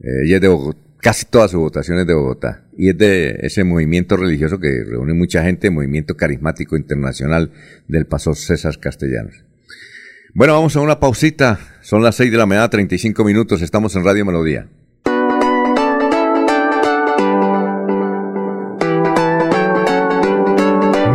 [0.00, 2.64] Eh, ella es de Bogotá, casi todas sus votaciones de Bogotá.
[2.76, 7.52] Y es de ese movimiento religioso que reúne mucha gente, Movimiento Carismático Internacional
[7.86, 9.44] del Paso César Castellanos.
[10.34, 11.58] Bueno, vamos a una pausita.
[11.80, 13.62] Son las 6 de la mañana, 35 minutos.
[13.62, 14.68] Estamos en Radio Melodía.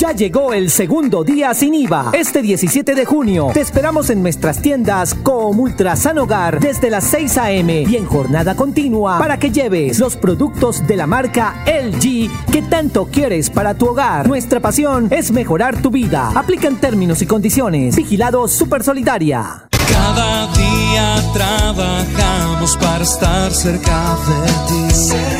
[0.00, 2.12] Ya llegó el segundo día sin IVA.
[2.14, 7.36] Este 17 de junio te esperamos en nuestras tiendas como Ultrasan Hogar desde las 6
[7.36, 7.84] a.m.
[7.86, 13.08] y en jornada continua para que lleves los productos de la marca LG que tanto
[13.12, 14.26] quieres para tu hogar.
[14.26, 16.32] Nuestra pasión es mejorar tu vida.
[16.34, 17.94] Aplican términos y condiciones.
[17.94, 19.68] Vigilado Super Solidaria.
[19.86, 25.39] Cada día trabajamos para estar cerca de ti.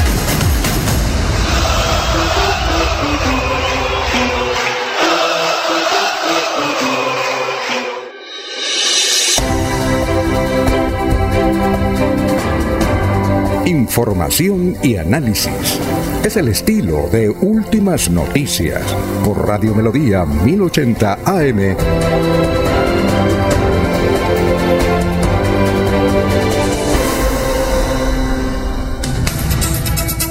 [13.91, 15.77] Información y análisis.
[16.23, 18.81] Es el estilo de Últimas Noticias
[19.25, 21.75] por Radio Melodía 1080 AM.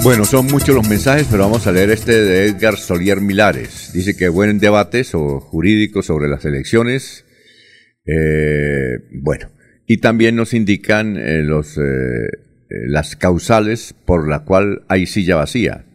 [0.02, 3.90] Bueno, son muchos los mensajes, pero vamos a leer este de Edgar Solier Milares.
[3.92, 7.26] Dice que buen debate o jurídico sobre las elecciones.
[8.06, 9.50] Eh, bueno,
[9.86, 12.49] y también nos indican eh, los, eh,
[12.88, 15.86] las causales por la cual hay silla vacía.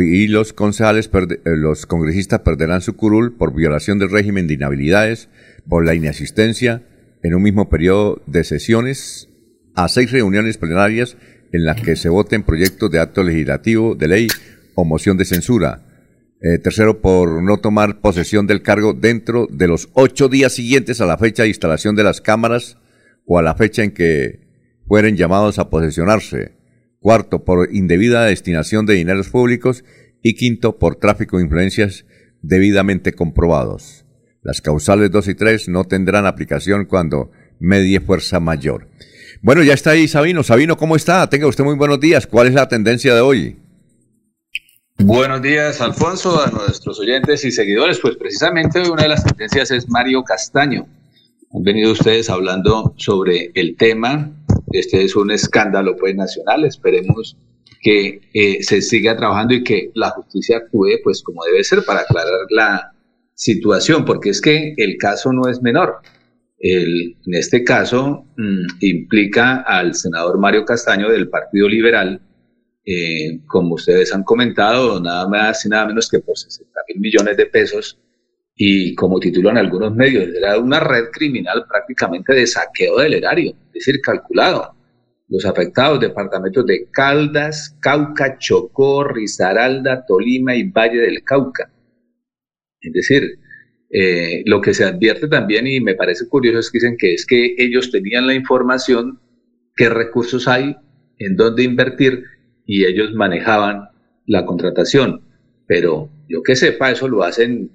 [0.00, 1.10] y los concejales,
[1.44, 5.28] los congresistas perderán su curul por violación del régimen de inhabilidades,
[5.68, 6.82] por la inasistencia
[7.22, 9.28] en un mismo periodo de sesiones
[9.74, 11.16] a seis reuniones plenarias
[11.52, 14.28] en las que se voten proyectos de acto legislativo, de ley
[14.74, 15.82] o moción de censura.
[16.40, 21.06] Eh, tercero, por no tomar posesión del cargo dentro de los ocho días siguientes a
[21.06, 22.78] la fecha de instalación de las cámaras
[23.24, 24.45] o a la fecha en que
[24.86, 26.56] fueren llamados a posesionarse.
[27.00, 29.84] Cuarto, por indebida destinación de dineros públicos.
[30.22, 32.04] Y quinto, por tráfico de influencias
[32.42, 34.04] debidamente comprobados.
[34.42, 38.88] Las causales 2 y 3 no tendrán aplicación cuando medie fuerza mayor.
[39.42, 40.42] Bueno, ya está ahí Sabino.
[40.42, 41.28] Sabino, ¿cómo está?
[41.28, 42.26] Tenga usted muy buenos días.
[42.26, 43.56] ¿Cuál es la tendencia de hoy?
[44.98, 47.98] Buenos días, Alfonso, a nuestros oyentes y seguidores.
[47.98, 50.86] Pues precisamente una de las tendencias es Mario Castaño.
[51.52, 54.32] Han venido ustedes hablando sobre el tema.
[54.78, 56.64] Este es un escándalo pues nacional.
[56.64, 57.36] Esperemos
[57.80, 62.00] que eh, se siga trabajando y que la justicia actúe pues como debe ser para
[62.00, 62.92] aclarar la
[63.34, 65.96] situación, porque es que el caso no es menor.
[66.58, 72.20] El, en este caso mm, implica al senador Mario Castaño del Partido Liberal,
[72.84, 77.36] eh, como ustedes han comentado, nada más y nada menos que por 60 mil millones
[77.36, 77.98] de pesos
[78.56, 83.72] y como titulan algunos medios, era una red criminal prácticamente de saqueo del erario, es
[83.72, 84.74] decir, calculado.
[85.28, 91.70] Los afectados departamentos de Caldas, Cauca, Chocó, Risaralda, Tolima y Valle del Cauca.
[92.80, 93.38] Es decir,
[93.90, 97.26] eh, lo que se advierte también, y me parece curioso, es que dicen que es
[97.26, 99.20] que ellos tenían la información,
[99.74, 100.76] qué recursos hay,
[101.18, 102.24] en dónde invertir,
[102.64, 103.88] y ellos manejaban
[104.26, 105.22] la contratación.
[105.66, 107.70] Pero yo que sepa, eso lo hacen,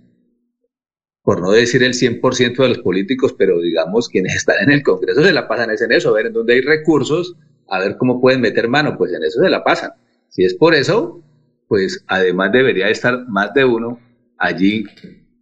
[1.23, 5.23] por no decir el 100% de los políticos, pero digamos quienes están en el Congreso
[5.23, 7.35] se la pasan es en eso, a ver en dónde hay recursos,
[7.67, 9.91] a ver cómo pueden meter mano, pues en eso se la pasan.
[10.29, 11.23] Si es por eso,
[11.67, 13.99] pues además debería estar más de uno
[14.37, 14.83] allí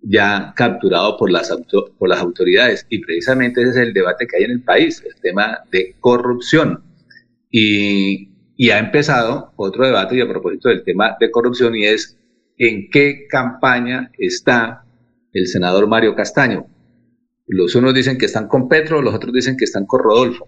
[0.01, 1.49] ya capturado por las,
[1.97, 2.85] por las autoridades.
[2.89, 6.83] Y precisamente ese es el debate que hay en el país, el tema de corrupción.
[7.51, 12.17] Y, y ha empezado otro debate y a propósito del tema de corrupción y es
[12.57, 14.83] en qué campaña está
[15.33, 16.67] el senador Mario Castaño.
[17.47, 20.47] Los unos dicen que están con Petro, los otros dicen que están con Rodolfo.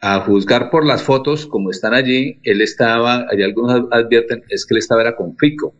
[0.00, 4.74] A juzgar por las fotos, como están allí, él estaba, allí algunos advierten, es que
[4.74, 5.74] él estaba era con Fico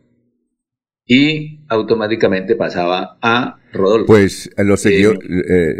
[1.07, 4.07] y automáticamente pasaba a Rodolfo.
[4.07, 5.75] Pues eh, los seguidores, eh,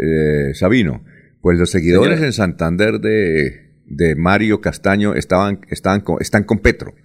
[0.49, 1.03] eh, Sabino,
[1.41, 6.95] pues los seguidores en Santander de, de, Mario Castaño estaban, estaban con, están con Petro.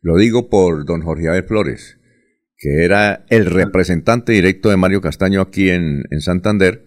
[0.00, 1.98] Lo digo por don Jorge Abel Flores,
[2.58, 6.84] que era el representante directo de Mario Castaño aquí en, en Santander,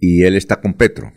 [0.00, 1.12] y él está con Petro.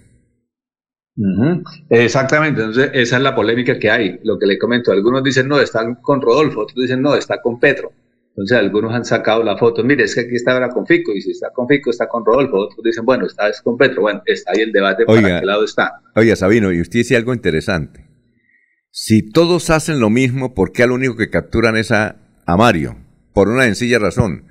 [1.89, 5.59] Exactamente, entonces esa es la polémica que hay, lo que le comento, algunos dicen no,
[5.61, 7.93] están con Rodolfo, otros dicen no, está con Petro,
[8.29, 11.21] entonces algunos han sacado la foto, mire, es que aquí está ahora con Fico, y
[11.21, 14.51] si está con Fico está con Rodolfo, otros dicen, bueno, está con Petro, bueno, está
[14.51, 16.01] ahí el debate para qué lado está.
[16.15, 18.05] Oiga, Sabino, y usted dice algo interesante,
[18.91, 21.93] si todos hacen lo mismo, ¿por qué al único que capturan es
[22.45, 22.97] a, Mario?
[23.33, 24.45] Por una sencilla razón,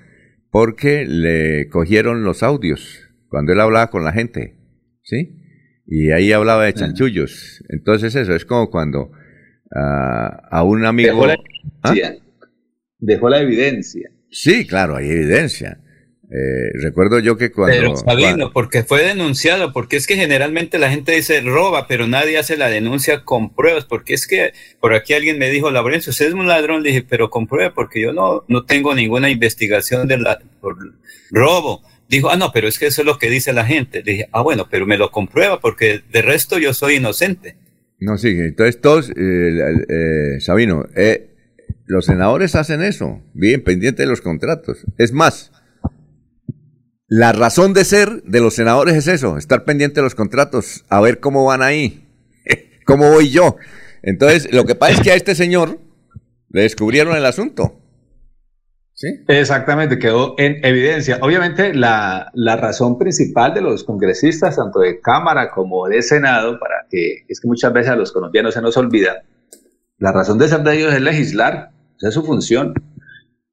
[0.50, 4.56] porque le cogieron los audios cuando él hablaba con la gente,
[5.02, 5.40] ¿sí?
[5.86, 7.62] Y ahí hablaba de chanchullos.
[7.68, 9.10] Entonces eso es como cuando
[9.74, 11.12] ah, a un amigo...
[11.12, 11.36] Dejó la
[11.82, 11.94] ¿Ah?
[12.98, 14.10] Dejó la evidencia.
[14.30, 15.83] Sí, claro, hay evidencia.
[16.30, 17.76] Eh, recuerdo yo que cuando...
[17.76, 22.06] Pero Sabino, cuando- porque fue denunciado, porque es que generalmente la gente dice roba, pero
[22.06, 26.10] nadie hace la denuncia con pruebas, porque es que por aquí alguien me dijo, Laurencio,
[26.10, 29.30] usted es un ladrón, le dije, pero con pruebas, porque yo no, no tengo ninguna
[29.30, 30.76] investigación de la, por
[31.30, 31.82] robo.
[32.08, 34.02] Dijo, ah, no, pero es que eso es lo que dice la gente.
[34.02, 37.56] Le dije, ah, bueno, pero me lo comprueba, porque de resto yo soy inocente.
[38.00, 41.28] No, sí, entonces todos, eh, eh, Sabino, eh,
[41.86, 44.84] los senadores hacen eso, bien pendiente de los contratos.
[44.98, 45.52] Es más,
[47.16, 51.00] la razón de ser de los senadores es eso, estar pendiente de los contratos, a
[51.00, 52.08] ver cómo van ahí,
[52.86, 53.56] cómo voy yo.
[54.02, 55.78] Entonces, lo que pasa es que a este señor
[56.48, 57.78] le descubrieron el asunto.
[59.28, 61.20] Exactamente, quedó en evidencia.
[61.22, 66.86] Obviamente, la, la razón principal de los congresistas, tanto de Cámara como de Senado, para
[66.90, 69.22] que es que muchas veces a los colombianos se nos olvida,
[69.98, 71.70] la razón de ser de ellos es legislar,
[72.00, 72.74] es su función.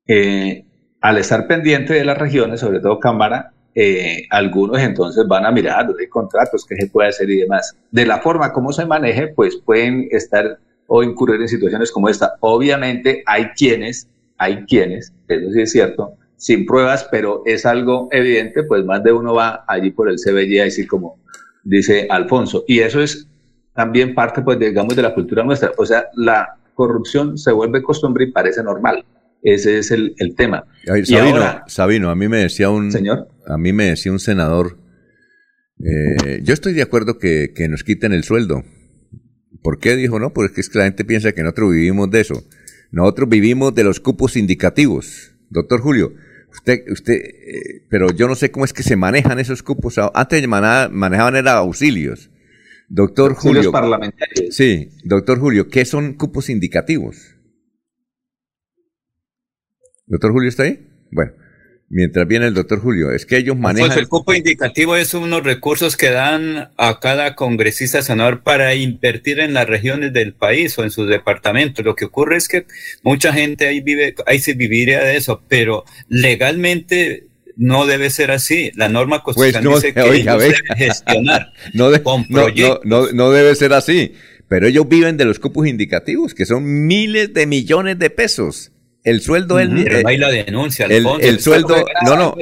[0.08, 0.66] Eh,
[1.02, 5.88] al estar pendiente de las regiones, sobre todo Cámara, eh, algunos entonces van a mirar
[5.88, 7.76] los contratos, qué se puede hacer y demás.
[7.92, 12.34] De la forma como se maneje, pues pueden estar o incurrir en situaciones como esta.
[12.42, 18.64] Obviamente hay quienes, hay quienes, eso sí es cierto, sin pruebas, pero es algo evidente,
[18.64, 21.18] pues más de uno va allí por el CBI, así como
[21.64, 22.64] dice Alfonso.
[22.68, 23.28] Y eso es
[23.74, 25.72] también parte, pues, digamos, de la cultura nuestra.
[25.78, 29.06] O sea, la corrupción se vuelve costumbre y parece normal.
[29.44, 30.66] Ese es el, el tema.
[30.92, 33.28] Ay, Sabino, ahora- Sabino, a mí me decía un Señor.
[33.48, 34.78] a mí me decía un senador,
[35.80, 38.64] eh, yo estoy de acuerdo que, que nos quiten el sueldo.
[39.64, 39.96] ¿Por qué?
[39.96, 42.44] Dijo, no, porque es que la gente piensa que nosotros vivimos de eso.
[42.92, 45.34] Nosotros vivimos de los cupos indicativos.
[45.50, 46.14] Doctor Julio,
[46.52, 49.96] usted, usted, eh, pero yo no sé cómo es que se manejan esos cupos.
[50.14, 52.30] Antes mana- manejaban era auxilios.
[52.90, 53.72] Doctor Auxilios Julio.
[53.72, 54.54] parlamentarios.
[54.56, 57.38] Sí, doctor Julio, ¿qué son cupos indicativos?
[60.08, 60.80] ¿Doctor Julio está ahí?
[61.12, 61.32] Bueno,
[61.90, 63.90] mientras viene el doctor Julio, es que ellos manejan...
[63.90, 69.40] Pues el cupo indicativo es unos recursos que dan a cada congresista senador para invertir
[69.40, 71.86] en las regiones del país o en sus departamentos.
[71.86, 72.66] Lo que ocurre es que
[73.04, 78.72] mucha gente ahí vive, ahí se viviría de eso, pero legalmente no debe ser así.
[78.76, 81.52] La norma Pues constitucional no, dice que oiga, ellos deben gestionar.
[81.74, 82.80] no, de- con no, no, proyectos.
[82.86, 84.14] no, no debe ser así.
[84.48, 88.72] Pero ellos viven de los cupos indicativos, que son miles de millones de pesos.
[89.04, 89.68] El sueldo es...
[89.70, 91.76] Pero no hay la denuncia, el, el sueldo...
[92.06, 92.36] No, no.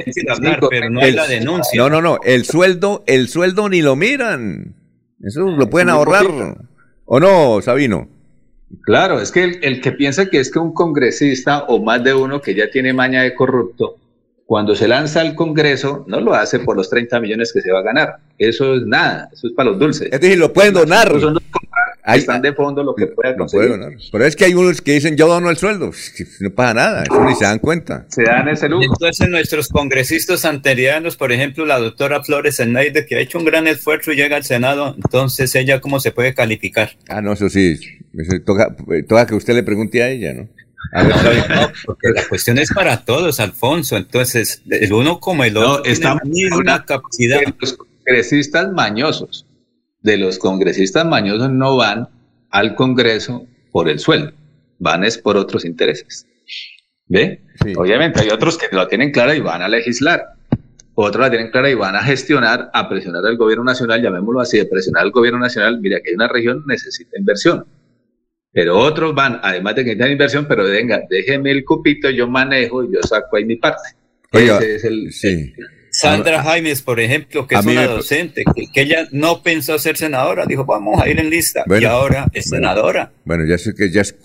[0.70, 1.80] Pero no hay el- la denuncia.
[1.80, 2.18] No, no, no.
[2.22, 4.74] El sueldo, el sueldo ni lo miran.
[5.22, 6.26] Eso lo pueden ahorrar.
[6.26, 6.56] poquito.
[7.06, 8.08] ¿O no, Sabino?
[8.82, 12.14] Claro, es que el, el que piensa que es que un congresista o más de
[12.14, 13.96] uno que ya tiene maña de corrupto,
[14.46, 17.80] cuando se lanza al Congreso, no lo hace por los 30 millones que se va
[17.80, 18.16] a ganar.
[18.36, 20.08] Eso es nada, eso es para los dulces.
[20.12, 21.08] Es decir, lo pueden donar.
[21.20, 21.42] Son los
[22.18, 23.68] están de fondo lo que pueda conseguir.
[23.68, 23.98] puede donar.
[24.10, 25.90] Pero es que hay unos que dicen, yo dono el sueldo.
[26.40, 28.06] No pasa nada, eso ni se dan cuenta.
[28.08, 28.84] Se dan ese lujo.
[28.84, 33.66] Entonces nuestros congresistas anteriores, por ejemplo, la doctora Flores Enaide, que ha hecho un gran
[33.66, 36.90] esfuerzo y llega al Senado, entonces ella cómo se puede calificar.
[37.08, 37.78] Ah, no, eso sí.
[38.18, 38.74] Eso toca,
[39.08, 40.48] toca que usted le pregunte a ella, ¿no?
[40.92, 41.46] A ver, Sabino.
[41.54, 43.96] No, porque la cuestión es para todos, Alfonso.
[43.96, 47.40] Entonces, el uno como el otro No, tiene estamos la misma hablando capacidad.
[47.60, 49.46] los congresistas mañosos.
[50.02, 52.08] De los congresistas mañosos no van
[52.50, 54.32] al Congreso por el sueldo,
[54.78, 56.26] van es por otros intereses.
[57.06, 57.40] ¿Ve?
[57.76, 60.34] Obviamente hay otros que lo tienen clara y van a legislar.
[60.94, 64.58] Otros la tienen clara y van a gestionar, a presionar al gobierno nacional, llamémoslo así,
[64.58, 67.64] de presionar al gobierno nacional, mira que hay una región necesita inversión.
[68.52, 72.84] Pero otros van, además de que necesitan inversión, pero venga, déjeme el cupito, yo manejo
[72.84, 73.96] y yo saco ahí mi parte.
[74.32, 75.52] Oiga, Ese es el, sí.
[76.00, 79.78] Sandra Jaimes, por ejemplo, que a es una me- docente, que, que ella no pensó
[79.78, 82.66] ser senadora, dijo, vamos a ir en lista, Bueno, y ahora es bueno.
[82.68, 83.12] senadora.
[83.24, 84.16] Bueno, ya sé que ya es,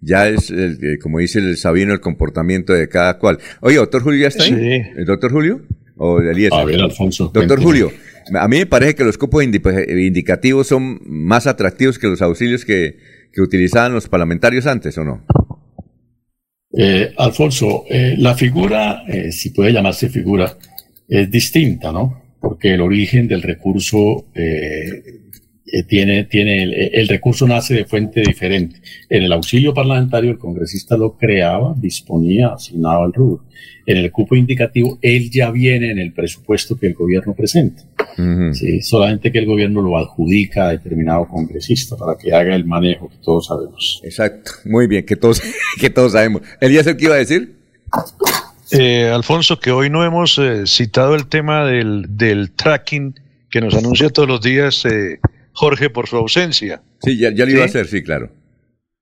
[0.00, 3.38] ya es el- eh, como dice el Sabino, el comportamiento de cada cual.
[3.60, 4.50] Oye, doctor Julio, ¿ya está ahí?
[4.54, 4.90] Sí.
[4.96, 5.62] ¿El doctor Julio?
[5.96, 6.58] ¿O Eliezer?
[6.58, 7.60] A ver, Alfonso, Doctor.
[7.60, 7.90] Julio,
[8.38, 12.64] a mí me parece que los cupos indi- indicativos son más atractivos que los auxilios
[12.64, 12.98] que,
[13.32, 15.26] que utilizaban los parlamentarios antes, ¿o no?
[16.76, 20.56] Eh, Alfonso, eh, la figura, eh, si puede llamarse figura,
[21.08, 22.22] es distinta, ¿no?
[22.40, 25.18] Porque el origen del recurso eh,
[25.70, 28.80] eh, tiene, tiene el, el recurso nace de fuente diferente.
[29.08, 33.44] En el auxilio parlamentario el congresista lo creaba, disponía, asignaba el rubro.
[33.84, 37.82] En el cupo indicativo él ya viene en el presupuesto que el gobierno presenta.
[38.52, 43.08] Sí, solamente que el gobierno lo adjudica a determinado congresista para que haga el manejo
[43.08, 44.00] que todos sabemos.
[44.04, 45.40] Exacto, muy bien, que todos,
[45.80, 46.42] que todos sabemos.
[46.60, 47.56] ¿Eliezer qué iba a decir?
[48.70, 53.18] Eh, Alfonso, que hoy no hemos eh, citado el tema del, del, tracking
[53.50, 55.20] que nos anuncia todos los días eh,
[55.52, 56.82] Jorge por su ausencia.
[57.02, 58.30] Sí, ya, ya lo iba a hacer, sí, claro.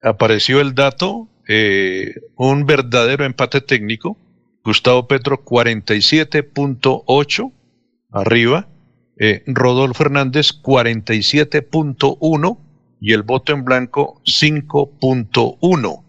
[0.03, 1.31] Apareció el dato,
[2.37, 4.17] un verdadero empate técnico.
[4.65, 7.53] Gustavo Petro 47.8
[8.11, 8.69] arriba,
[9.47, 12.59] Rodolfo Hernández 47.1
[13.01, 16.06] y el voto en blanco 5.1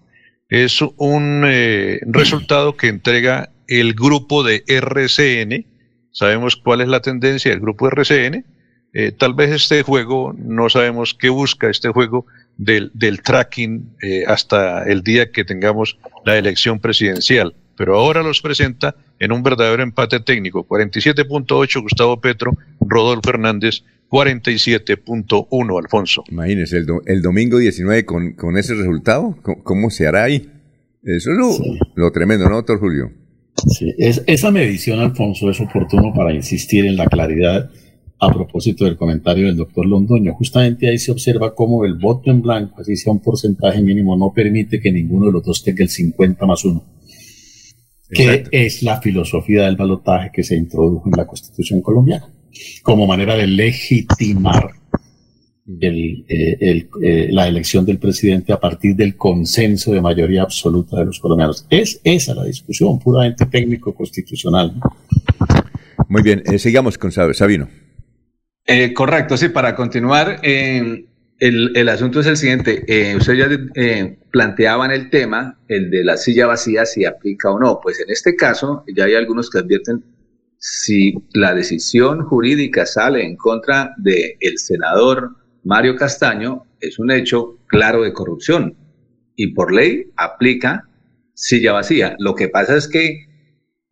[0.50, 5.66] es un eh, resultado que entrega el grupo de RCN.
[6.12, 8.46] Sabemos cuál es la tendencia del grupo RCN.
[8.94, 12.26] Eh, tal vez este juego, no sabemos qué busca este juego
[12.58, 17.54] del, del tracking eh, hasta el día que tengamos la elección presidencial.
[17.76, 20.66] Pero ahora los presenta en un verdadero empate técnico.
[20.68, 26.24] 47.8 Gustavo Petro, Rodolfo Hernández 47.1, Alfonso.
[26.30, 30.50] Imagínese, el, domingo 19 con, con ese resultado, ¿cómo, se hará ahí?
[31.04, 31.38] Eso es
[31.96, 33.12] lo, tremendo, ¿no, doctor Julio?
[33.68, 37.70] Sí, es, esa medición, Alfonso, es oportuno para insistir en la claridad
[38.20, 40.34] a propósito del comentario del doctor Londoño.
[40.36, 44.32] Justamente ahí se observa cómo el voto en blanco, así sea un porcentaje mínimo, no
[44.34, 46.84] permite que ninguno de los dos tenga el 50 más 1,
[48.10, 52.37] que es la filosofía del balotaje que se introdujo en la Constitución colombiana
[52.84, 54.78] como manera de legitimar
[55.82, 61.06] el, eh, eh, la elección del presidente a partir del consenso de mayoría absoluta de
[61.06, 61.66] los colombianos.
[61.70, 64.74] Es esa la discusión, puramente técnico-constitucional.
[66.08, 67.68] Muy bien, eh, sigamos con Sabino.
[68.96, 71.08] correcto, sí, para continuar, el,
[71.40, 72.86] el, asunto es el siguiente.
[73.18, 77.80] ustedes ya planteaban el tema, el de la silla vacía, si aplica o no.
[77.82, 80.04] Pues en este caso, ya hay algunos que advierten
[80.60, 87.58] si la decisión jurídica sale en contra del el senador Mario Castaño, es un hecho
[87.68, 88.76] claro de corrupción
[89.36, 90.88] y por ley aplica
[91.34, 92.16] silla vacía.
[92.20, 93.28] Lo que pasa es que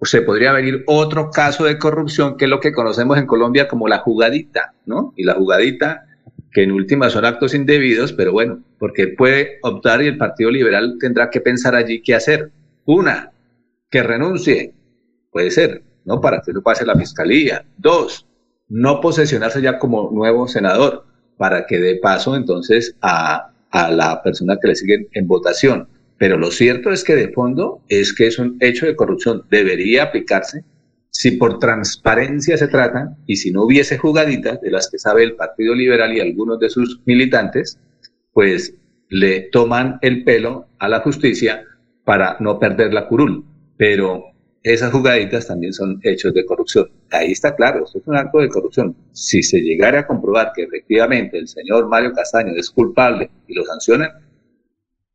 [0.01, 3.87] se podría venir otro caso de corrupción que es lo que conocemos en Colombia como
[3.87, 5.13] la jugadita, ¿no?
[5.15, 6.05] Y la jugadita
[6.51, 10.97] que en última son actos indebidos, pero bueno, porque puede optar y el Partido Liberal
[10.99, 12.51] tendrá que pensar allí qué hacer.
[12.85, 13.31] Una,
[13.89, 14.73] que renuncie,
[15.31, 15.83] puede ser.
[16.05, 16.21] ¿No?
[16.21, 17.65] Para que lo pase la fiscalía.
[17.77, 18.27] Dos,
[18.69, 21.05] no posesionarse ya como nuevo senador,
[21.37, 25.87] para que dé paso entonces a, a la persona que le sigue en votación.
[26.17, 29.43] Pero lo cierto es que de fondo es que es un hecho de corrupción.
[29.49, 30.63] Debería aplicarse
[31.17, 35.35] si por transparencia se trata y si no hubiese jugaditas de las que sabe el
[35.35, 37.79] Partido Liberal y algunos de sus militantes,
[38.33, 38.75] pues
[39.09, 41.63] le toman el pelo a la justicia
[42.03, 43.45] para no perder la curul.
[43.77, 44.25] Pero
[44.73, 46.89] esas jugaditas también son hechos de corrupción.
[47.11, 48.95] Ahí está claro, esto es un acto de corrupción.
[49.11, 53.63] Si se llegara a comprobar que efectivamente el señor Mario Castaño es culpable y lo
[53.63, 54.09] sancionan,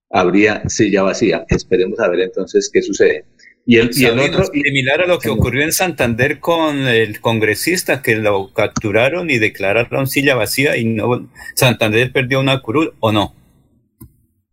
[0.09, 1.45] habría silla vacía.
[1.49, 3.25] Esperemos a ver entonces qué sucede.
[3.67, 4.45] Y el, y el otro.
[4.45, 10.07] Similar a lo que ocurrió en Santander con el congresista que lo capturaron y declararon
[10.07, 11.29] silla vacía y no.
[11.55, 13.35] Santander perdió una curul o no.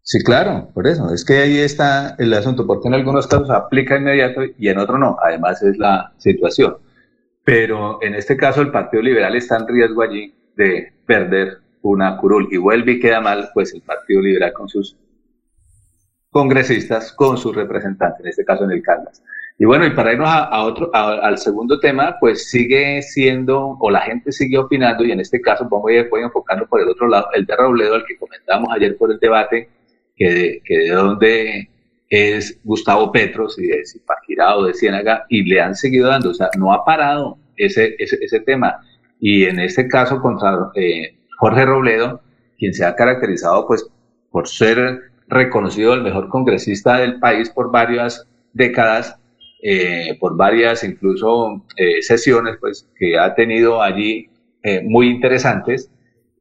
[0.10, 1.14] Sí, claro, por eso.
[1.14, 4.98] Es que ahí está el asunto, porque en algunos casos aplica inmediato y en otros
[4.98, 5.18] no.
[5.22, 6.78] Además es la situación.
[7.44, 12.48] Pero en este caso el Partido Liberal está en riesgo allí de perder una curul
[12.50, 14.96] y vuelve y queda mal, pues el Partido Liberal con sus
[16.30, 19.22] congresistas, con sus representantes, en este caso en el Caldas.
[19.58, 24.02] Y bueno, y para irnos a, otro, al segundo tema, pues sigue siendo, o la
[24.02, 27.46] gente sigue opinando, y en este caso voy, voy enfocando por el otro lado, el
[27.46, 29.68] de Robledo, al que comentamos ayer por el debate,
[30.18, 31.70] que de, dónde
[32.10, 36.34] es Gustavo Petros y de Zipaquirá o de Ciénaga y le han seguido dando, o
[36.34, 38.82] sea, no ha parado ese, ese, tema.
[39.20, 42.22] Y en este caso contra eh, Jorge Robledo,
[42.58, 43.88] quien se ha caracterizado pues
[44.32, 49.20] por ser reconocido el mejor congresista del país por varias décadas,
[49.62, 54.30] eh, por varias incluso eh, sesiones pues que ha tenido allí
[54.84, 55.90] muy interesantes,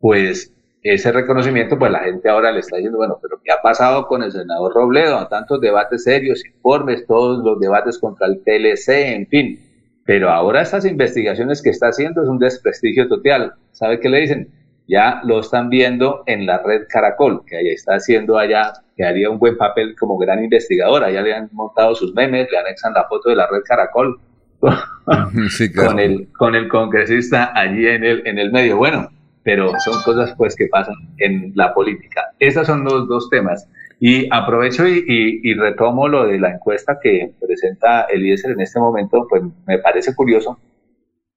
[0.01, 0.53] pues
[0.95, 4.23] ese reconocimiento, pues la gente ahora le está diciendo, bueno, pero ¿qué ha pasado con
[4.23, 5.27] el senador Robledo?
[5.29, 9.61] Tantos debates serios, informes, todos los debates contra el TLC, en fin.
[10.05, 13.55] Pero ahora estas investigaciones que está haciendo es un desprestigio total.
[13.73, 14.49] ¿Sabe qué le dicen?
[14.89, 19.29] Ya lo están viendo en la red Caracol, que ahí está haciendo allá, que haría
[19.29, 21.03] un buen papel como gran investigador.
[21.03, 24.21] Allá le han montado sus memes, le anexan la foto de la red Caracol
[25.75, 28.77] con, el, con el congresista allí en el, en el medio.
[28.77, 29.11] Bueno,
[29.47, 32.33] pero son cosas pues que pasan en la política.
[32.41, 33.71] Esos son los dos temas.
[34.01, 39.45] Y aprovecho y, retomo lo de la encuesta que presenta Eliezer en este momento, pues
[39.65, 40.59] me parece curioso,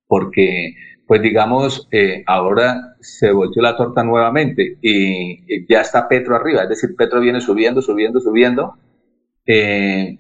[0.08, 0.74] porque
[1.06, 6.70] pues digamos, eh, ahora se volvió la torta nuevamente y ya está Petro arriba, es
[6.70, 8.74] decir, Petro viene subiendo, subiendo, subiendo,
[9.46, 10.18] eh,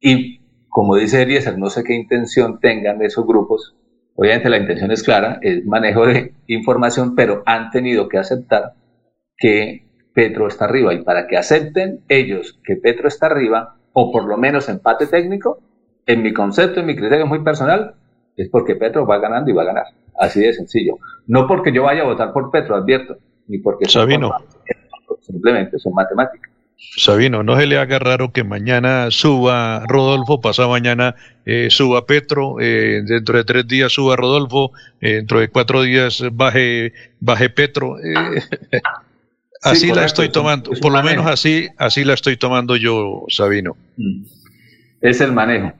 [0.00, 3.74] y como dice Eliezer, no sé qué intención tengan esos grupos.
[4.16, 8.74] Obviamente la intención es clara, es manejo de información, pero han tenido que aceptar
[9.36, 10.94] que Petro está arriba.
[10.94, 15.58] Y para que acepten ellos que Petro está arriba, o por lo menos empate técnico,
[16.06, 17.94] en mi concepto, en mi criterio muy personal,
[18.36, 19.86] es porque Petro va ganando y va a ganar.
[20.18, 20.98] Así de sencillo.
[21.26, 23.16] No porque yo vaya a votar por Petro, advierto,
[23.48, 23.88] ni porque...
[23.88, 24.30] Sabino.
[25.20, 26.53] Simplemente son matemáticas.
[26.96, 32.60] Sabino, no se le haga raro que mañana suba Rodolfo, pasado mañana eh, suba Petro,
[32.60, 37.96] eh, dentro de tres días suba Rodolfo, eh, dentro de cuatro días baje, baje Petro.
[39.62, 43.76] así la estoy tomando, por lo menos así, así la estoy tomando yo, Sabino.
[43.96, 44.24] Mm.
[45.00, 45.72] Es el manejo.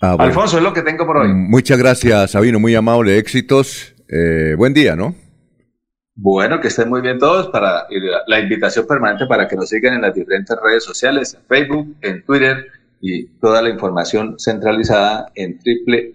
[0.00, 1.28] Ah, Alfonso, es lo que tengo por hoy.
[1.28, 3.94] Muchas gracias, Sabino, muy amable, éxitos.
[4.56, 5.14] buen día, ¿no?
[6.22, 7.86] Bueno, que estén muy bien todos para
[8.26, 12.22] la invitación permanente para que nos sigan en las diferentes redes sociales, en Facebook, en
[12.26, 12.66] Twitter
[13.00, 15.58] y toda la información centralizada en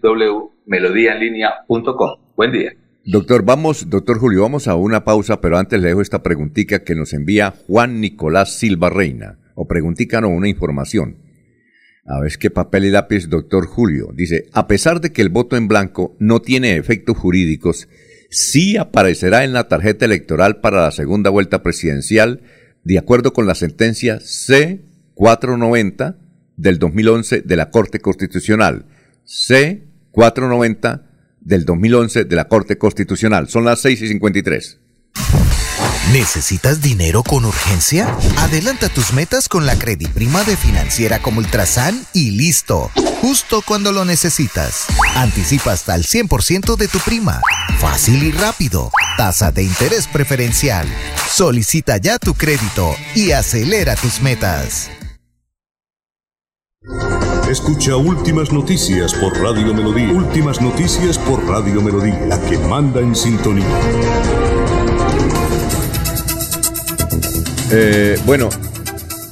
[0.03, 2.19] www.melodiaenlinea.com.
[2.35, 2.73] Buen día.
[3.03, 6.93] Doctor, vamos, doctor Julio, vamos a una pausa, pero antes le dejo esta preguntita que
[6.93, 11.17] nos envía Juan Nicolás Silva Reina, o preguntica no, una información.
[12.05, 14.09] A ver, qué papel y lápiz, doctor Julio.
[14.13, 17.87] Dice, a pesar de que el voto en blanco no tiene efectos jurídicos,
[18.35, 22.41] sí aparecerá en la tarjeta electoral para la segunda vuelta presidencial,
[22.83, 26.17] de acuerdo con la sentencia C490
[26.57, 28.87] del 2011 de la Corte Constitucional.
[29.25, 31.03] C490
[31.39, 33.47] del 2011 de la Corte Constitucional.
[33.47, 34.81] Son las 6 y 53.
[36.13, 38.15] ¿Necesitas dinero con urgencia?
[38.37, 42.91] Adelanta tus metas con la prima de Financiera como Ultrasan y listo.
[43.21, 44.85] Justo cuando lo necesitas.
[45.15, 47.41] Anticipa hasta el 100% de tu prima.
[47.79, 48.91] Fácil y rápido.
[49.17, 50.87] Tasa de interés preferencial.
[51.31, 54.91] Solicita ya tu crédito y acelera tus metas.
[57.49, 60.11] Escucha Últimas Noticias por Radio Melodía.
[60.13, 62.19] Últimas Noticias por Radio Melodía.
[62.27, 63.65] La que manda en sintonía.
[67.71, 68.49] Eh, bueno,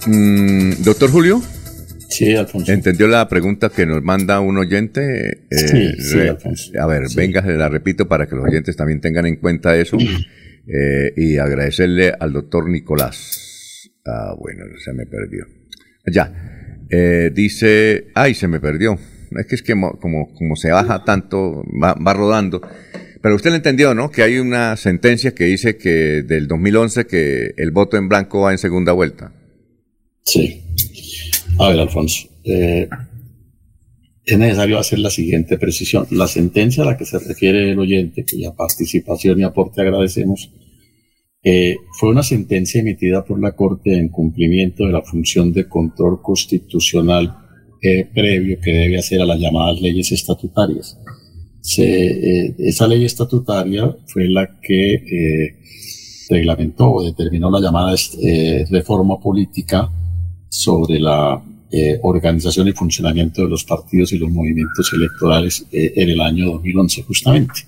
[0.07, 1.41] mm, doctor Julio.
[2.09, 2.71] Sí, Alfonso.
[2.71, 5.45] ¿Entendió la pregunta que nos manda un oyente?
[5.51, 6.71] Eh, sí, Alfonso.
[6.79, 9.97] A ver, venga, se la repito para que los oyentes también tengan en cuenta eso.
[10.65, 13.91] Eh, y agradecerle al doctor Nicolás.
[14.05, 15.45] Ah, bueno, se me perdió.
[16.11, 16.31] Ya.
[17.33, 18.97] dice, ay, se me perdió.
[19.37, 22.61] Es que es que como, como se baja tanto, va rodando.
[23.23, 24.11] Pero usted le entendió, ¿no?
[24.11, 28.51] Que hay una sentencia que dice que del 2011 que el voto en blanco va
[28.51, 29.31] en segunda vuelta.
[30.25, 30.61] Sí.
[31.57, 32.27] A ver, Alfonso.
[32.43, 32.89] Eh,
[34.25, 36.05] es necesario hacer la siguiente precisión.
[36.11, 40.51] La sentencia a la que se refiere el oyente, cuya participación y aporte agradecemos,
[41.41, 46.21] eh, fue una sentencia emitida por la Corte en cumplimiento de la función de control
[46.21, 47.37] constitucional
[47.81, 50.97] eh, previo que debe hacer a las llamadas leyes estatutarias
[51.77, 55.55] eh, esa ley estatutaria fue la que eh,
[56.29, 59.89] reglamentó o determinó la llamada eh, reforma política
[60.49, 61.41] sobre la
[62.03, 67.61] organización y funcionamiento de los partidos y los movimientos electorales en el año 2011 justamente.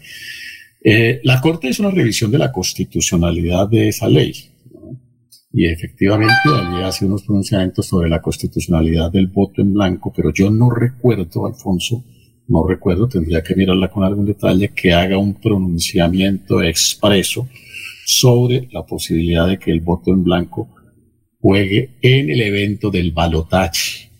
[1.23, 4.31] la Corte es una revisión de la constitucionalidad de esa ley.
[5.51, 10.51] Y efectivamente, allí hace unos pronunciamientos sobre la constitucionalidad del voto en blanco, pero yo
[10.51, 12.03] no recuerdo, Alfonso,
[12.47, 17.47] no recuerdo, tendría que mirarla con algún detalle, que haga un pronunciamiento expreso
[18.05, 20.69] sobre la posibilidad de que el voto en blanco
[21.39, 24.11] juegue en el evento del balotaje.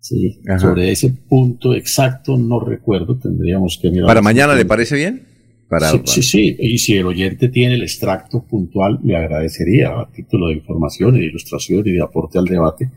[0.00, 4.06] Sí, sobre ese punto exacto no recuerdo, tendríamos que mirar.
[4.06, 5.26] ¿Para mañana le parece bien?
[5.68, 10.08] Para, sí, sí, sí, y si el oyente tiene el extracto puntual, le agradecería a
[10.12, 12.90] título de información, de ilustración y de aporte al debate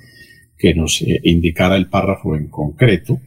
[0.56, 3.19] que nos eh, indicara el párrafo en concreto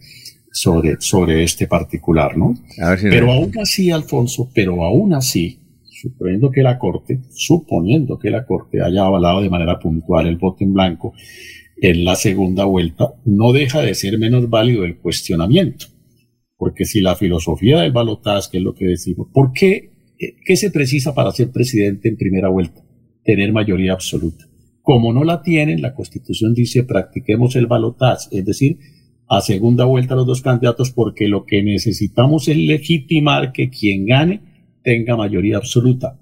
[0.52, 2.54] sobre, sobre este particular, ¿no?
[3.02, 8.82] pero aún así, Alfonso, pero aún así, suponiendo que la Corte, suponiendo que la Corte
[8.82, 11.14] haya avalado de manera puntual el voto en blanco
[11.80, 15.86] en la segunda vuelta, no deja de ser menos válido el cuestionamiento.
[16.56, 19.90] Porque si la filosofía del balotaje, que es lo que decimos, ¿por qué,
[20.44, 22.84] qué se precisa para ser presidente en primera vuelta?
[23.24, 24.44] Tener mayoría absoluta.
[24.82, 28.78] Como no la tienen, la Constitución dice practiquemos el balotaje, es decir,
[29.32, 34.42] a segunda vuelta los dos candidatos porque lo que necesitamos es legitimar que quien gane
[34.82, 36.20] tenga mayoría absoluta.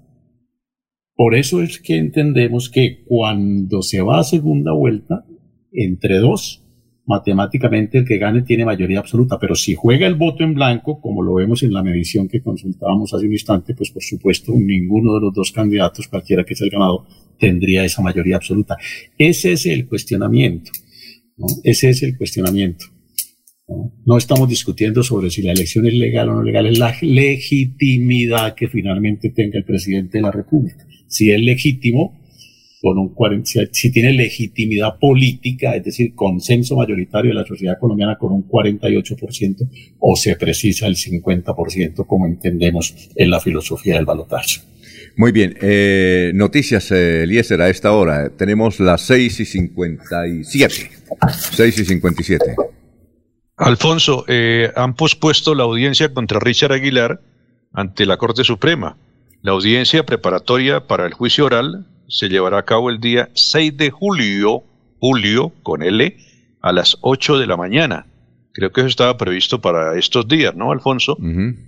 [1.13, 5.25] Por eso es que entendemos que cuando se va a segunda vuelta,
[5.73, 6.63] entre dos,
[7.05, 11.21] matemáticamente el que gane tiene mayoría absoluta, pero si juega el voto en blanco, como
[11.21, 15.19] lo vemos en la medición que consultábamos hace un instante, pues por supuesto ninguno de
[15.19, 17.01] los dos candidatos, cualquiera que sea el ganador,
[17.37, 18.77] tendría esa mayoría absoluta.
[19.17, 20.71] Ese es el cuestionamiento.
[21.65, 22.85] Ese es el cuestionamiento.
[24.05, 28.55] No estamos discutiendo sobre si la elección es legal o no legal, es la legitimidad
[28.55, 30.85] que finalmente tenga el presidente de la República.
[31.07, 32.19] Si es legítimo,
[32.81, 38.17] con un 40, si tiene legitimidad política, es decir, consenso mayoritario de la sociedad colombiana
[38.17, 39.69] con un 48%,
[39.99, 44.61] o se precisa el 50%, como entendemos en la filosofía del balotaje.
[45.15, 48.29] Muy bien, eh, noticias, eh, Eliezer, a esta hora.
[48.35, 50.89] Tenemos las 6 y 57.
[51.51, 52.55] 6 y 57.
[53.61, 57.21] Alfonso, eh, han pospuesto la audiencia contra Richard Aguilar
[57.73, 58.97] ante la Corte Suprema.
[59.43, 63.91] La audiencia preparatoria para el juicio oral se llevará a cabo el día 6 de
[63.91, 64.63] julio,
[64.99, 66.17] julio con L,
[66.61, 68.07] a las 8 de la mañana.
[68.51, 71.15] Creo que eso estaba previsto para estos días, ¿no, Alfonso?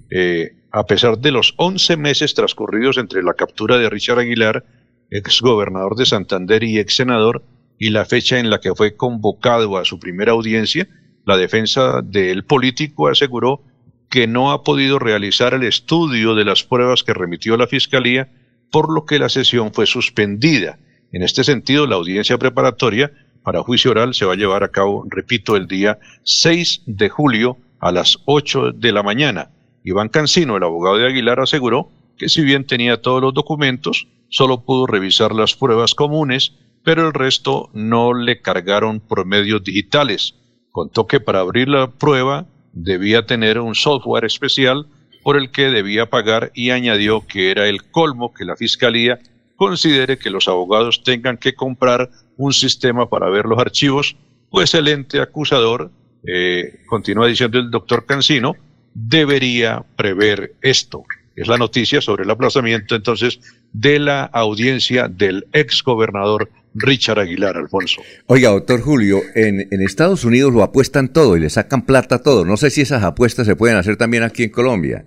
[0.10, 4.66] Eh, a pesar de los 11 meses transcurridos entre la captura de Richard Aguilar,
[5.12, 7.44] ex gobernador de Santander y ex senador,
[7.78, 10.88] y la fecha en la que fue convocado a su primera audiencia,
[11.26, 13.62] la defensa del político aseguró
[14.10, 18.30] que no ha podido realizar el estudio de las pruebas que remitió la Fiscalía
[18.72, 20.80] por lo que la sesión fue suspendida.
[21.12, 23.12] En este sentido, la audiencia preparatoria
[23.44, 27.58] para juicio oral se va a llevar a cabo, repito, el día 6 de julio
[27.80, 29.52] a las 8 de la mañana.
[29.84, 34.64] Iván Cancino, el abogado de Aguilar, aseguró que si bien tenía todos los documentos, solo
[34.64, 40.36] pudo revisar las pruebas comunes, pero el resto no le cargaron por medios digitales.
[40.74, 44.88] Contó que para abrir la prueba debía tener un software especial
[45.22, 49.20] por el que debía pagar y añadió que era el colmo que la Fiscalía
[49.56, 54.16] considere que los abogados tengan que comprar un sistema para ver los archivos,
[54.50, 55.92] pues el ente acusador,
[56.26, 58.56] eh, continúa diciendo el doctor Cancino,
[58.96, 61.04] debería prever esto.
[61.36, 63.40] Es la noticia sobre el aplazamiento entonces
[63.74, 68.02] de la audiencia del ex gobernador Richard Aguilar, Alfonso.
[68.28, 72.22] Oiga, doctor Julio, en, en, Estados Unidos lo apuestan todo y le sacan plata a
[72.24, 72.46] todo.
[72.46, 75.06] No sé si esas apuestas se pueden hacer también aquí en Colombia.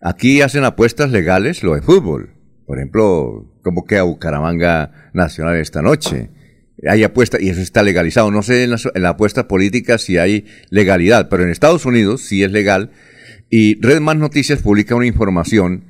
[0.00, 2.34] Aquí hacen apuestas legales lo de fútbol.
[2.66, 6.30] Por ejemplo, ¿cómo queda Bucaramanga Nacional esta noche?
[6.86, 8.30] Hay apuestas y eso está legalizado.
[8.30, 12.52] No sé en la, apuesta política si hay legalidad, pero en Estados Unidos sí es
[12.52, 12.90] legal.
[13.50, 15.84] Y Red Más Noticias publica una información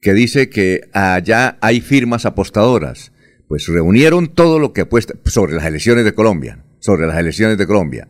[0.00, 3.11] que dice que allá hay firmas apostadoras.
[3.52, 6.64] Pues reunieron todo lo que apuesta sobre las elecciones de Colombia.
[6.78, 8.08] Sobre las elecciones de Colombia.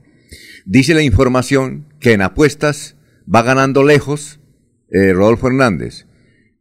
[0.66, 2.94] Dice la información que en apuestas
[3.26, 4.38] va ganando lejos
[4.92, 6.06] eh, Rodolfo Hernández.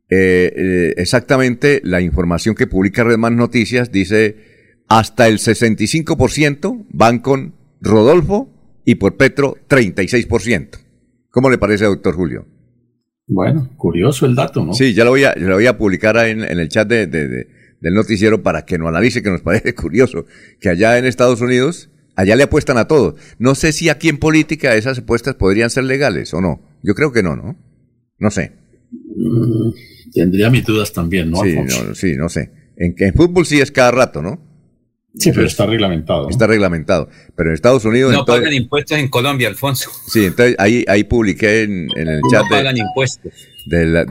[0.10, 7.54] Eh, eh, exactamente la información que publica Redman Noticias dice hasta el 65% van con
[7.82, 8.50] Rodolfo
[8.84, 10.80] y por Petro 36%.
[11.30, 12.48] ¿Cómo le parece, doctor Julio?
[13.28, 14.74] Bueno, curioso el dato, ¿no?
[14.74, 17.96] Sí, ya lo voy a, lo voy a publicar en, en el chat de, del
[17.96, 20.26] noticiero para que nos analice, que nos parece curioso,
[20.60, 23.16] que allá en Estados Unidos, allá le apuestan a todo.
[23.40, 26.62] No sé si aquí en política esas apuestas podrían ser legales o no.
[26.84, 27.58] Yo creo que no, ¿no?
[28.20, 28.54] No sé.
[28.92, 29.72] Mm,
[30.14, 31.42] tendría mis dudas también, ¿no?
[31.44, 32.52] Sí, no, sí, no sé.
[32.78, 34.48] En, en fútbol sí es cada rato, ¿no?
[35.16, 36.30] Sí, pero está reglamentado.
[36.30, 37.10] Está reglamentado.
[37.36, 38.14] Pero en Estados Unidos.
[38.14, 39.92] No pagan impuestos en Colombia, Alfonso.
[40.08, 42.44] Sí, entonces ahí, ahí publiqué en, el chat.
[42.44, 43.34] No pagan impuestos.
[43.68, 44.06] Del,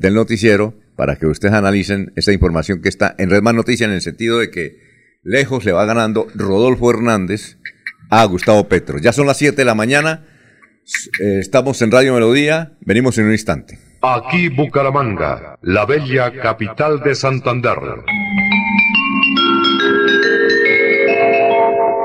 [0.00, 3.94] del noticiero para que ustedes analicen esa información que está en Red Más Noticias en
[3.94, 4.76] el sentido de que
[5.22, 7.56] lejos le va ganando Rodolfo Hernández
[8.10, 8.98] a Gustavo Petro.
[8.98, 10.26] Ya son las 7 de la mañana.
[11.22, 13.78] Eh, estamos en Radio Melodía, venimos en un instante.
[14.02, 17.78] Aquí Bucaramanga, la bella capital de Santander.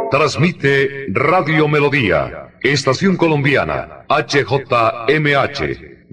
[0.09, 5.94] Transmite Radio Melodía, Estación Colombiana, HJMH,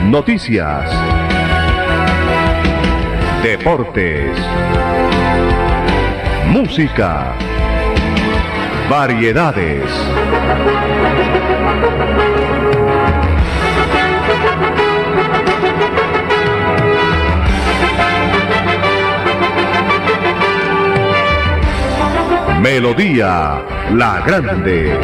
[0.03, 0.89] Noticias.
[3.43, 4.37] Deportes.
[6.47, 7.35] Música
[8.89, 9.89] variedades.
[22.73, 23.63] Melodía
[23.93, 24.97] La Grande.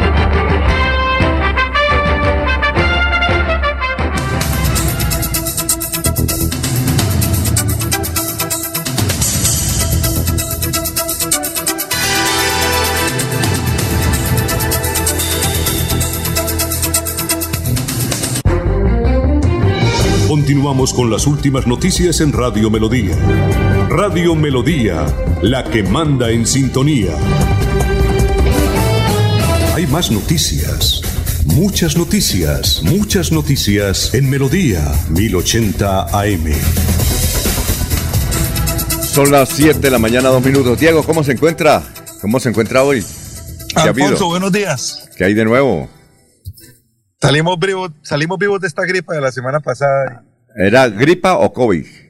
[20.26, 23.69] Continuamos con las últimas noticias en Radio Melodía.
[23.90, 25.04] Radio Melodía,
[25.42, 27.10] la que manda en sintonía.
[29.74, 31.02] Hay más noticias.
[31.44, 36.52] Muchas noticias, muchas noticias en Melodía 1080 AM.
[39.02, 40.78] Son las 7 de la mañana, dos minutos.
[40.78, 41.82] Diego, ¿cómo se encuentra?
[42.20, 43.04] ¿Cómo se encuentra hoy?
[43.74, 44.06] ¿Qué ha habido?
[44.06, 45.10] Alfonso, buenos días.
[45.16, 45.90] ¿Qué hay de nuevo?
[47.20, 50.22] Salimos vivos, salimos vivos de esta gripa de la semana pasada.
[50.54, 52.09] ¿Era gripa o COVID?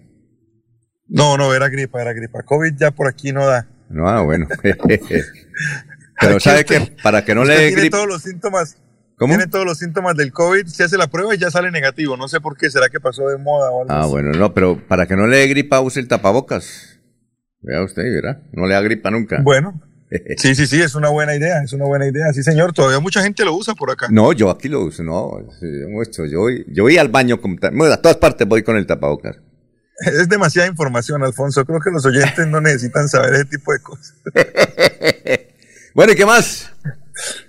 [1.11, 2.43] No, no, era gripa, era gripa.
[2.43, 3.67] COVID ya por aquí no da.
[3.89, 4.47] No, ah, bueno.
[6.21, 7.97] Pero sabe que para que no le dé tiene gripa.
[7.97, 8.77] todos los síntomas.
[9.17, 9.35] ¿Cómo?
[9.35, 12.17] Tiene todos los síntomas del COVID, se hace la prueba y ya sale negativo.
[12.17, 14.11] No sé por qué, será que pasó de moda o algo Ah, así?
[14.11, 17.01] bueno, no, pero para que no le dé gripa, use el tapabocas.
[17.61, 18.43] Vea usted, ¿verdad?
[18.53, 19.41] No le da gripa nunca.
[19.43, 19.79] Bueno,
[20.39, 22.33] sí, sí, sí, es una buena idea, es una buena idea.
[22.33, 24.07] Sí, señor, todavía mucha gente lo usa por acá.
[24.11, 25.33] No, yo aquí lo uso, no.
[25.59, 25.67] sí,
[26.17, 28.87] yo yo, voy- yo voy al baño, con, bueno, a todas partes voy con el
[28.87, 29.37] tapabocas.
[30.01, 31.65] Es demasiada información, Alfonso.
[31.65, 34.15] Creo que los oyentes no necesitan saber ese tipo de cosas.
[35.95, 36.73] bueno, ¿y qué más?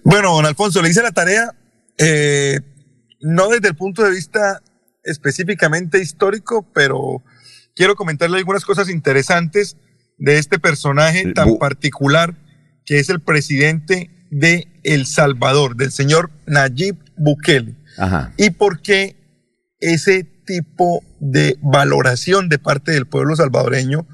[0.04, 1.56] Bueno, don Alfonso, le hice la tarea,
[1.98, 2.60] eh,
[3.22, 4.62] no desde el punto de vista
[5.04, 7.24] específicamente histórico, pero
[7.76, 9.78] quiero comentarle algunas cosas interesantes
[10.18, 12.36] de este personaje tan particular
[12.86, 17.76] que es el presidente de El Salvador, del señor Nayib Bukele.
[17.98, 18.34] Ajá.
[18.38, 19.18] y por qué
[19.82, 24.08] ese tipo de valoración de parte del pueblo salvadoreño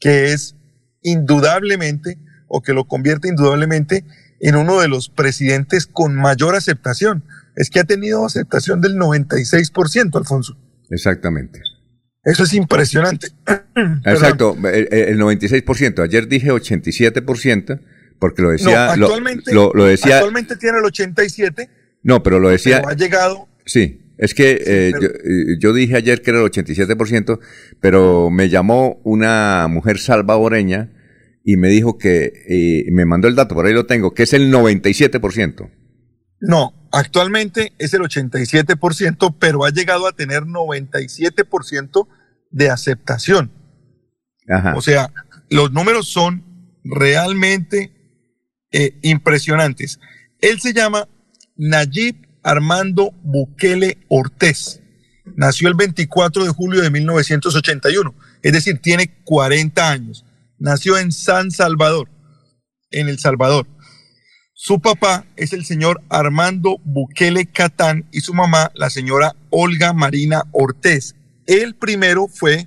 [0.00, 0.56] que es
[1.02, 2.18] indudablemente
[2.48, 4.04] o que lo convierte indudablemente
[4.40, 7.24] en uno de los presidentes con mayor aceptación.
[7.56, 10.56] Es que ha tenido aceptación del 96%, Alfonso.
[10.90, 11.60] Exactamente.
[12.24, 13.28] Eso es impresionante.
[14.04, 16.02] Exacto, el, el 96%.
[16.04, 17.80] Ayer dije 87%
[18.18, 18.86] porque lo decía.
[18.88, 20.16] no, lo- actualmente, lo, lo decía.
[20.16, 21.70] actualmente tiene el 87,
[22.02, 22.78] no, pero lo decía.
[22.78, 26.40] pero ha llegado Sí, es que eh, pero- yo, eh, yo dije ayer que era
[26.40, 27.38] el 87%,
[27.80, 30.92] pero me llamó una mujer salvadoreña
[31.44, 34.32] y me dijo que, eh, me mandó el dato, por ahí lo tengo, que es
[34.34, 35.70] el 97%.
[36.40, 42.06] No, actualmente es el 87%, pero ha llegado a tener 97%
[42.50, 43.50] de aceptación.
[44.48, 44.74] Ajá.
[44.76, 45.12] O sea,
[45.50, 46.44] los números son
[46.84, 47.92] realmente
[48.70, 49.98] eh, impresionantes.
[50.40, 51.08] Él se llama
[51.56, 54.80] Nayib Armando Bukele Ortiz.
[55.36, 60.24] Nació el 24 de julio de 1981, es decir, tiene 40 años.
[60.58, 62.08] Nació en San Salvador,
[62.90, 63.66] en El Salvador.
[64.54, 70.42] Su papá es el señor Armando Bukele Catán y su mamá, la señora Olga Marina
[70.50, 71.14] Ortiz.
[71.46, 72.66] Él primero fue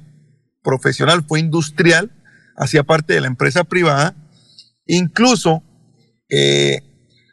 [0.63, 2.11] profesional, fue industrial,
[2.55, 4.15] hacía parte de la empresa privada.
[4.85, 5.63] Incluso
[6.29, 6.81] eh,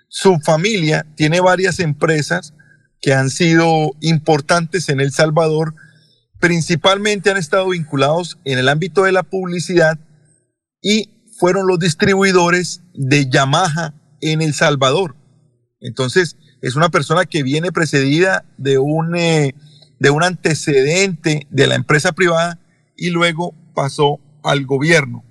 [0.09, 2.55] su familia tiene varias empresas
[3.01, 5.75] que han sido importantes en El Salvador.
[6.41, 9.99] Principalmente han estado vinculados en el ámbito de la publicidad
[10.83, 15.15] y fueron los distribuidores de Yamaha en El Salvador.
[15.81, 19.55] Entonces, es una persona que viene precedida de un, eh,
[20.01, 22.59] de un antecedente de la empresa privada
[22.97, 25.25] y luego pasó al gobierno.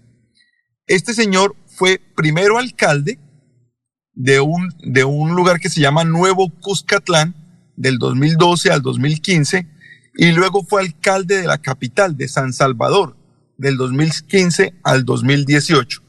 [0.86, 3.20] Este señor fue primero alcalde
[4.18, 7.36] de un, de un lugar que se llama Nuevo Cuscatlán
[7.76, 9.68] del 2012 al 2015
[10.16, 13.16] y luego fue alcalde de la capital de San Salvador
[13.58, 16.02] del 2015 al 2018.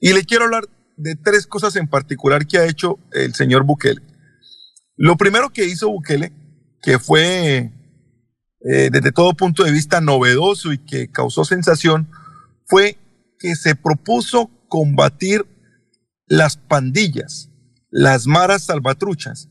[0.00, 0.64] Y le quiero hablar
[0.96, 4.00] de tres cosas en particular que ha hecho el señor Bukele.
[4.96, 6.32] Lo primero que hizo Bukele,
[6.80, 7.72] que fue
[8.62, 12.08] eh, desde todo punto de vista novedoso y que causó sensación,
[12.66, 12.96] fue
[13.38, 15.44] que se propuso combatir
[16.26, 17.49] las pandillas,
[17.90, 19.48] las maras salvatruchas,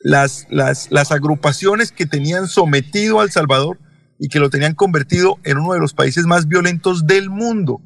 [0.00, 3.78] las, las, agrupaciones que tenían sometido a El Salvador
[4.18, 7.80] y que lo tenían convertido en uno de los países más violentos del mundo,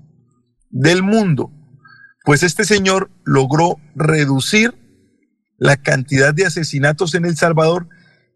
[0.70, 1.50] del mundo.
[2.24, 4.74] Pues este señor logró reducir
[5.58, 7.88] la cantidad de asesinatos en El Salvador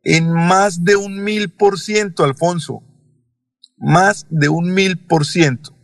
[0.02, 2.82] en más de un mil por ciento, Alfonso.
[3.76, 5.76] Más de un mil por ciento.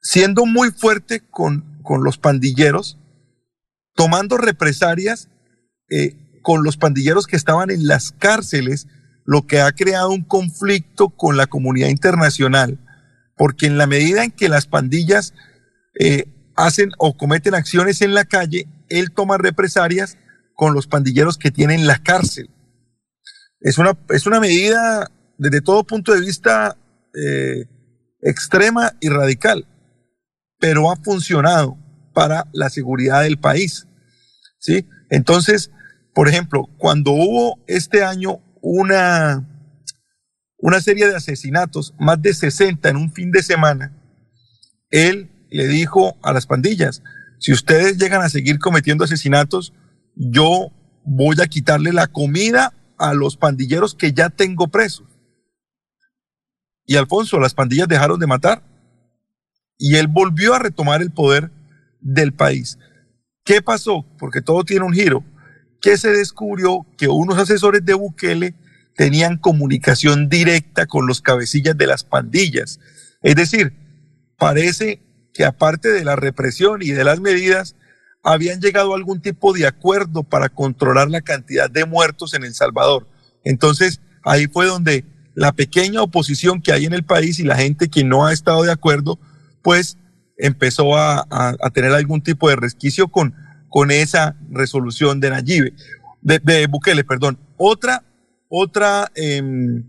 [0.00, 2.99] Siendo muy fuerte con, con los pandilleros,
[3.94, 5.28] tomando represalias
[5.90, 8.86] eh, con los pandilleros que estaban en las cárceles,
[9.24, 12.78] lo que ha creado un conflicto con la comunidad internacional,
[13.36, 15.34] porque en la medida en que las pandillas
[15.98, 16.24] eh,
[16.56, 20.16] hacen o cometen acciones en la calle, él toma represalias
[20.54, 22.50] con los pandilleros que tienen la cárcel.
[23.60, 26.76] Es una, es una medida desde todo punto de vista
[27.14, 27.66] eh,
[28.22, 29.66] extrema y radical,
[30.58, 31.78] pero ha funcionado
[32.20, 33.86] para la seguridad del país.
[34.58, 34.86] ¿sí?
[35.08, 35.70] Entonces,
[36.14, 39.48] por ejemplo, cuando hubo este año una,
[40.58, 43.96] una serie de asesinatos, más de 60 en un fin de semana,
[44.90, 47.02] él le dijo a las pandillas,
[47.38, 49.72] si ustedes llegan a seguir cometiendo asesinatos,
[50.14, 50.70] yo
[51.06, 55.08] voy a quitarle la comida a los pandilleros que ya tengo presos.
[56.84, 58.62] Y Alfonso, las pandillas dejaron de matar
[59.78, 61.50] y él volvió a retomar el poder
[62.00, 62.78] del país.
[63.44, 64.06] ¿Qué pasó?
[64.18, 65.24] Porque todo tiene un giro.
[65.80, 68.54] Que se descubrió que unos asesores de Bukele
[68.96, 72.80] tenían comunicación directa con los cabecillas de las pandillas.
[73.22, 73.72] Es decir,
[74.36, 75.00] parece
[75.32, 77.76] que aparte de la represión y de las medidas,
[78.22, 82.54] habían llegado a algún tipo de acuerdo para controlar la cantidad de muertos en El
[82.54, 83.08] Salvador.
[83.44, 85.04] Entonces, ahí fue donde
[85.34, 88.62] la pequeña oposición que hay en el país y la gente que no ha estado
[88.62, 89.18] de acuerdo,
[89.62, 89.96] pues
[90.40, 91.26] empezó a,
[91.72, 93.34] tener algún tipo de resquicio con,
[93.68, 95.74] con esa resolución de Nayib,
[96.22, 97.38] de, Bukele, perdón.
[97.56, 98.02] Otra,
[98.48, 99.84] otra, em,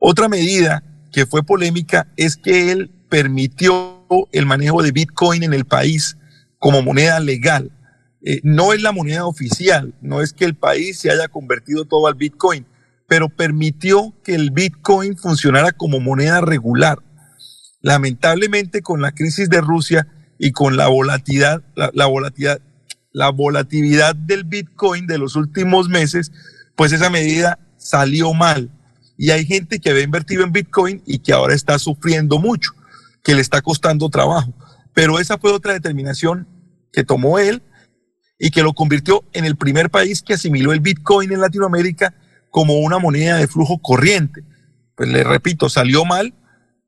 [0.00, 0.82] otra medida
[1.12, 6.16] que fue polémica es que él permitió el manejo de Bitcoin en el país
[6.58, 7.70] como moneda legal.
[8.24, 12.06] Eh, no es la moneda oficial, no es que el país se haya convertido todo
[12.06, 12.66] al Bitcoin,
[13.08, 16.98] pero permitió que el Bitcoin funcionara como moneda regular.
[17.82, 20.06] Lamentablemente con la crisis de Rusia
[20.38, 22.60] y con la volatilidad, la, volatilidad,
[23.12, 26.32] la volatilidad del Bitcoin de los últimos meses,
[26.76, 28.70] pues esa medida salió mal.
[29.18, 32.70] Y hay gente que había invertido en Bitcoin y que ahora está sufriendo mucho,
[33.22, 34.54] que le está costando trabajo.
[34.94, 36.46] Pero esa fue otra determinación
[36.92, 37.62] que tomó él
[38.38, 42.14] y que lo convirtió en el primer país que asimiló el Bitcoin en Latinoamérica
[42.50, 44.44] como una moneda de flujo corriente.
[44.94, 46.34] Pues le repito, salió mal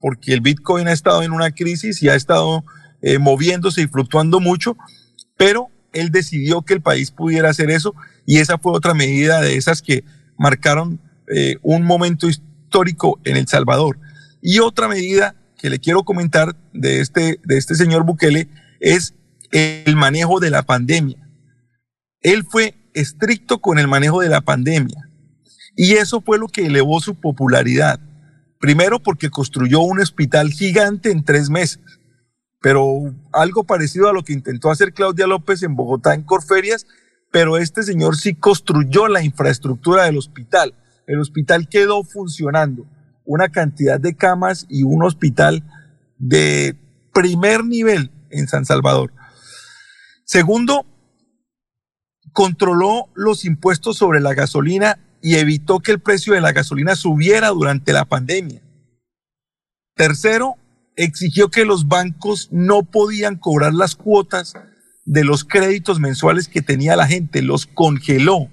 [0.04, 2.62] porque el Bitcoin ha estado en una crisis y ha estado
[3.00, 4.76] eh, moviéndose y fluctuando mucho,
[5.38, 7.94] pero él decidió que el país pudiera hacer eso
[8.26, 10.04] y esa fue otra medida de esas que
[10.36, 11.00] marcaron
[11.34, 13.98] eh, un momento histórico en El Salvador.
[14.42, 18.50] Y otra medida que le quiero comentar de este, de este señor Bukele
[18.80, 19.14] es
[19.52, 21.16] el manejo de la pandemia.
[22.20, 25.08] Él fue estricto con el manejo de la pandemia
[25.74, 28.00] y eso fue lo que elevó su popularidad.
[28.64, 31.80] Primero porque construyó un hospital gigante en tres meses,
[32.62, 36.86] pero algo parecido a lo que intentó hacer Claudia López en Bogotá en Corferias,
[37.30, 40.72] pero este señor sí construyó la infraestructura del hospital.
[41.06, 42.86] El hospital quedó funcionando,
[43.26, 45.62] una cantidad de camas y un hospital
[46.16, 46.74] de
[47.12, 49.12] primer nivel en San Salvador.
[50.24, 50.86] Segundo,
[52.32, 57.48] controló los impuestos sobre la gasolina y evitó que el precio de la gasolina subiera
[57.48, 58.60] durante la pandemia.
[59.96, 60.56] Tercero,
[60.96, 64.52] exigió que los bancos no podían cobrar las cuotas
[65.06, 68.50] de los créditos mensuales que tenía la gente, los congeló.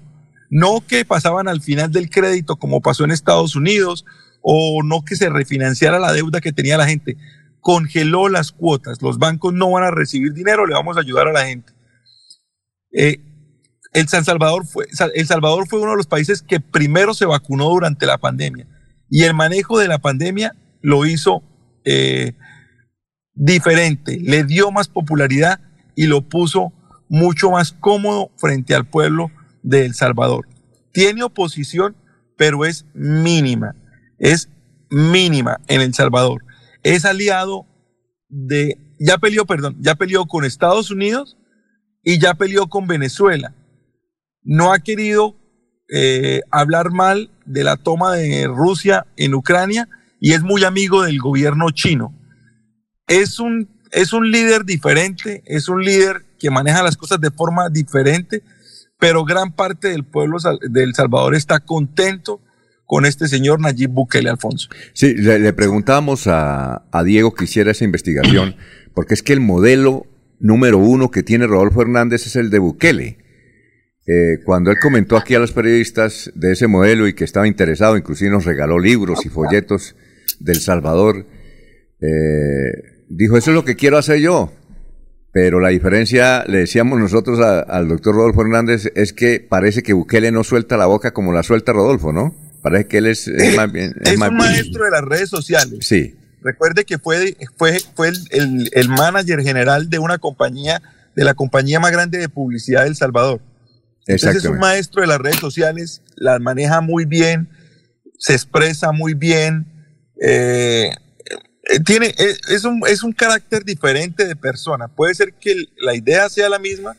[0.48, 4.06] No que pasaban al final del crédito como pasó en Estados Unidos
[4.40, 7.18] o no que se refinanciara la deuda que tenía la gente
[7.60, 9.00] congeló las cuotas.
[9.02, 11.72] Los bancos no van a recibir dinero, le vamos a ayudar a la gente.
[12.92, 13.20] Eh,
[13.92, 17.68] el, San Salvador fue, el Salvador fue uno de los países que primero se vacunó
[17.68, 18.66] durante la pandemia
[19.10, 21.42] y el manejo de la pandemia lo hizo
[21.84, 22.34] eh,
[23.34, 25.60] diferente, le dio más popularidad
[25.94, 26.72] y lo puso
[27.08, 29.30] mucho más cómodo frente al pueblo
[29.62, 30.48] de El Salvador.
[30.92, 31.96] Tiene oposición,
[32.36, 33.76] pero es mínima,
[34.18, 34.48] es
[34.90, 36.42] mínima en El Salvador
[36.82, 37.66] es aliado
[38.28, 41.36] de, ya peleó, perdón, ya peleó con Estados Unidos
[42.02, 43.54] y ya peleó con Venezuela.
[44.42, 45.36] No ha querido
[45.88, 49.88] eh, hablar mal de la toma de Rusia en Ucrania
[50.20, 52.14] y es muy amigo del gobierno chino.
[53.08, 57.68] Es un, es un líder diferente, es un líder que maneja las cosas de forma
[57.68, 58.42] diferente,
[58.98, 62.40] pero gran parte del pueblo de El Salvador está contento
[62.86, 64.68] con este señor Nayib Bukele Alfonso.
[64.92, 68.56] Sí, le, preguntábamos a, Diego que hiciera esa investigación,
[68.94, 70.06] porque es que el modelo
[70.40, 73.18] número uno que tiene Rodolfo Hernández es el de Bukele.
[74.06, 77.96] Eh, cuando él comentó aquí a los periodistas de ese modelo y que estaba interesado,
[77.96, 79.94] inclusive nos regaló libros y folletos
[80.40, 81.24] del Salvador,
[82.00, 84.52] eh, dijo, eso es lo que quiero hacer yo.
[85.32, 89.94] Pero la diferencia, le decíamos nosotros a- al doctor Rodolfo Hernández, es que parece que
[89.94, 92.34] Bukele no suelta la boca como la suelta Rodolfo, ¿no?
[92.60, 93.94] Parece que él es, es más bien...
[94.04, 95.78] Es más un bien- maestro de las redes sociales.
[95.86, 100.82] Sí, Recuerde que fue, fue, fue el, el- el manager general de una compañía,
[101.14, 103.40] de la compañía más grande de publicidad de El Salvador.
[104.06, 107.48] Entonces es un maestro de las redes sociales, las maneja muy bien,
[108.18, 109.66] se expresa muy bien,
[110.20, 110.90] eh,
[111.64, 114.88] eh, tiene, es, es un, es un carácter diferente de persona.
[114.88, 116.96] Puede ser que la idea sea la misma,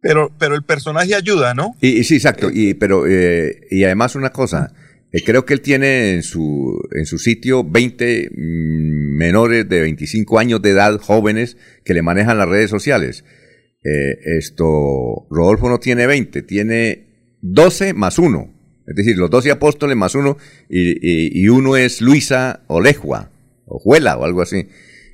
[0.00, 1.76] pero, pero el personaje ayuda, ¿no?
[1.80, 2.50] Y, y sí, exacto.
[2.52, 4.72] Y, pero, eh, y además una cosa,
[5.12, 10.38] eh, creo que él tiene en su, en su sitio 20 mm, menores de 25
[10.38, 13.24] años de edad, jóvenes, que le manejan las redes sociales.
[13.82, 17.06] Eh, esto, Rodolfo no tiene 20, tiene
[17.40, 18.52] 12 más uno.
[18.86, 20.36] Es decir, los 12 apóstoles más uno,
[20.68, 23.30] y, y- y uno es Luisa Olejua,
[23.66, 24.68] o Juela, o algo así.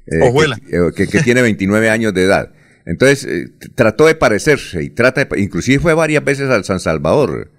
[0.09, 0.57] eh, Ojuela.
[0.57, 2.53] que- eh, que, que tiene 29 años de edad.
[2.87, 7.51] Entonces, eh, trató de parecerse y trata de, inclusive fue varias veces al San Salvador,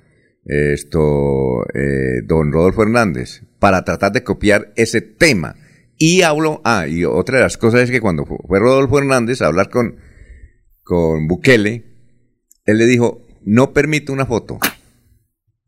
[0.46, 1.66] eh, esto,
[2.26, 5.56] don Rodolfo Hernández, para tratar de copiar ese tema.
[5.98, 9.42] Y habló, ah, y otra de las cosas es que cuando fu- fue Rodolfo Hernández
[9.42, 9.98] a hablar con,
[10.88, 11.84] con Bukele,
[12.66, 14.58] él le dijo, no permito una foto.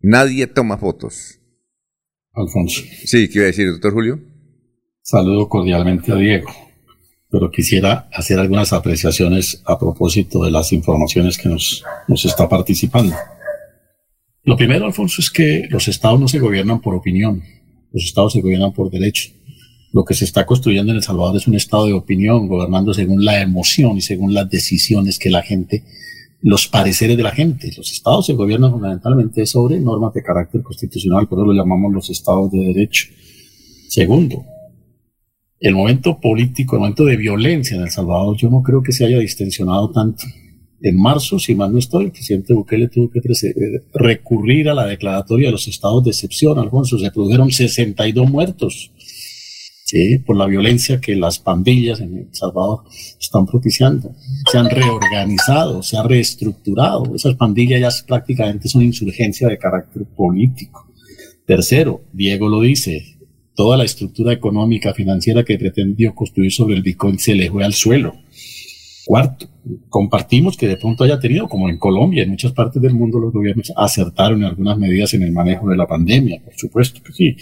[0.01, 1.39] Nadie toma fotos.
[2.33, 2.81] Alfonso.
[3.03, 4.21] Sí, ¿qué iba a decir, doctor Julio?
[5.01, 6.47] Saludo cordialmente a Diego,
[7.29, 13.15] pero quisiera hacer algunas apreciaciones a propósito de las informaciones que nos, nos está participando.
[14.43, 17.43] Lo primero, Alfonso, es que los estados no se gobiernan por opinión,
[17.91, 19.31] los estados se gobiernan por derecho.
[19.91, 23.25] Lo que se está construyendo en El Salvador es un estado de opinión, gobernando según
[23.25, 25.83] la emoción y según las decisiones que la gente,
[26.41, 27.71] los pareceres de la gente.
[27.75, 32.09] Los estados se gobiernan fundamentalmente sobre normas de carácter constitucional, por eso lo llamamos los
[32.11, 33.07] estados de derecho.
[33.87, 34.45] Segundo,
[35.59, 39.05] el momento político, el momento de violencia en El Salvador, yo no creo que se
[39.05, 40.23] haya distensionado tanto.
[40.81, 44.85] En marzo, si mal no estoy, el presidente Bukele tuvo que eh, recurrir a la
[44.85, 46.97] declaratoria de los estados de excepción, Alfonso.
[46.97, 48.93] Se produjeron 62 muertos
[49.89, 50.19] ¿sí?
[50.19, 52.83] por la violencia que las pandillas en El Salvador
[53.19, 54.13] están propiciando.
[54.51, 57.15] Se han reorganizado, se han reestructurado.
[57.15, 60.87] Esas pandillas ya prácticamente son insurgencia de carácter político.
[61.45, 63.03] Tercero, Diego lo dice,
[63.55, 67.73] toda la estructura económica financiera que pretendió construir sobre el Bitcoin se le fue al
[67.73, 68.13] suelo.
[69.07, 69.49] Cuarto,
[69.89, 73.33] compartimos que de pronto haya tenido, como en Colombia, en muchas partes del mundo, los
[73.33, 77.35] gobiernos acertaron en algunas medidas en el manejo de la pandemia, por supuesto que sí.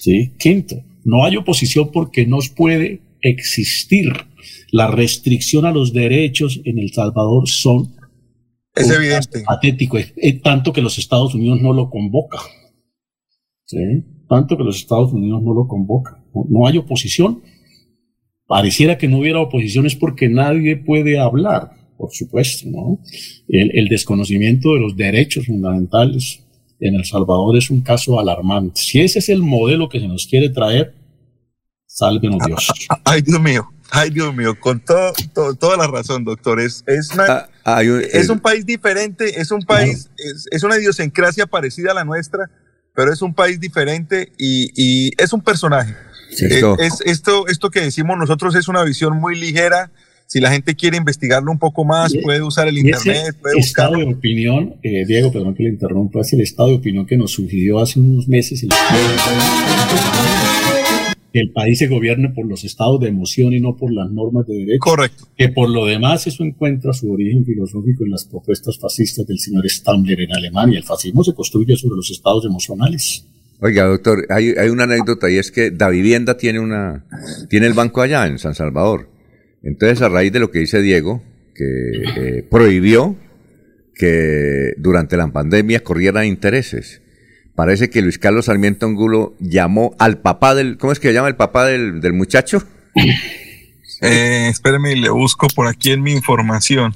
[0.00, 0.32] ¿Sí?
[0.38, 0.76] Quinto,
[1.08, 4.12] no hay oposición porque no puede existir.
[4.70, 7.94] La restricción a los derechos en El Salvador son
[8.74, 9.40] Es evidente.
[9.46, 12.40] patético, es, es tanto que los Estados Unidos no lo convoca.
[13.64, 13.78] ¿Sí?
[14.28, 16.22] Tanto que los Estados Unidos no lo convoca.
[16.34, 17.42] No, no hay oposición.
[18.46, 23.00] Pareciera que no hubiera oposición es porque nadie puede hablar, por supuesto, ¿no?
[23.48, 26.44] El, el desconocimiento de los derechos fundamentales
[26.80, 28.78] en El Salvador es un caso alarmante.
[28.82, 30.97] Si ese es el modelo que se nos quiere traer,
[31.98, 32.70] sálvenos Dios.
[33.04, 33.68] Ay, Dios mío.
[33.90, 36.60] Ay, Dios mío, con todo, todo- toda la razón, doctor.
[36.60, 37.24] Es, es, una-
[37.90, 42.04] un- es un país diferente, es un país, es, es una idiosincrasia parecida a la
[42.04, 42.50] nuestra,
[42.94, 45.92] pero es un país diferente y, y es un personaje.
[45.92, 49.90] Eh, Esto- es, esto, esto que decimos nosotros es una visión muy ligera.
[50.26, 53.92] Si la gente quiere investigarlo un poco más, Y- puede usar el internet, puede estado
[53.92, 53.98] buscarlo.
[54.00, 57.30] de opinión, eh, Diego, perdón que le interrumpa, es el estado de opinión que nos
[57.32, 58.68] sugirió hace unos meses el,
[61.32, 64.46] que el país se gobierne por los estados de emoción y no por las normas
[64.46, 64.80] de derecho.
[64.80, 65.28] Correcto.
[65.36, 69.68] Que por lo demás eso encuentra su origen filosófico en las propuestas fascistas del señor
[69.68, 70.78] Stammler en Alemania.
[70.78, 73.26] El fascismo se construye sobre los estados emocionales.
[73.60, 77.04] Oiga, doctor, hay, hay una anécdota y es que Da Vivienda tiene una
[77.48, 79.10] tiene el banco allá en San Salvador.
[79.62, 81.22] Entonces, a raíz de lo que dice Diego,
[81.54, 81.64] que
[82.16, 83.16] eh, prohibió
[83.94, 87.02] que durante la pandemia corrieran intereses.
[87.58, 91.26] Parece que Luis Carlos Sarmiento Angulo llamó al papá del, ¿cómo es que se llama
[91.26, 92.62] el papá del, del muchacho?
[94.00, 94.52] Eh,
[94.94, 96.94] le busco por aquí en mi información.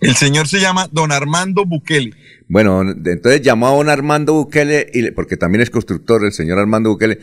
[0.00, 2.12] El señor se llama Don Armando Bukele.
[2.46, 6.58] Bueno, entonces llamó a don Armando Bukele, y le- porque también es constructor el señor
[6.58, 7.18] Armando Bukele,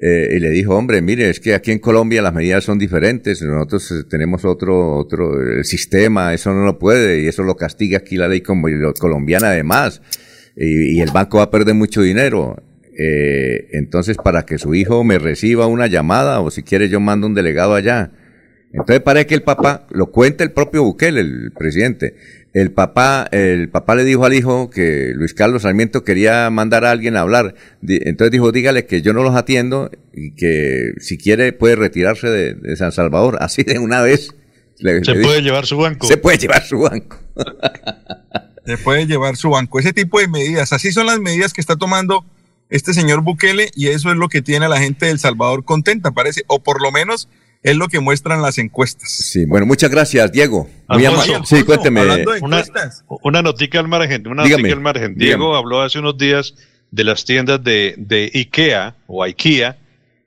[0.00, 3.42] eh, y le dijo, hombre, mire, es que aquí en Colombia las medidas son diferentes,
[3.42, 7.98] nosotros eh, tenemos otro, otro eh, sistema, eso no lo puede, y eso lo castiga
[7.98, 10.00] aquí la ley colombiana además,
[10.60, 12.62] y, y el banco va a perder mucho dinero.
[12.98, 17.26] Eh, entonces, para que su hijo me reciba una llamada, o si quiere yo mando
[17.26, 18.10] un delegado allá.
[18.72, 22.14] Entonces parece que el papá, lo cuenta el propio Bukele, el presidente,
[22.52, 26.90] el papá, el papá le dijo al hijo que Luis Carlos Sarmiento quería mandar a
[26.92, 27.54] alguien a hablar.
[27.88, 32.54] Entonces dijo, dígale que yo no los atiendo y que si quiere puede retirarse de,
[32.54, 34.34] de San Salvador, así de una vez.
[34.78, 36.06] Le- Se le puede llevar su banco.
[36.06, 37.18] Se puede llevar su banco.
[38.66, 39.78] Se puede llevar su banco.
[39.78, 40.72] Ese tipo de medidas.
[40.72, 42.24] Así son las medidas que está tomando
[42.68, 45.64] este señor Bukele y eso es lo que tiene a la gente de El Salvador
[45.64, 46.42] contenta, parece.
[46.46, 47.28] O por lo menos
[47.62, 49.10] es lo que muestran las encuestas.
[49.10, 50.68] Sí, bueno, muchas gracias, Diego.
[50.88, 51.40] Muy amable.
[51.44, 52.02] Sí, cuénteme.
[52.42, 52.64] Una,
[53.22, 55.14] una notica al margen, una Dígame, notica al margen.
[55.14, 55.24] dígame.
[55.26, 56.54] Diego habló hace unos días
[56.90, 59.78] de las tiendas de, de IKEA o IKEA,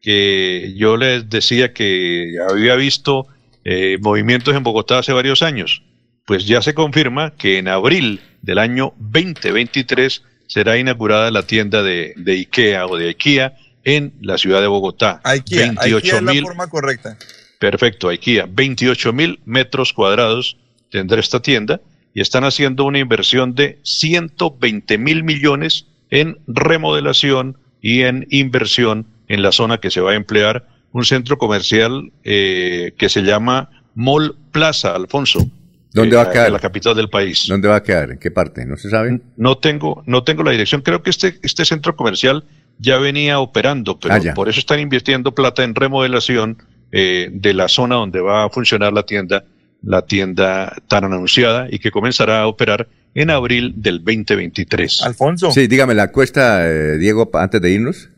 [0.02, 3.28] que yo les decía que había visto
[3.64, 5.84] eh, movimientos en Bogotá hace varios años.
[6.26, 12.14] Pues ya se confirma que en abril del año 2023 será inaugurada la tienda de,
[12.16, 15.20] de IKEA o de IKEA en la ciudad de Bogotá.
[15.24, 17.18] IKEA, 28 IKEA es la mil forma correcta.
[17.60, 18.48] Perfecto, IKEA.
[18.50, 20.58] 28 mil metros cuadrados
[20.90, 21.82] tendrá esta tienda
[22.14, 29.42] y están haciendo una inversión de 120 mil millones en remodelación y en inversión en
[29.42, 34.36] la zona que se va a emplear un centro comercial eh, que se llama Mall
[34.52, 35.50] Plaza, Alfonso.
[35.94, 36.48] ¿Dónde eh, va a quedar?
[36.48, 37.46] En la capital del país.
[37.48, 38.12] ¿Dónde va a quedar?
[38.12, 38.66] ¿En qué parte?
[38.66, 39.22] ¿No se sabe?
[39.38, 40.82] No tengo, no tengo la dirección.
[40.82, 42.44] Creo que este, este centro comercial
[42.80, 46.58] ya venía operando, pero Ah, por eso están invirtiendo plata en remodelación
[46.92, 49.46] eh, de la zona donde va a funcionar la tienda,
[49.82, 55.04] la tienda tan anunciada y que comenzará a operar en abril del 2023.
[55.04, 55.52] Alfonso.
[55.52, 58.10] Sí, dígame la encuesta, eh, Diego, antes de irnos.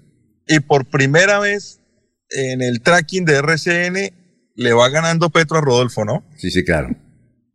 [0.47, 1.81] Y por primera vez
[2.30, 4.14] en el tracking de RCN
[4.56, 6.23] le va ganando Petro a Rodolfo, ¿no?
[6.38, 6.95] Sí, sí, claro.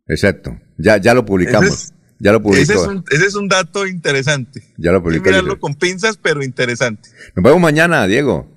[0.07, 0.59] Exacto.
[0.77, 1.69] Ya, ya lo publicamos.
[1.69, 2.61] Ese es- ya lo publicó.
[2.61, 4.61] Ese es, un, ese es un dato interesante.
[4.77, 5.25] Ya lo publicó.
[5.25, 7.09] mirarlo con pinzas, pero interesante.
[7.35, 8.47] Nos vemos mañana, Diego.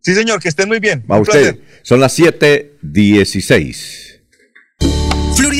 [0.00, 1.04] Sí, señor, que estén muy bien.
[1.08, 1.54] A Un usted.
[1.54, 1.60] placer.
[1.82, 4.13] Son las 7:16.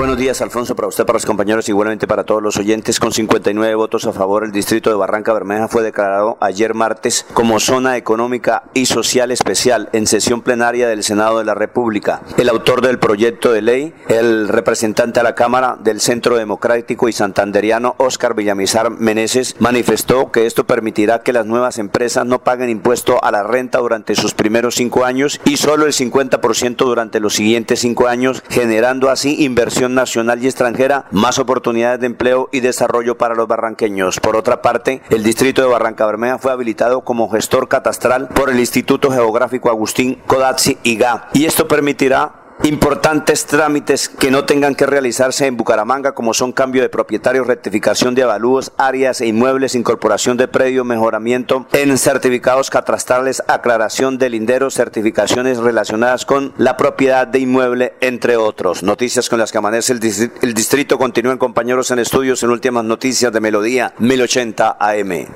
[0.00, 2.98] Buenos días, Alfonso, para usted, para los compañeros, igualmente para todos los oyentes.
[2.98, 7.60] Con 59 votos a favor, el distrito de Barranca Bermeja fue declarado ayer martes como
[7.60, 12.22] zona económica y social especial en sesión plenaria del Senado de la República.
[12.38, 17.12] El autor del proyecto de ley, el representante a la Cámara del Centro Democrático y
[17.12, 23.22] Santanderiano, Óscar Villamizar Meneses, manifestó que esto permitirá que las nuevas empresas no paguen impuesto
[23.22, 27.80] a la renta durante sus primeros cinco años y solo el 50% durante los siguientes
[27.80, 33.34] cinco años, generando así inversión nacional y extranjera, más oportunidades de empleo y desarrollo para
[33.34, 34.20] los barranqueños.
[34.20, 38.58] Por otra parte, el distrito de Barranca Bermeja fue habilitado como gestor catastral por el
[38.58, 45.46] Instituto Geográfico Agustín Codazzi IGA y esto permitirá importantes trámites que no tengan que realizarse
[45.46, 50.46] en Bucaramanga como son cambio de propietario, rectificación de avalúos, áreas e inmuebles, incorporación de
[50.48, 57.94] predio, mejoramiento en certificados catastrales, aclaración de linderos, certificaciones relacionadas con la propiedad de inmueble,
[58.00, 58.82] entre otros.
[58.82, 60.98] Noticias con las que amanece el, distri- el distrito.
[60.98, 65.26] Continúen compañeros en estudios en últimas noticias de Melodía 1080 AM.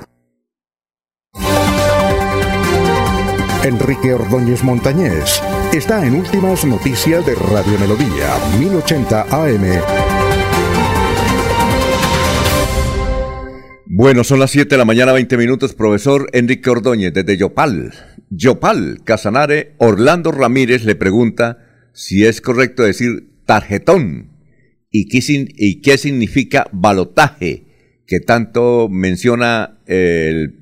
[3.63, 5.41] Enrique Ordóñez Montañés
[5.75, 9.81] está en Últimas Noticias de Radio Melodía 1080 AM.
[13.87, 15.73] Bueno, son las 7 de la mañana, 20 minutos.
[15.73, 17.93] Profesor Enrique Ordóñez, desde Yopal.
[18.29, 21.57] Yopal, Casanare, Orlando Ramírez le pregunta
[21.93, 24.31] si es correcto decir tarjetón
[24.89, 27.65] y qué, y qué significa balotaje,
[28.07, 30.57] que tanto menciona el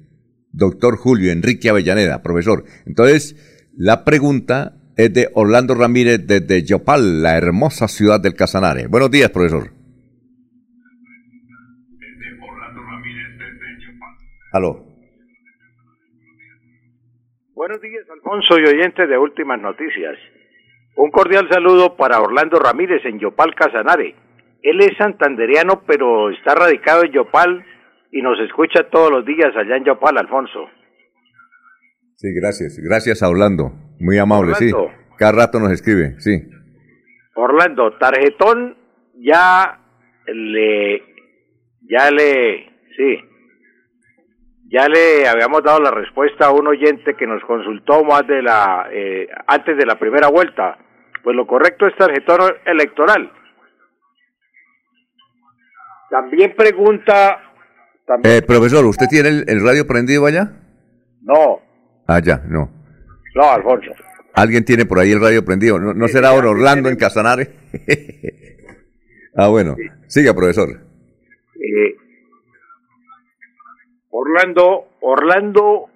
[0.51, 2.66] doctor Julio Enrique Avellaneda, profesor.
[2.88, 3.35] Entonces,
[3.75, 8.88] la pregunta es de Orlando Ramírez desde Yopal, la hermosa ciudad del Casanare.
[8.88, 9.72] Buenos días, profesor.
[14.52, 14.86] Aló.
[17.56, 20.16] Buenos días, Alfonso y oyentes de Últimas Noticias.
[20.96, 24.16] Un cordial saludo para Orlando Ramírez en Yopal Casanare.
[24.62, 27.66] Él es santanderiano, pero está radicado en Yopal
[28.12, 30.70] y nos escucha todos los días allá en Yopal, Alfonso.
[32.16, 32.78] Sí, gracias.
[32.78, 33.83] Gracias a Orlando.
[34.00, 34.90] Muy amable, Orlando.
[34.90, 34.96] sí.
[35.18, 36.50] Cada rato nos escribe, sí.
[37.36, 38.76] Orlando, tarjetón
[39.16, 39.80] ya
[40.28, 41.02] le,
[41.82, 42.66] ya le,
[42.98, 43.20] sí,
[44.70, 48.88] ya le habíamos dado la respuesta a un oyente que nos consultó más de la,
[48.92, 50.78] eh, antes de la primera vuelta.
[51.24, 53.32] Pues lo correcto es tarjetón electoral.
[56.10, 57.40] También pregunta.
[58.24, 60.52] Eh, profesor, ¿usted tiene el, el radio prendido allá?
[61.22, 61.60] No,
[62.06, 62.70] Ah, ya, no.
[63.36, 63.92] No, Alfonso.
[64.34, 65.80] Alguien tiene por ahí el radio prendido.
[65.80, 67.52] ¿No, no será ahora Orlando en Casanare?
[69.36, 69.76] ah, bueno.
[70.08, 70.70] Siga, profesor.
[71.56, 71.95] Eh,
[74.10, 75.90] Orlando, Orlando,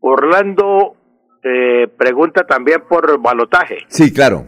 [0.00, 0.96] Orlando
[1.42, 3.78] eh, pregunta también por balotaje.
[3.88, 4.46] Sí, claro.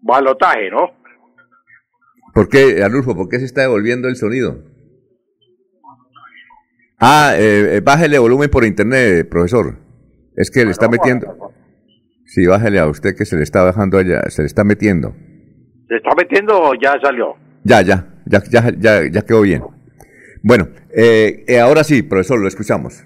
[0.00, 0.92] Balotaje, ¿no?
[2.34, 4.73] ¿Por qué, Arnulfo, por qué se está devolviendo el sonido?
[7.06, 9.76] Ah, eh, eh, bájele volumen por internet, profesor.
[10.36, 11.52] Es que le está metiendo.
[12.24, 15.14] Sí, bájele a usted que se le está bajando allá, se le está metiendo.
[15.86, 17.34] ¿Se está metiendo o ya salió?
[17.62, 19.62] Ya, ya, ya, ya, ya, ya quedó bien.
[20.42, 23.04] Bueno, eh, eh, ahora sí, profesor, lo escuchamos.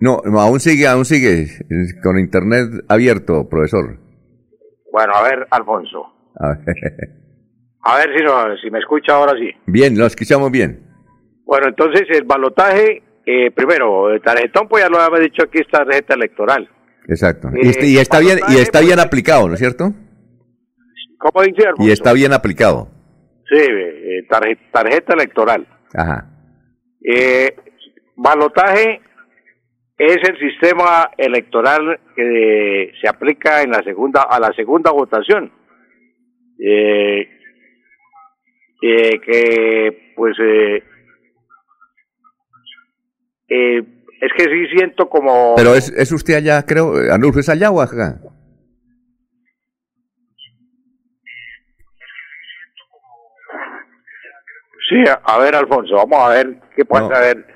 [0.00, 1.48] No, no, aún sigue, aún sigue
[2.02, 3.98] con internet abierto, profesor.
[4.90, 6.02] Bueno, a ver, Alfonso.
[6.34, 6.64] A ver.
[7.80, 9.50] A ver si, no, si me escucha ahora sí.
[9.66, 10.87] Bien, lo escuchamos bien.
[11.48, 15.68] Bueno, entonces el balotaje, eh, primero, el tarjetón, pues ya lo había dicho aquí, es
[15.68, 16.68] tarjeta electoral.
[17.08, 17.48] Exacto.
[17.48, 19.94] Eh, Y, este- y está bien, y está bien aplicado, ¿no es cierto?
[21.18, 21.68] ¿Cómo dice?
[21.78, 22.88] Y está bien aplicado.
[23.50, 25.66] Sí, eh, tarje- tarjeta electoral.
[25.94, 26.26] Ajá.
[27.02, 27.56] Eh,
[28.14, 29.00] balotaje
[29.96, 35.50] es el sistema electoral que se aplica en la segunda a la segunda votación.
[36.60, 37.26] Eh,
[38.82, 40.82] eh, que pues eh,
[43.48, 43.78] eh,
[44.20, 47.80] es que sí siento como Pero es, es usted allá, creo, Anulfo, ¿es allá o
[47.80, 48.20] acá?
[54.88, 57.14] sí a ver Alfonso vamos a ver qué pasa No.
[57.16, 57.46] a ver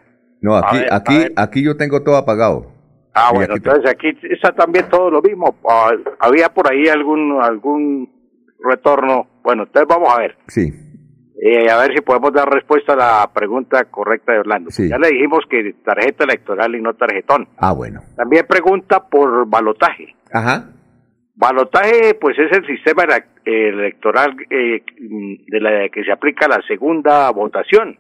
[0.41, 2.67] No, aquí, ver, aquí, aquí yo tengo todo apagado.
[3.15, 5.55] Ah, Y bueno, aquí- entonces aquí está también todo lo mismo.
[5.69, 8.11] Ah, había por ahí algún algún
[8.59, 9.29] retorno.
[9.45, 10.37] Bueno, entonces vamos a ver.
[10.49, 10.73] Sí.
[11.45, 14.71] Eh, a ver si podemos dar respuesta a la pregunta correcta de Orlando.
[14.71, 14.89] Sí.
[14.89, 17.49] Ya le dijimos que tarjeta electoral y no tarjetón.
[17.59, 18.01] Ah, bueno.
[18.17, 20.15] También pregunta por balotaje.
[20.33, 20.71] Ajá.
[21.35, 24.85] Balotaje, pues es el sistema ele- electoral eh,
[25.49, 27.99] de la que se aplica la segunda votación.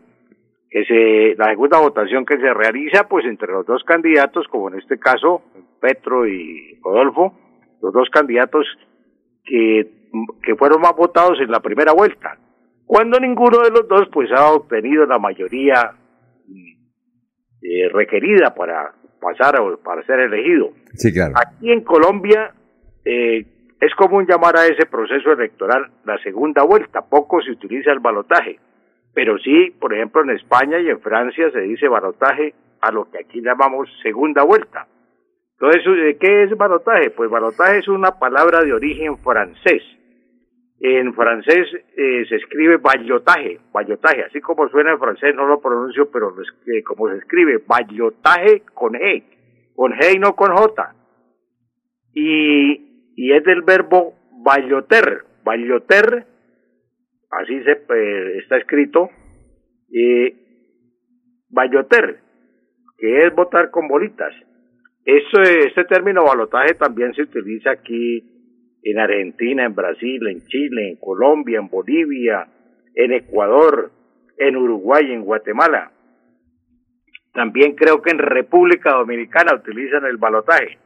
[0.70, 4.78] Que se, la segunda votación que se realiza, pues entre los dos candidatos, como en
[4.78, 5.42] este caso
[5.80, 7.36] Petro y Rodolfo,
[7.82, 8.66] los dos candidatos
[9.44, 9.90] que,
[10.44, 12.38] que fueron más votados en la primera vuelta.
[12.92, 15.94] Cuando ninguno de los dos, pues ha obtenido la mayoría
[17.62, 20.72] eh, requerida para pasar o para ser elegido.
[20.92, 21.32] Sí, claro.
[21.36, 22.52] Aquí en Colombia
[23.02, 23.46] eh,
[23.80, 27.00] es común llamar a ese proceso electoral la segunda vuelta.
[27.00, 28.58] Poco se utiliza el balotaje,
[29.14, 33.20] pero sí, por ejemplo, en España y en Francia se dice balotaje a lo que
[33.20, 34.86] aquí llamamos segunda vuelta.
[35.58, 37.08] Entonces, ¿de ¿qué es balotaje?
[37.08, 39.82] Pues balotaje es una palabra de origen francés.
[40.84, 46.10] En francés eh, se escribe ballotaje, ballotaje, así como suena en francés, no lo pronuncio,
[46.10, 46.34] pero
[46.84, 49.22] como se escribe, ballotaje con E,
[49.76, 50.94] con G y no con J
[52.14, 55.24] y, y es del verbo balloter.
[55.44, 56.26] Balloter,
[57.30, 59.10] así se eh, está escrito,
[59.92, 60.36] eh,
[61.48, 62.20] balloter,
[62.96, 64.32] que es votar con bolitas.
[65.04, 68.31] Eso, este término balotaje también se utiliza aquí
[68.82, 72.46] en Argentina, en Brasil, en Chile, en Colombia, en Bolivia,
[72.94, 73.90] en Ecuador,
[74.38, 75.92] en Uruguay, en Guatemala.
[77.32, 80.78] También creo que en República Dominicana utilizan el balotaje.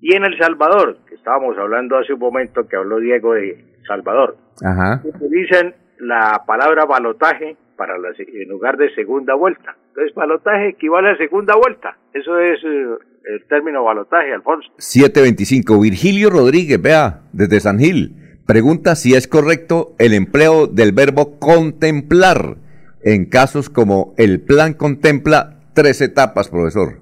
[0.00, 4.36] Y en El Salvador, que estábamos hablando hace un momento, que habló Diego de Salvador,
[4.64, 5.02] Ajá.
[5.04, 9.76] utilizan la palabra balotaje para la, en lugar de segunda vuelta.
[9.88, 11.96] Entonces, balotaje equivale a segunda vuelta.
[12.12, 12.86] Eso es eh,
[13.26, 14.70] el término balotaje, Alfonso.
[14.78, 15.80] 725.
[15.80, 18.14] Virgilio Rodríguez, vea, desde San Gil,
[18.46, 22.56] pregunta si es correcto el empleo del verbo contemplar
[23.02, 27.00] en casos como el plan contempla tres etapas, profesor.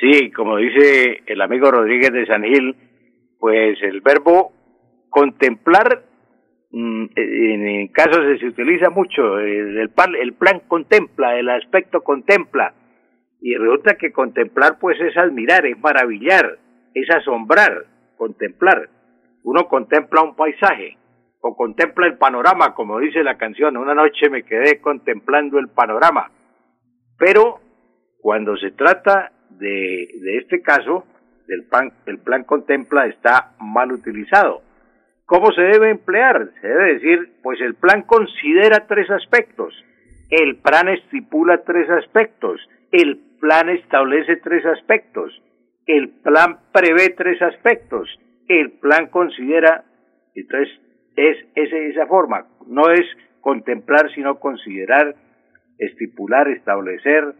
[0.00, 2.76] Sí, como dice el amigo Rodríguez de San Gil,
[3.38, 4.52] pues el verbo
[5.08, 6.04] contemplar
[6.70, 12.74] mm, en, casos se utiliza mucho, el, el plan, el plan contempla, el aspecto contempla,
[13.40, 16.58] y resulta que contemplar pues es admirar, es maravillar,
[16.94, 17.86] es asombrar,
[18.16, 18.88] contemplar.
[19.42, 20.98] Uno contempla un paisaje
[21.40, 26.30] o contempla el panorama, como dice la canción, una noche me quedé contemplando el panorama.
[27.18, 27.60] Pero
[28.20, 31.06] cuando se trata de, de este caso,
[31.46, 34.62] del plan, el plan contempla está mal utilizado.
[35.24, 36.50] ¿Cómo se debe emplear?
[36.60, 39.74] Se debe decir, pues el plan considera tres aspectos.
[40.28, 42.60] El plan estipula tres aspectos.
[42.92, 45.32] El plan establece tres aspectos.
[45.86, 48.08] El plan prevé tres aspectos.
[48.48, 49.84] El plan considera,
[50.34, 50.68] entonces
[51.16, 53.06] es, esa forma, no es
[53.40, 55.14] contemplar, sino considerar,
[55.78, 57.34] estipular, establecer,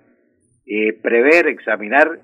[0.66, 2.20] eh, prever, examinar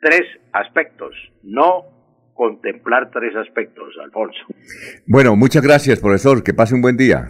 [0.00, 1.94] tres aspectos, no
[2.34, 4.40] contemplar tres aspectos, Alfonso.
[5.06, 6.42] Bueno, muchas gracias, profesor.
[6.42, 7.28] Que pase un buen día.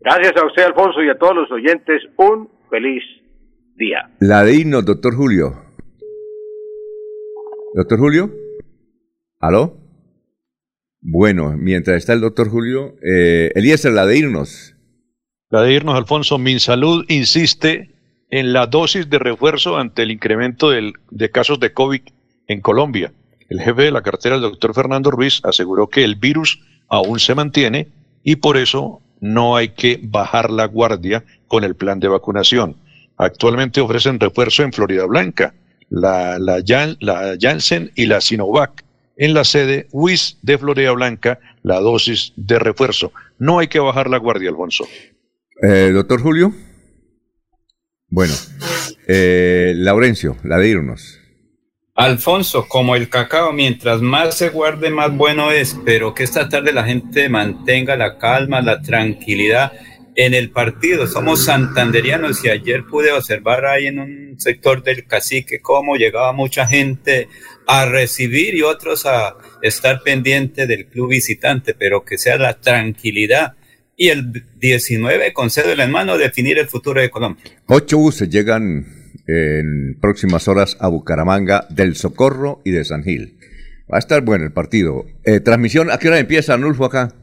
[0.00, 2.02] Gracias a usted, Alfonso, y a todos los oyentes.
[2.16, 3.02] Un feliz
[3.76, 4.10] día.
[4.20, 5.64] La de himnos, doctor Julio.
[7.74, 8.30] Doctor Julio.
[9.38, 9.76] ¿Aló?
[11.00, 14.76] Bueno, mientras está el doctor Julio, eh, Eliezer, la de irnos.
[15.48, 16.38] La de irnos, Alfonso.
[16.38, 17.94] Minsalud insiste
[18.30, 22.02] en la dosis de refuerzo ante el incremento del, de casos de COVID
[22.48, 23.12] en Colombia.
[23.48, 27.34] El jefe de la cartera, el doctor Fernando Ruiz, aseguró que el virus aún se
[27.34, 27.88] mantiene
[28.22, 32.76] y por eso no hay que bajar la guardia con el plan de vacunación.
[33.20, 35.52] Actualmente ofrecen refuerzo en Florida Blanca,
[35.90, 36.62] la, la,
[37.00, 38.82] la Janssen y la Sinovac.
[39.18, 43.12] En la sede WIS de Florida Blanca, la dosis de refuerzo.
[43.38, 44.88] No hay que bajar la guardia, Alfonso.
[45.62, 46.54] Eh, doctor Julio.
[48.08, 48.32] Bueno,
[49.06, 51.18] eh, Laurencio, la de irnos.
[51.94, 56.72] Alfonso, como el cacao, mientras más se guarde, más bueno es, pero que esta tarde
[56.72, 59.72] la gente mantenga la calma, la tranquilidad
[60.20, 61.06] en el partido.
[61.06, 66.66] Somos santanderianos y ayer pude observar ahí en un sector del cacique cómo llegaba mucha
[66.66, 67.26] gente
[67.66, 73.54] a recibir y otros a estar pendiente del club visitante, pero que sea la tranquilidad
[73.96, 77.44] y el 19 con cédula en mano definir el futuro de Colombia.
[77.66, 83.38] Ocho buses llegan en próximas horas a Bucaramanga, del Socorro y de San Gil.
[83.90, 85.06] Va a estar bueno el partido.
[85.24, 87.14] Eh, transmisión, ¿a qué hora empieza Anulfo acá?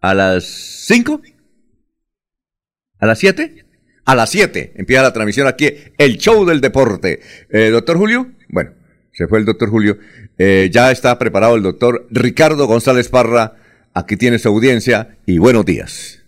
[0.00, 0.44] ¿A las
[0.86, 1.20] 5?
[3.00, 3.64] ¿A las 7?
[4.04, 7.20] A las 7 empieza la transmisión aquí, el show del deporte.
[7.50, 8.72] Eh, doctor Julio, bueno,
[9.12, 9.98] se fue el doctor Julio.
[10.38, 13.56] Eh, ya está preparado el doctor Ricardo González Parra.
[13.94, 16.18] Aquí tiene su audiencia y buenos días.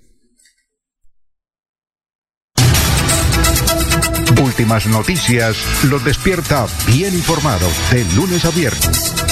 [4.42, 5.56] Últimas noticias
[5.88, 9.31] los despierta bien informados de lunes a viernes.